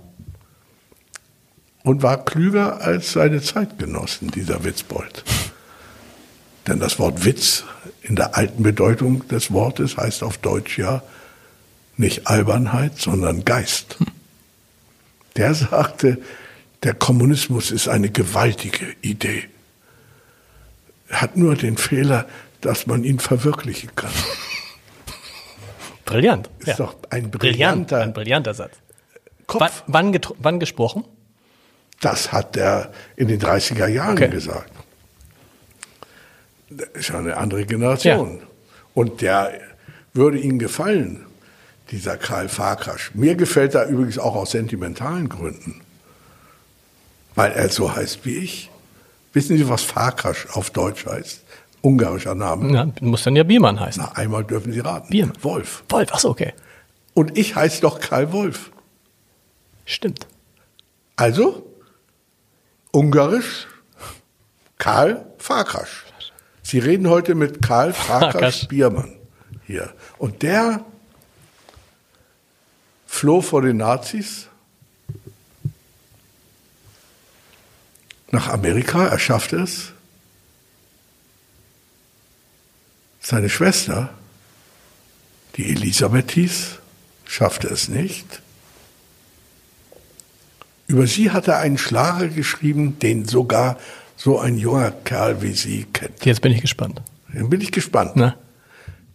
Und 1.84 2.04
war 2.04 2.26
klüger 2.26 2.82
als 2.82 3.14
seine 3.14 3.42
Zeitgenossen, 3.42 4.30
dieser 4.30 4.66
Witzbold. 4.66 5.24
Denn 6.68 6.80
das 6.80 7.00
Wort 7.00 7.24
Witz 7.24 7.64
in 8.02 8.18
der 8.18 8.36
alten 8.36 8.64
Bedeutung 8.64 9.26
des 9.30 9.52
Wortes 9.52 9.96
heißt 9.96 10.22
auf 10.24 10.38
Deutsch 10.38 10.78
ja 10.78 11.02
nicht 11.96 12.28
Albernheit, 12.28 13.00
sondern 13.00 13.46
Geist. 13.46 13.98
Der 15.38 15.54
sagte, 15.54 16.18
der 16.84 16.94
Kommunismus 16.94 17.72
ist 17.72 17.88
eine 17.88 18.10
gewaltige 18.10 18.86
Idee. 19.02 19.46
Er 21.08 21.22
hat 21.22 21.38
nur 21.38 21.56
den 21.56 21.78
Fehler, 21.78 22.28
dass 22.60 22.86
man 22.86 23.04
ihn 23.06 23.20
verwirklichen 23.20 23.92
kann. 23.96 24.12
Brillant. 26.06 26.50
Ist 26.60 26.68
ja. 26.68 26.76
doch 26.76 26.96
ein 27.10 27.32
brillanter, 27.32 28.02
ein 28.02 28.14
brillanter 28.14 28.54
Satz. 28.54 28.74
Kopf. 29.48 29.84
Wann, 29.88 30.14
wann, 30.14 30.22
wann, 30.40 30.60
gesprochen? 30.60 31.04
Das 32.00 32.32
hat 32.32 32.56
er 32.58 32.92
in 33.16 33.28
den 33.28 33.40
30er 33.40 33.88
Jahren 33.88 34.14
okay. 34.14 34.30
gesagt. 34.30 34.72
Das 36.70 36.88
ist 36.94 37.10
ja 37.10 37.20
eine 37.20 37.38
andere 37.38 37.66
Generation. 37.66 38.38
Ja. 38.40 38.48
Und 38.94 39.22
der 39.22 39.60
würde 40.14 40.38
Ihnen 40.38 40.60
gefallen, 40.60 41.26
dieser 41.92 42.18
Karl 42.18 42.50
Farkas. 42.50 43.12
Mir 43.14 43.36
gefällt 43.36 43.76
er 43.76 43.88
übrigens 43.88 44.18
auch 44.18 44.36
aus 44.36 44.52
sentimentalen 44.52 45.30
Gründen. 45.30 45.82
Weil 47.36 47.52
er 47.52 47.70
so 47.70 47.96
heißt 47.96 48.26
wie 48.26 48.38
ich. 48.38 48.72
Wissen 49.34 49.58
Sie, 49.58 49.68
was 49.68 49.84
Farkas 49.84 50.48
auf 50.54 50.70
Deutsch 50.70 51.06
heißt? 51.06 51.42
Ungarischer 51.86 52.36
Name. 52.36 52.74
Ja, 52.74 52.88
muss 53.02 53.24
dann 53.24 53.36
ja 53.36 53.44
Biermann 53.44 53.80
heißen. 53.80 54.04
Na, 54.04 54.12
einmal 54.14 54.44
dürfen 54.44 54.74
Sie 54.74 54.80
raten. 54.80 55.10
Biermann. 55.10 55.38
Wolf. 55.42 55.84
Wolf, 55.90 56.12
achso, 56.12 56.30
okay. 56.30 56.54
Und 57.14 57.38
ich 57.38 57.56
heiße 57.56 57.82
doch 57.82 58.00
Karl 58.00 58.34
Wolf. 58.34 58.72
Stimmt. 59.86 60.28
Also, 61.16 61.66
ungarisch, 62.92 63.68
Karl 64.78 65.26
Farkas. 65.38 65.90
Sie 66.64 66.80
reden 66.80 67.08
heute 67.08 67.36
mit 67.36 67.62
Karl 67.62 67.94
Farkas 67.94 68.66
Biermann 68.68 69.16
hier. 69.66 69.94
Und 70.18 70.42
der 70.42 70.84
floh 73.06 73.42
vor 73.42 73.62
den 73.62 73.78
Nazis 73.78 74.48
nach 78.32 78.50
Amerika, 78.50 79.06
er 79.06 79.20
schaffte 79.20 79.58
es, 79.58 79.95
Seine 83.28 83.50
Schwester, 83.50 84.12
die 85.56 85.72
Elisabeth 85.72 86.30
hieß, 86.30 86.78
schaffte 87.26 87.68
es 87.70 87.90
nicht. 87.90 88.44
Über 90.86 91.08
sie 91.08 91.32
hat 91.32 91.48
er 91.48 91.58
einen 91.58 91.80
Schlager 91.80 92.28
geschrieben, 92.28 93.00
den 93.00 93.26
sogar 93.26 93.80
so 94.16 94.38
ein 94.38 94.60
junger 94.60 94.92
Kerl 94.92 95.42
wie 95.42 95.54
sie 95.54 95.88
kennt. 95.92 96.24
Jetzt 96.24 96.42
bin 96.42 96.52
ich 96.52 96.62
gespannt. 96.62 97.02
Dann 97.34 97.50
bin 97.50 97.62
ich 97.62 97.72
gespannt. 97.72 98.12
Na? 98.14 98.36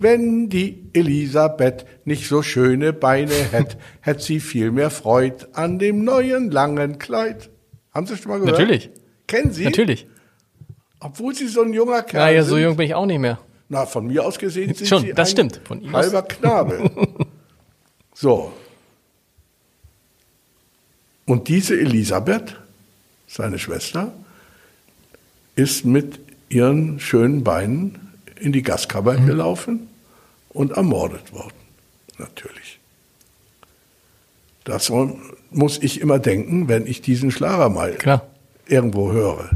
Wenn 0.00 0.48
die 0.48 0.90
Elisabeth 0.92 1.86
nicht 2.04 2.26
so 2.26 2.42
schöne 2.42 2.92
Beine 2.92 3.32
hätte, 3.52 3.78
hätte 4.00 4.24
sie 4.24 4.40
viel 4.40 4.72
mehr 4.72 4.90
Freude 4.90 5.46
an 5.52 5.78
dem 5.78 6.02
neuen 6.02 6.50
langen 6.50 6.98
Kleid. 6.98 7.48
Haben 7.94 8.08
Sie 8.08 8.16
schon 8.16 8.32
mal 8.32 8.40
gehört? 8.40 8.58
Natürlich. 8.58 8.90
Kennen 9.28 9.52
Sie? 9.52 9.62
Natürlich. 9.62 10.08
Obwohl 10.98 11.32
Sie 11.32 11.46
so 11.46 11.62
ein 11.62 11.72
junger 11.72 12.02
Kerl 12.02 12.24
naja, 12.24 12.42
sind. 12.42 12.50
Naja, 12.50 12.62
so 12.62 12.68
jung 12.70 12.76
bin 12.76 12.86
ich 12.86 12.94
auch 12.96 13.06
nicht 13.06 13.20
mehr. 13.20 13.38
Na, 13.72 13.86
von 13.86 14.08
mir 14.08 14.26
aus 14.26 14.36
gesehen 14.36 14.74
sind 14.74 14.88
Schon, 14.88 15.02
Sie 15.02 15.12
das 15.12 15.28
ein 15.28 15.32
stimmt. 15.32 15.60
Von 15.64 15.80
ihm 15.80 15.92
halber 15.92 16.22
Knabe. 16.22 16.90
so. 18.14 18.52
Und 21.24 21.46
diese 21.46 21.78
Elisabeth, 21.78 22.56
seine 23.28 23.60
Schwester, 23.60 24.12
ist 25.54 25.84
mit 25.84 26.18
ihren 26.48 26.98
schönen 26.98 27.44
Beinen 27.44 28.10
in 28.40 28.50
die 28.50 28.62
Gaskammer 28.62 29.12
mhm. 29.12 29.26
gelaufen 29.26 29.88
und 30.48 30.72
ermordet 30.72 31.32
worden. 31.32 31.54
Natürlich. 32.18 32.80
Das 34.64 34.90
muss 35.50 35.78
ich 35.80 36.00
immer 36.00 36.18
denken, 36.18 36.66
wenn 36.66 36.88
ich 36.88 37.02
diesen 37.02 37.30
Schlager 37.30 37.68
mal 37.68 37.94
Klar. 37.94 38.26
irgendwo 38.66 39.12
höre. 39.12 39.50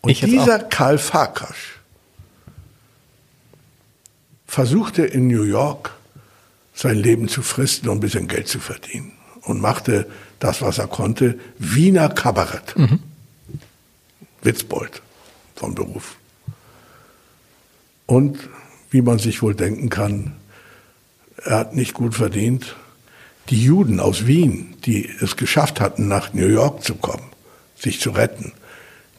Und 0.00 0.22
dieser 0.22 0.60
Karl 0.60 0.96
Farkasch 0.96 1.73
versuchte 4.54 5.04
in 5.04 5.26
New 5.26 5.42
York 5.42 5.90
sein 6.74 6.94
Leben 6.94 7.26
zu 7.26 7.42
fristen 7.42 7.88
und 7.88 7.96
ein 7.96 8.00
bisschen 8.00 8.28
Geld 8.28 8.46
zu 8.46 8.60
verdienen 8.60 9.10
und 9.42 9.60
machte 9.60 10.06
das, 10.38 10.62
was 10.62 10.78
er 10.78 10.86
konnte, 10.86 11.40
Wiener 11.58 12.08
Kabarett. 12.08 12.72
Witzbold 14.42 15.02
von 15.56 15.74
Beruf. 15.74 16.14
Und 18.06 18.48
wie 18.90 19.02
man 19.02 19.18
sich 19.18 19.42
wohl 19.42 19.56
denken 19.56 19.88
kann, 19.88 20.36
er 21.42 21.58
hat 21.58 21.74
nicht 21.74 21.92
gut 21.92 22.14
verdient. 22.14 22.76
Die 23.48 23.60
Juden 23.60 23.98
aus 23.98 24.28
Wien, 24.28 24.76
die 24.86 25.10
es 25.20 25.34
geschafft 25.34 25.80
hatten, 25.80 26.06
nach 26.06 26.32
New 26.32 26.46
York 26.46 26.84
zu 26.84 26.94
kommen, 26.94 27.26
sich 27.74 27.98
zu 27.98 28.10
retten, 28.10 28.52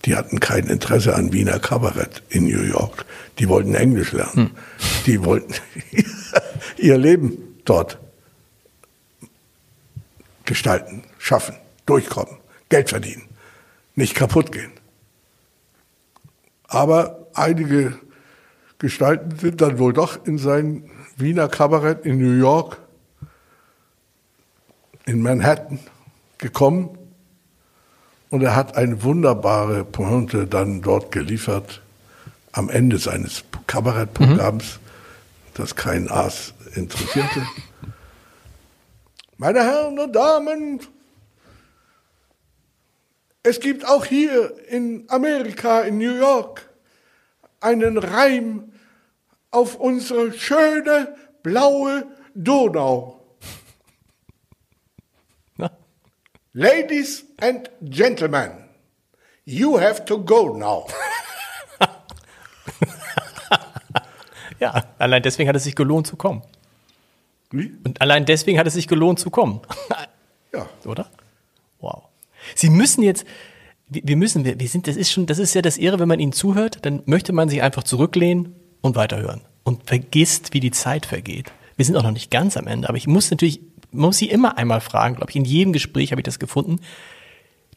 die 0.06 0.16
hatten 0.16 0.39
kein 0.39 0.68
Interesse 0.68 1.16
an 1.16 1.34
Wiener 1.34 1.60
Kabarett 1.60 2.22
in 2.30 2.45
New 2.45 2.62
York. 2.62 3.06
Die 3.39 3.49
wollten 3.49 3.74
Englisch 3.74 4.12
lernen. 4.12 4.51
Die 5.06 5.24
wollten 5.24 5.53
ihr 6.78 6.97
Leben 6.97 7.60
dort 7.66 7.97
gestalten, 10.45 11.03
schaffen, 11.18 11.56
durchkommen, 11.88 12.38
Geld 12.70 12.89
verdienen, 12.89 13.24
nicht 13.95 14.14
kaputt 14.14 14.51
gehen. 14.51 14.72
Aber 16.68 17.28
einige 17.34 17.99
Gestalten 18.78 19.39
sind 19.39 19.62
dann 19.62 19.80
wohl 19.80 19.93
doch 19.93 20.24
in 20.28 20.38
sein 20.38 20.89
Wiener 21.18 21.47
Kabarett 21.47 22.06
in 22.06 22.20
New 22.20 22.38
York, 22.38 22.78
in 25.06 25.22
Manhattan 25.22 25.80
gekommen 26.38 26.95
und 28.36 28.41
er 28.41 28.53
hat 28.53 28.75
eine 28.75 29.01
wunderbare 29.01 29.86
Pointe 29.86 30.45
dann 30.45 30.81
dort 30.81 31.09
geliefert 31.13 31.81
am 32.51 32.69
Ende 32.69 32.97
seines 32.97 33.45
Kabarettprogramms, 33.65 34.79
das 35.53 35.77
kein 35.77 36.11
Aas 36.11 36.53
interessierte. 36.73 37.47
Meine 39.38 39.63
Herren 39.63 39.97
und 39.99 40.13
Damen, 40.13 40.81
es 43.41 43.61
gibt 43.61 43.88
auch 43.88 44.03
hier 44.03 44.53
in 44.67 45.05
Amerika, 45.07 45.79
in 45.79 45.97
New 45.97 46.17
York, 46.17 46.67
einen 47.61 47.97
Reim 47.97 48.73
auf 49.51 49.75
unsere 49.75 50.33
schöne 50.33 51.15
blaue 51.41 52.05
Donau. 52.33 53.21
Na? 55.55 55.71
Ladies 56.58 57.26
and 57.41 57.70
Gentlemen, 57.82 58.49
you 59.43 59.78
have 59.78 60.06
to 60.06 60.18
go 60.18 60.56
now. 60.58 60.88
Ja, 64.62 64.86
allein 64.97 65.22
deswegen 65.22 65.49
hat 65.49 65.56
es 65.58 65.66
sich 65.66 65.76
gelohnt 65.76 66.08
zu 66.08 66.16
kommen. 66.16 66.41
Wie? 67.51 67.74
Und 67.84 67.99
allein 67.99 68.24
deswegen 68.24 68.58
hat 68.58 68.66
es 68.66 68.74
sich 68.74 68.88
gelohnt 68.88 69.20
zu 69.20 69.30
kommen. 69.30 69.60
Ja. 70.53 70.70
Oder? 70.86 71.10
Wow. 71.82 72.03
Sie 72.56 72.70
müssen 72.70 73.03
jetzt, 73.03 73.26
wir 73.89 74.16
müssen, 74.16 74.45
wir, 74.45 74.58
wir 74.58 74.70
sind, 74.70 74.88
das 74.88 74.95
ist 74.95 75.12
schon, 75.12 75.26
das 75.26 75.38
ist 75.38 75.53
ja 75.53 75.62
das 75.62 75.78
Irre, 75.78 75.99
wenn 75.99 76.08
man 76.08 76.22
ihnen 76.22 76.32
zuhört, 76.32 76.86
dann 76.86 77.03
möchte 77.06 77.34
man 77.34 77.49
sich 77.49 77.62
einfach 77.62 77.84
zurücklehnen 77.84 78.56
und 78.80 78.95
weiterhören 78.95 79.41
und 79.66 79.86
vergisst, 79.86 80.53
wie 80.53 80.62
die 80.62 80.72
Zeit 80.72 81.06
vergeht. 81.06 81.51
Wir 81.76 81.84
sind 81.84 81.97
auch 81.97 82.03
noch 82.03 82.12
nicht 82.12 82.32
ganz 82.32 82.56
am 82.56 82.68
Ende, 82.68 82.88
aber 82.88 82.97
ich 82.97 83.08
muss 83.08 83.30
natürlich, 83.32 83.60
muss 83.95 84.17
sie 84.17 84.29
immer 84.29 84.57
einmal 84.57 84.81
fragen, 84.81 85.15
glaube 85.15 85.29
ich, 85.31 85.35
in 85.35 85.45
jedem 85.45 85.73
Gespräch 85.73 86.11
habe 86.11 86.21
ich 86.21 86.25
das 86.25 86.39
gefunden. 86.39 86.79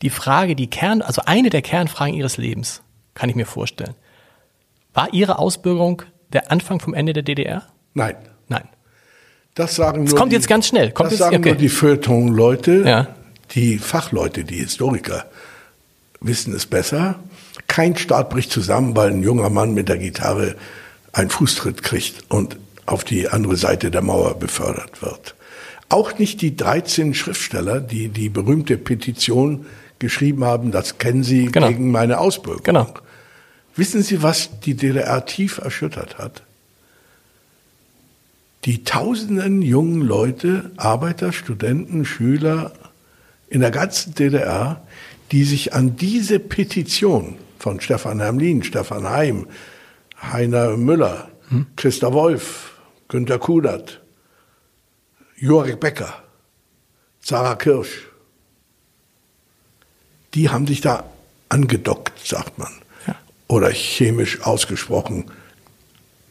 Die 0.02 0.10
Frage, 0.10 0.54
die 0.54 0.68
Kern, 0.70 1.02
also 1.02 1.22
eine 1.26 1.50
der 1.50 1.62
Kernfragen 1.62 2.14
ihres 2.14 2.36
Lebens, 2.36 2.82
kann 3.14 3.28
ich 3.30 3.36
mir 3.36 3.46
vorstellen. 3.46 3.94
War 4.94 5.12
ihre 5.12 5.38
Ausbürgerung 5.38 6.02
der 6.32 6.50
Anfang 6.52 6.80
vom 6.80 6.94
Ende 6.94 7.12
der 7.12 7.22
DDR? 7.22 7.62
Nein. 7.94 8.16
Nein. 8.48 8.68
Das 9.54 9.74
sagen 9.74 10.04
Es 10.04 10.10
nur 10.10 10.18
kommt 10.18 10.32
die, 10.32 10.36
jetzt 10.36 10.48
ganz 10.48 10.68
schnell. 10.68 10.92
Kommt 10.92 11.06
das 11.08 11.12
jetzt- 11.14 11.18
sagen 11.20 11.36
okay. 11.38 11.48
nur 11.50 11.58
die 11.58 11.68
Feuilleton-Leute, 11.68 12.82
Ja. 12.86 13.06
die 13.52 13.78
Fachleute, 13.78 14.44
die 14.44 14.56
Historiker 14.56 15.26
wissen 16.20 16.54
es 16.54 16.66
besser. 16.66 17.16
Kein 17.66 17.96
Staat 17.96 18.30
bricht 18.30 18.50
zusammen, 18.52 18.94
weil 18.96 19.10
ein 19.10 19.22
junger 19.22 19.50
Mann 19.50 19.74
mit 19.74 19.88
der 19.88 19.98
Gitarre 19.98 20.54
einen 21.12 21.30
Fußtritt 21.30 21.82
kriegt 21.82 22.24
und 22.30 22.56
auf 22.86 23.04
die 23.04 23.28
andere 23.28 23.56
Seite 23.56 23.90
der 23.90 24.02
Mauer 24.02 24.38
befördert 24.38 25.02
wird. 25.02 25.34
Auch 25.89 26.18
nicht 26.18 26.43
die 26.43 26.55
13 26.57 27.14
Schriftsteller, 27.14 27.80
die 27.80 28.09
die 28.09 28.28
berühmte 28.28 28.76
Petition 28.76 29.66
geschrieben 29.99 30.45
haben, 30.45 30.70
das 30.70 30.99
kennen 30.99 31.24
Sie 31.24 31.47
Genau. 31.47 31.68
gegen 31.68 31.91
meine 31.91 32.18
Ausbürgerung. 32.18 32.64
Genau. 32.64 32.95
Wissen 33.74 34.03
Sie, 34.03 34.22
was 34.22 34.61
die 34.61 34.74
DDR 34.74 35.24
tief 35.24 35.59
erschüttert 35.59 36.18
hat? 36.18 36.43
Die 38.64 38.84
tausenden 38.84 39.62
jungen 39.62 40.03
Leute, 40.03 40.72
Arbeiter, 40.76 41.32
Studenten, 41.32 42.05
Schüler 42.05 42.72
in 43.49 43.61
der 43.61 43.70
ganzen 43.70 44.14
DDR, 44.14 44.82
die 45.32 45.45
sich 45.45 45.74
an 45.74 45.97
diese 45.97 46.39
Petition 46.39 47.36
von 47.59 47.80
Stefan 47.80 48.20
Hermlin, 48.20 48.62
Stefan 48.62 49.09
Heim, 49.09 49.47
Heiner 50.20 50.76
Müller, 50.76 51.28
Christa 51.76 52.12
Wolf, 52.12 52.74
Günter 53.09 53.39
Kudert, 53.39 54.01
Jorik 55.41 55.78
Becker, 55.78 56.20
Sarah 57.20 57.55
Kirsch, 57.55 58.09
die 60.34 60.51
haben 60.51 60.66
sich 60.66 60.80
da 60.80 61.05
angedockt, 61.49 62.26
sagt 62.26 62.59
man. 62.59 62.72
Ja. 63.07 63.14
Oder 63.47 63.70
chemisch 63.70 64.41
ausgesprochen. 64.43 65.30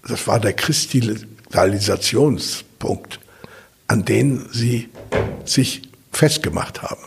Das 0.08 0.28
war 0.28 0.42
der 0.42 0.52
Kristallisationspunkt, 0.54 3.20
an 3.88 4.04
den 4.04 4.50
sie 4.52 4.90
sich 5.46 5.84
festgemacht 6.12 6.82
haben. 6.82 7.04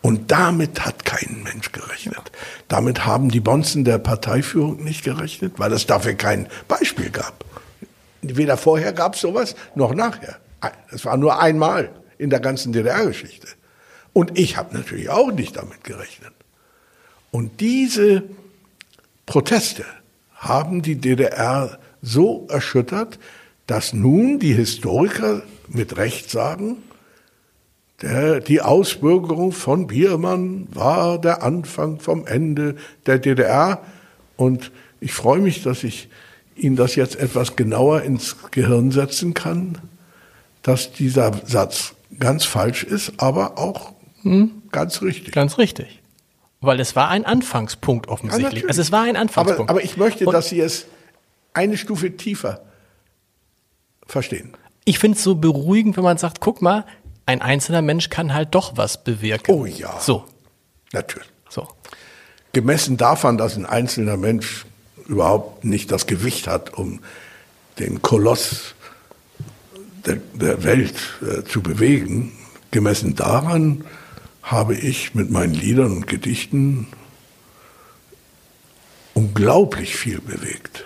Und 0.00 0.32
damit 0.32 0.86
hat 0.86 1.04
kein 1.04 1.42
Mensch 1.44 1.70
gerechnet. 1.70 2.32
Damit 2.68 3.04
haben 3.04 3.30
die 3.30 3.40
Bonzen 3.40 3.84
der 3.84 3.98
Parteiführung 3.98 4.82
nicht 4.82 5.04
gerechnet, 5.04 5.58
weil 5.58 5.72
es 5.72 5.86
dafür 5.86 6.14
kein 6.14 6.48
Beispiel 6.66 7.10
gab. 7.10 7.44
Weder 8.22 8.56
vorher 8.56 8.94
gab 8.94 9.14
es 9.14 9.20
sowas, 9.20 9.54
noch 9.74 9.94
nachher. 9.94 10.38
Es 10.90 11.04
war 11.04 11.16
nur 11.16 11.40
einmal 11.40 11.90
in 12.18 12.30
der 12.30 12.40
ganzen 12.40 12.72
DDR-Geschichte. 12.72 13.48
Und 14.12 14.38
ich 14.38 14.56
habe 14.56 14.76
natürlich 14.76 15.08
auch 15.10 15.32
nicht 15.32 15.56
damit 15.56 15.84
gerechnet. 15.84 16.32
Und 17.30 17.60
diese 17.60 18.24
Proteste 19.26 19.84
haben 20.34 20.82
die 20.82 20.96
DDR 20.96 21.78
so 22.02 22.46
erschüttert, 22.50 23.18
dass 23.66 23.92
nun 23.92 24.38
die 24.38 24.52
Historiker 24.52 25.42
mit 25.68 25.96
Recht 25.96 26.30
sagen, 26.30 26.78
der, 28.02 28.40
die 28.40 28.60
Ausbürgerung 28.60 29.52
von 29.52 29.86
Biermann 29.86 30.66
war 30.72 31.20
der 31.20 31.42
Anfang 31.42 32.00
vom 32.00 32.26
Ende 32.26 32.74
der 33.06 33.18
DDR. 33.18 33.80
Und 34.36 34.72
ich 35.00 35.12
freue 35.12 35.40
mich, 35.40 35.62
dass 35.62 35.84
ich 35.84 36.08
Ihnen 36.56 36.76
das 36.76 36.96
jetzt 36.96 37.16
etwas 37.16 37.56
genauer 37.56 38.02
ins 38.02 38.36
Gehirn 38.50 38.90
setzen 38.90 39.34
kann, 39.34 39.78
dass 40.62 40.92
dieser 40.92 41.32
Satz 41.46 41.94
ganz 42.18 42.44
falsch 42.44 42.84
ist, 42.84 43.12
aber 43.18 43.58
auch 43.58 43.92
ganz 44.70 45.02
richtig. 45.02 45.32
Ganz 45.34 45.58
richtig. 45.58 46.00
Weil 46.60 46.78
es 46.78 46.94
war 46.94 47.08
ein 47.08 47.24
Anfangspunkt 47.24 48.06
offensichtlich. 48.08 48.44
natürlich. 48.44 48.68
also 48.68 48.80
es 48.82 48.92
war 48.92 49.02
ein 49.02 49.16
Anfangspunkt. 49.16 49.68
Aber, 49.68 49.78
aber 49.80 49.84
ich 49.84 49.96
möchte, 49.96 50.26
Und 50.26 50.32
dass 50.32 50.48
Sie 50.50 50.60
es 50.60 50.86
eine 51.54 51.76
Stufe 51.76 52.16
tiefer 52.16 52.62
verstehen. 54.06 54.52
ich 54.84 54.98
finde 54.98 55.16
es 55.18 55.24
so 55.24 55.34
beruhigend, 55.34 55.96
wenn 55.96 56.04
man 56.04 56.18
sagt, 56.18 56.40
guck 56.40 56.62
mal, 56.62 56.84
ein 57.26 57.40
einzelner 57.42 57.82
Mensch 57.82 58.10
kann 58.10 58.32
halt 58.34 58.54
doch 58.54 58.76
was 58.76 59.02
bewirken. 59.02 59.52
Oh 59.52 59.64
ja. 59.66 59.98
So, 60.00 60.24
Natürlich. 60.92 61.28
so. 61.48 61.66
Gemessen 62.52 62.96
davon, 62.96 63.38
dass 63.38 63.56
ein 63.56 63.64
einzelner 63.66 64.16
Mensch 64.16 64.66
überhaupt 65.06 65.64
nicht 65.64 65.90
das 65.90 66.06
Gewicht 66.06 66.46
hat, 66.46 66.74
um 66.74 67.00
den 67.78 68.02
Koloss 68.02 68.74
der, 70.06 70.16
der 70.34 70.64
Welt 70.64 70.94
äh, 71.22 71.44
zu 71.44 71.62
bewegen, 71.62 72.32
gemessen 72.70 73.14
daran 73.14 73.84
habe 74.42 74.74
ich 74.74 75.14
mit 75.14 75.30
meinen 75.30 75.54
Liedern 75.54 75.92
und 75.92 76.06
Gedichten 76.06 76.88
unglaublich 79.14 79.96
viel 79.96 80.20
bewegt. 80.20 80.84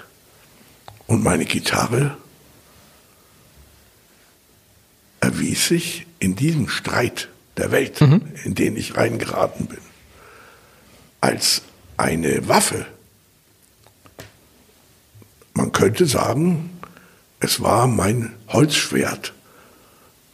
Und 1.06 1.22
meine 1.22 1.44
Gitarre 1.44 2.16
erwies 5.20 5.68
sich 5.68 6.06
in 6.18 6.36
diesem 6.36 6.68
Streit 6.68 7.28
der 7.56 7.70
Welt, 7.70 8.00
in 8.44 8.54
den 8.54 8.76
ich 8.76 8.96
reingeraten 8.96 9.66
bin, 9.66 9.78
als 11.20 11.62
eine 11.96 12.48
Waffe. 12.48 12.86
Man 15.54 15.72
könnte 15.72 16.04
sagen, 16.04 16.75
es 17.40 17.60
war 17.60 17.86
mein 17.86 18.34
Holzschwert, 18.48 19.32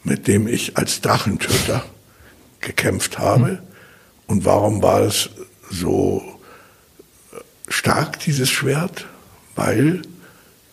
mit 0.05 0.26
dem 0.28 0.46
ich 0.46 0.76
als 0.76 1.00
Drachentöter 1.00 1.84
gekämpft 2.61 3.18
habe. 3.18 3.46
Hm. 3.46 3.59
Und 4.26 4.44
warum 4.44 4.82
war 4.82 5.00
es 5.00 5.30
so 5.70 6.22
stark, 7.68 8.20
dieses 8.20 8.50
Schwert? 8.50 9.07
Weil 9.55 10.03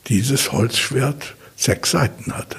dieses 0.08 0.52
Holzschwert 0.52 1.36
sechs 1.56 1.92
Seiten 1.92 2.36
hatte. 2.36 2.58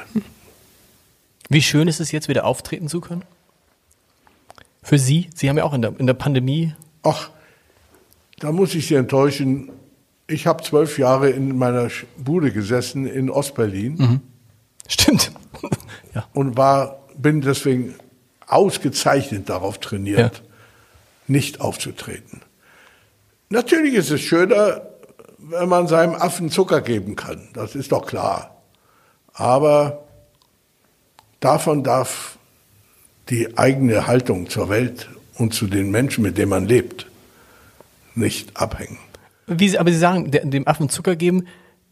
Wie 1.48 1.62
schön 1.62 1.88
ist 1.88 2.00
es 2.00 2.12
jetzt, 2.12 2.28
wieder 2.28 2.44
auftreten 2.44 2.88
zu 2.88 3.00
können? 3.00 3.24
Für 4.82 4.98
Sie? 4.98 5.30
Sie 5.34 5.48
haben 5.48 5.56
ja 5.56 5.64
auch 5.64 5.74
in 5.74 5.82
der, 5.82 5.98
in 5.98 6.06
der 6.06 6.14
Pandemie. 6.14 6.74
Ach, 7.02 7.30
da 8.38 8.52
muss 8.52 8.74
ich 8.74 8.86
Sie 8.86 8.94
enttäuschen. 8.94 9.70
Ich 10.30 10.46
habe 10.46 10.62
zwölf 10.62 10.98
Jahre 10.98 11.30
in 11.30 11.58
meiner 11.58 11.88
Bude 12.16 12.52
gesessen 12.52 13.06
in 13.06 13.30
Ostberlin. 13.30 13.94
Mhm. 13.96 14.20
Stimmt. 14.86 15.32
ja. 16.14 16.24
Und 16.32 16.56
war, 16.56 17.00
bin 17.16 17.40
deswegen 17.40 17.94
ausgezeichnet 18.46 19.48
darauf 19.48 19.78
trainiert, 19.78 20.38
ja. 20.38 20.44
nicht 21.26 21.60
aufzutreten. 21.60 22.42
Natürlich 23.48 23.94
ist 23.94 24.10
es 24.10 24.20
schöner, 24.20 24.82
wenn 25.38 25.68
man 25.68 25.88
seinem 25.88 26.14
Affen 26.14 26.50
Zucker 26.50 26.80
geben 26.80 27.16
kann. 27.16 27.48
Das 27.52 27.74
ist 27.74 27.90
doch 27.92 28.06
klar. 28.06 28.62
Aber 29.32 30.04
davon 31.40 31.82
darf 31.82 32.38
die 33.30 33.58
eigene 33.58 34.06
Haltung 34.06 34.48
zur 34.48 34.68
Welt 34.68 35.08
und 35.34 35.54
zu 35.54 35.66
den 35.66 35.90
Menschen, 35.90 36.22
mit 36.22 36.38
denen 36.38 36.50
man 36.50 36.66
lebt, 36.66 37.06
nicht 38.14 38.56
abhängen. 38.56 38.98
Wie 39.50 39.68
Sie, 39.68 39.78
aber 39.78 39.90
Sie 39.90 39.98
sagen, 39.98 40.30
dem 40.30 40.68
Affen 40.68 40.88
Zucker 40.88 41.16
geben, 41.16 41.44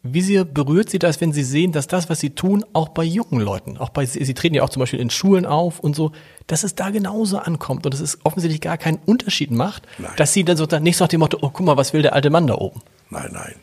wie 0.04 0.22
sehr 0.22 0.44
berührt 0.44 0.90
Sie 0.90 1.00
das, 1.00 1.20
wenn 1.20 1.32
Sie 1.32 1.42
sehen, 1.42 1.72
dass 1.72 1.88
das, 1.88 2.08
was 2.08 2.20
Sie 2.20 2.30
tun, 2.30 2.64
auch 2.72 2.90
bei 2.90 3.02
jungen 3.02 3.40
Leuten, 3.40 3.76
auch 3.78 3.88
bei, 3.88 4.06
Sie 4.06 4.32
treten 4.32 4.54
ja 4.54 4.62
auch 4.62 4.70
zum 4.70 4.80
Beispiel 4.80 5.00
in 5.00 5.10
Schulen 5.10 5.44
auf 5.44 5.80
und 5.80 5.96
so, 5.96 6.12
dass 6.46 6.62
es 6.62 6.76
da 6.76 6.90
genauso 6.90 7.38
ankommt 7.38 7.84
und 7.84 7.92
dass 7.92 8.00
es 8.00 8.18
offensichtlich 8.24 8.60
gar 8.60 8.78
keinen 8.78 8.98
Unterschied 9.06 9.50
macht, 9.50 9.88
nein. 9.98 10.12
dass 10.16 10.32
Sie 10.32 10.44
dann 10.44 10.56
so 10.56 10.66
nicht 10.78 10.96
so 10.96 11.04
nach 11.04 11.08
dem 11.08 11.18
Motto, 11.18 11.38
oh, 11.40 11.50
guck 11.52 11.66
mal, 11.66 11.76
was 11.76 11.92
will 11.92 12.02
der 12.02 12.14
alte 12.14 12.30
Mann 12.30 12.46
da 12.46 12.54
oben? 12.54 12.80
Nein, 13.10 13.30
nein. 13.32 13.54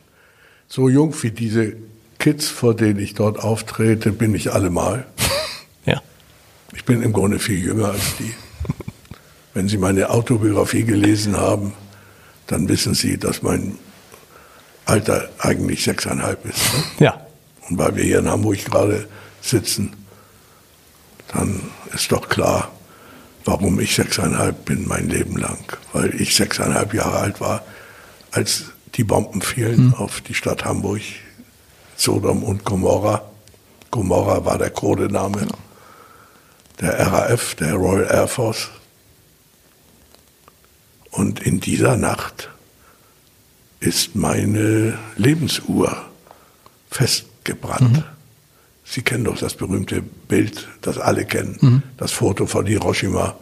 So 0.68 0.90
jung 0.90 1.16
wie 1.22 1.32
diese 1.32 1.78
Kids, 2.20 2.50
vor 2.50 2.76
denen 2.76 3.00
ich 3.00 3.14
dort 3.14 3.40
auftrete, 3.40 4.12
bin 4.12 4.36
ich 4.36 4.52
allemal. 4.52 5.06
Ja. 5.86 6.02
Ich 6.74 6.84
bin 6.84 7.04
im 7.04 7.14
Grunde 7.14 7.38
viel 7.38 7.64
jünger 7.64 7.90
als 7.90 8.18
die. 8.18 8.34
Wenn 9.54 9.68
Sie 9.68 9.78
meine 9.78 10.10
Autobiografie 10.10 10.84
gelesen 10.84 11.38
haben, 11.38 11.74
dann 12.48 12.68
wissen 12.68 12.96
Sie, 12.96 13.20
dass 13.20 13.44
mein 13.44 13.78
Alter 14.86 15.30
eigentlich 15.40 15.84
sechseinhalb 15.84 16.46
ist. 16.46 16.74
Ne? 16.74 17.06
Ja. 17.06 17.26
Und 17.70 17.78
weil 17.78 17.96
wir 17.96 18.04
hier 18.04 18.20
in 18.20 18.30
Hamburg 18.30 18.64
gerade 18.66 19.08
sitzen, 19.42 19.96
dann 21.34 21.62
ist 21.94 22.12
doch 22.12 22.30
klar, 22.30 22.72
warum 23.46 23.80
ich 23.80 23.96
sechseinhalb 23.96 24.66
bin 24.66 24.88
mein 24.88 25.10
Leben 25.10 25.38
lang. 25.38 25.78
Weil 25.94 26.20
ich 26.20 26.36
sechseinhalb 26.36 26.94
Jahre 26.94 27.18
alt 27.20 27.42
war, 27.42 27.64
als 28.32 28.66
die 28.96 29.04
Bomben 29.04 29.42
fielen 29.42 29.88
mhm. 29.88 29.94
auf 29.96 30.22
die 30.22 30.34
Stadt 30.34 30.66
Hamburg, 30.66 31.02
Sodom 31.96 32.44
und 32.44 32.64
Gomorra. 32.64 33.24
Gomorra 33.92 34.46
war 34.46 34.58
der 34.58 34.70
Codename 34.70 35.40
genau. 35.40 35.58
der 36.82 37.00
RAF, 37.00 37.56
der 37.56 37.74
Royal 37.74 38.08
Air 38.12 38.28
Force. 38.28 38.70
Und 41.12 41.40
in 41.40 41.62
dieser 41.62 41.96
Nacht 41.96 42.50
ist 43.86 44.16
meine 44.16 44.98
Lebensuhr 45.16 45.96
festgebrannt. 46.90 47.98
Mhm. 47.98 48.04
Sie 48.84 49.02
kennen 49.02 49.26
doch 49.26 49.38
das 49.38 49.54
berühmte 49.54 50.02
Bild, 50.02 50.68
das 50.82 50.98
alle 50.98 51.26
kennen, 51.26 51.58
mhm. 51.62 51.84
das 51.98 52.12
Foto 52.12 52.48
von 52.48 52.66
Hiroshima, 52.66 53.36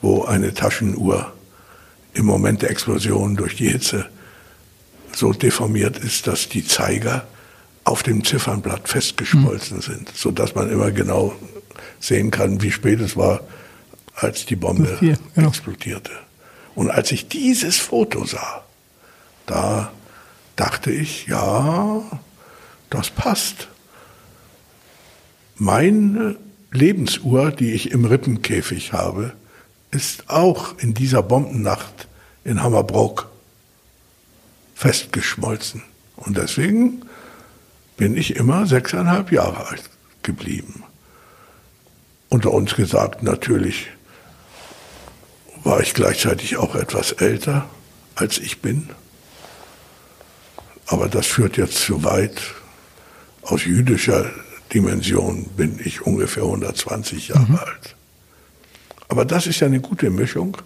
wo 0.00 0.24
eine 0.24 0.54
Taschenuhr 0.54 1.32
im 2.14 2.24
Moment 2.24 2.62
der 2.62 2.70
Explosion 2.70 3.36
durch 3.36 3.56
die 3.56 3.68
Hitze 3.68 4.06
so 5.14 5.32
deformiert 5.32 5.98
ist, 5.98 6.26
dass 6.26 6.48
die 6.48 6.66
Zeiger 6.66 7.26
auf 7.84 8.02
dem 8.02 8.24
Ziffernblatt 8.24 8.88
festgeschmolzen 8.88 9.78
mhm. 9.78 9.82
sind, 9.82 10.12
so 10.14 10.30
dass 10.30 10.54
man 10.54 10.70
immer 10.70 10.90
genau 10.90 11.34
sehen 12.00 12.30
kann, 12.30 12.62
wie 12.62 12.72
spät 12.72 13.00
es 13.00 13.16
war, 13.16 13.40
als 14.14 14.46
die 14.46 14.56
Bombe 14.56 14.96
viel, 14.98 15.18
genau. 15.34 15.48
explodierte. 15.48 16.12
Und 16.74 16.90
als 16.90 17.12
ich 17.12 17.28
dieses 17.28 17.76
Foto 17.76 18.24
sah, 18.24 18.65
da 19.46 19.90
dachte 20.56 20.90
ich, 20.90 21.26
ja, 21.26 22.02
das 22.90 23.10
passt. 23.10 23.68
Meine 25.56 26.36
Lebensuhr, 26.70 27.50
die 27.50 27.72
ich 27.72 27.90
im 27.90 28.04
Rippenkäfig 28.04 28.92
habe, 28.92 29.32
ist 29.90 30.28
auch 30.28 30.78
in 30.78 30.94
dieser 30.94 31.22
Bombennacht 31.22 32.08
in 32.44 32.62
Hammerbrook 32.62 33.30
festgeschmolzen. 34.74 35.82
Und 36.16 36.36
deswegen 36.36 37.02
bin 37.96 38.16
ich 38.16 38.36
immer 38.36 38.66
sechseinhalb 38.66 39.32
Jahre 39.32 39.68
alt 39.68 39.88
geblieben. 40.22 40.84
Unter 42.28 42.52
uns 42.52 42.74
gesagt, 42.74 43.22
natürlich 43.22 43.88
war 45.64 45.80
ich 45.80 45.94
gleichzeitig 45.94 46.56
auch 46.58 46.74
etwas 46.74 47.12
älter, 47.12 47.68
als 48.14 48.38
ich 48.38 48.60
bin. 48.60 48.90
Aber 50.86 51.08
das 51.08 51.26
führt 51.26 51.56
jetzt 51.56 51.78
zu 51.78 52.04
weit. 52.04 52.40
Aus 53.42 53.64
jüdischer 53.64 54.30
Dimension 54.72 55.44
bin 55.56 55.80
ich 55.84 56.02
ungefähr 56.02 56.44
120 56.44 57.28
Jahre 57.28 57.46
mhm. 57.46 57.56
alt. 57.56 57.96
Aber 59.08 59.24
das 59.24 59.46
ist 59.46 59.60
ja 59.60 59.66
eine 59.66 59.80
gute 59.80 60.10
Mischung. 60.10 60.56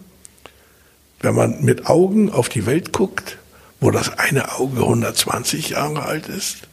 Wenn 1.21 1.35
man 1.35 1.63
mit 1.63 1.87
Augen 1.87 2.31
auf 2.31 2.49
die 2.49 2.65
Welt 2.65 2.93
guckt, 2.93 3.39
wo 3.81 3.91
das 3.91 4.19
eine 4.19 4.53
Auge 4.59 4.81
120 4.81 5.71
Jahre 5.71 6.03
alt 6.03 6.29
ist 6.29 6.69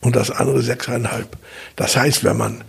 und 0.00 0.16
das 0.16 0.30
andere 0.30 0.62
sechseinhalb. 0.62 1.36
Das 1.74 1.96
heißt, 1.96 2.24
wenn 2.24 2.36
man 2.36 2.64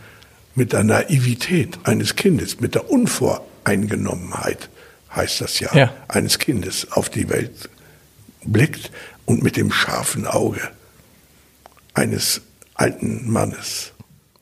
mit 0.56 0.74
der 0.74 0.84
Naivität 0.84 1.78
eines 1.84 2.16
Kindes, 2.16 2.60
mit 2.60 2.74
der 2.74 2.90
Unvoreingenommenheit, 2.90 4.70
heißt 5.16 5.42
das 5.42 5.60
ja, 5.60 5.76
ja. 5.76 5.94
eines 6.08 6.40
Kindes 6.40 6.92
auf 6.92 7.10
die 7.10 7.30
Welt 7.30 7.70
blickt 8.44 8.92
und 9.28 9.44
mit 9.44 9.58
dem 9.58 9.72
scharfen 9.72 10.26
Auge 10.26 10.62
eines 11.94 12.42
alten 12.74 13.30
Mannes. 13.30 13.94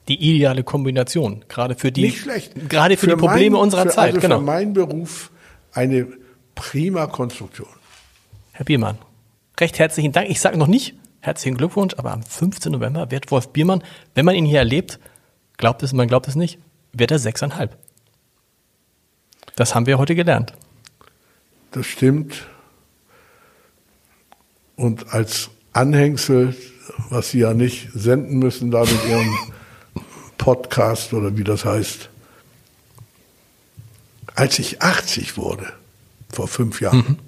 Die 0.08 0.14
ideale 0.14 0.62
Kombination, 0.62 1.44
gerade 1.48 1.74
für 1.74 1.90
die, 1.90 2.02
Nicht 2.02 2.20
schlecht. 2.20 2.68
gerade 2.70 2.96
für, 2.96 3.06
für 3.06 3.16
die 3.16 3.20
Probleme 3.20 3.56
mein, 3.56 3.62
unserer 3.62 3.82
für, 3.82 3.88
Zeit. 3.90 4.14
Also 4.14 4.20
genau. 4.20 4.38
für 4.38 4.44
meinen 4.44 4.72
Beruf 4.72 5.32
eine 5.72 6.06
prima 6.54 7.08
Konstruktion. 7.08 7.68
Herr 8.52 8.64
Biermann, 8.64 8.96
recht 9.58 9.78
herzlichen 9.78 10.12
Dank. 10.12 10.30
Ich 10.30 10.40
sage 10.40 10.56
noch 10.56 10.68
nicht 10.68 10.94
herzlichen 11.20 11.56
Glückwunsch, 11.56 11.94
aber 11.96 12.12
am 12.12 12.22
15. 12.22 12.70
November 12.70 13.10
wird 13.10 13.32
Wolf 13.32 13.48
Biermann, 13.48 13.82
wenn 14.14 14.24
man 14.24 14.36
ihn 14.36 14.46
hier 14.46 14.60
erlebt, 14.60 15.00
glaubt 15.56 15.82
es, 15.82 15.92
man 15.92 16.06
glaubt 16.06 16.28
es 16.28 16.36
nicht, 16.36 16.60
wird 16.92 17.10
er 17.10 17.18
sechseinhalb. 17.18 17.76
Das 19.56 19.74
haben 19.74 19.86
wir 19.86 19.98
heute 19.98 20.14
gelernt. 20.14 20.52
Das 21.72 21.86
stimmt. 21.86 22.46
Und 24.76 25.12
als 25.12 25.50
Anhängsel, 25.72 26.54
was 27.10 27.30
Sie 27.30 27.40
ja 27.40 27.54
nicht 27.54 27.88
senden 27.94 28.38
müssen, 28.38 28.70
da 28.70 28.82
mit 28.82 29.04
Ihrem 29.08 29.36
Podcast 30.38 31.12
oder 31.12 31.36
wie 31.36 31.44
das 31.44 31.64
heißt, 31.64 32.10
als 34.34 34.58
ich 34.58 34.82
80 34.82 35.38
wurde, 35.38 35.72
vor 36.30 36.46
fünf 36.46 36.80
Jahren, 36.80 36.98
mhm. 36.98 37.18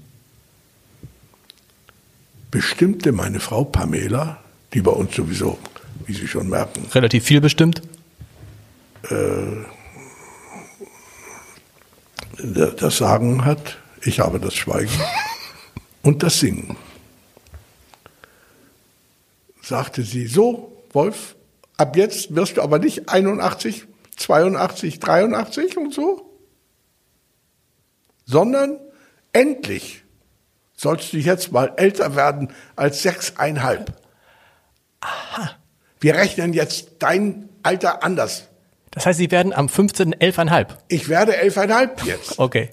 bestimmte 2.50 3.12
meine 3.12 3.40
Frau 3.40 3.64
Pamela, 3.64 4.42
die 4.74 4.82
bei 4.82 4.92
uns 4.92 5.16
sowieso, 5.16 5.58
wie 6.06 6.12
Sie 6.12 6.28
schon 6.28 6.48
merken, 6.48 6.86
relativ 6.92 7.24
viel 7.24 7.40
bestimmt, 7.40 7.82
äh, 9.10 9.64
das 12.76 12.98
Sagen 12.98 13.44
hat, 13.44 13.78
ich 14.02 14.20
habe 14.20 14.38
das 14.38 14.54
Schweigen 14.54 14.92
und 16.02 16.22
das 16.22 16.40
Singen. 16.40 16.76
Sagte 19.68 20.02
sie, 20.02 20.26
so, 20.26 20.82
Wolf, 20.92 21.36
ab 21.76 21.94
jetzt 21.94 22.34
wirst 22.34 22.56
du 22.56 22.62
aber 22.62 22.78
nicht 22.78 23.10
81, 23.10 23.84
82, 24.16 24.98
83 24.98 25.76
und 25.76 25.92
so, 25.92 26.40
sondern 28.24 28.80
endlich 29.34 30.04
sollst 30.74 31.12
du 31.12 31.18
jetzt 31.18 31.52
mal 31.52 31.74
älter 31.76 32.16
werden 32.16 32.50
als 32.76 33.02
sechseinhalb. 33.02 33.92
Aha. 35.00 35.50
Wir 36.00 36.14
rechnen 36.14 36.54
jetzt 36.54 36.92
dein 37.00 37.50
Alter 37.62 38.02
anders. 38.02 38.44
Das 38.92 39.04
heißt, 39.04 39.18
Sie 39.18 39.30
werden 39.30 39.52
am 39.52 39.68
15. 39.68 40.18
elfeinhalb. 40.18 40.82
Ich 40.88 41.10
werde 41.10 41.36
elfeinhalb 41.36 42.02
jetzt. 42.06 42.38
Okay. 42.38 42.70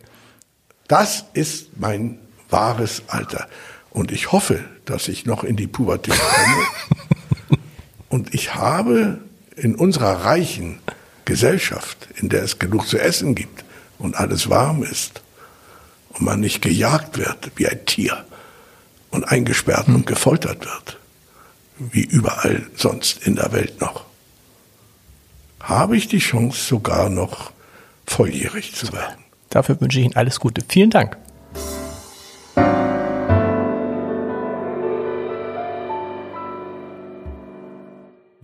Das 0.88 1.26
ist 1.34 1.78
mein 1.78 2.20
wahres 2.50 3.04
Alter. 3.08 3.50
Und 3.96 4.12
ich 4.12 4.34
hoffe, 4.34 4.60
dass 4.84 5.08
ich 5.08 5.26
noch 5.26 5.46
in 5.46 5.56
die 5.56 5.68
Pubertät 5.68 6.20
komme. 6.20 7.60
Und 8.10 8.34
ich 8.34 8.56
habe 8.56 9.22
in 9.56 9.74
unserer 9.74 10.26
reichen 10.26 10.80
Gesellschaft, 11.24 12.10
in 12.18 12.28
der 12.28 12.44
es 12.44 12.60
genug 12.60 12.88
zu 12.88 13.00
essen 13.00 13.36
gibt 13.36 13.64
und 13.98 14.16
alles 14.16 14.50
warm 14.50 14.84
ist 14.84 15.22
und 16.10 16.22
man 16.26 16.42
nicht 16.42 16.62
gejagt 16.62 17.18
wird 17.18 17.52
wie 17.56 17.68
ein 17.68 17.86
Tier 17.86 18.26
und 19.12 19.24
eingesperrt 19.24 19.88
und 19.88 20.06
gefoltert 20.06 20.66
wird, 20.66 21.00
wie 21.80 22.04
überall 22.04 22.68
sonst 22.76 23.26
in 23.26 23.36
der 23.36 23.54
Welt 23.54 23.80
noch, 23.80 24.06
habe 25.62 25.96
ich 25.96 26.10
die 26.10 26.20
Chance 26.20 26.62
sogar 26.62 27.10
noch 27.10 27.52
volljährig 28.06 28.76
zu 28.76 28.92
werden. 28.92 29.24
Dafür 29.50 29.80
wünsche 29.80 30.00
ich 30.00 30.06
Ihnen 30.06 30.16
alles 30.16 30.40
Gute. 30.40 30.64
Vielen 30.68 30.90
Dank. 30.90 31.18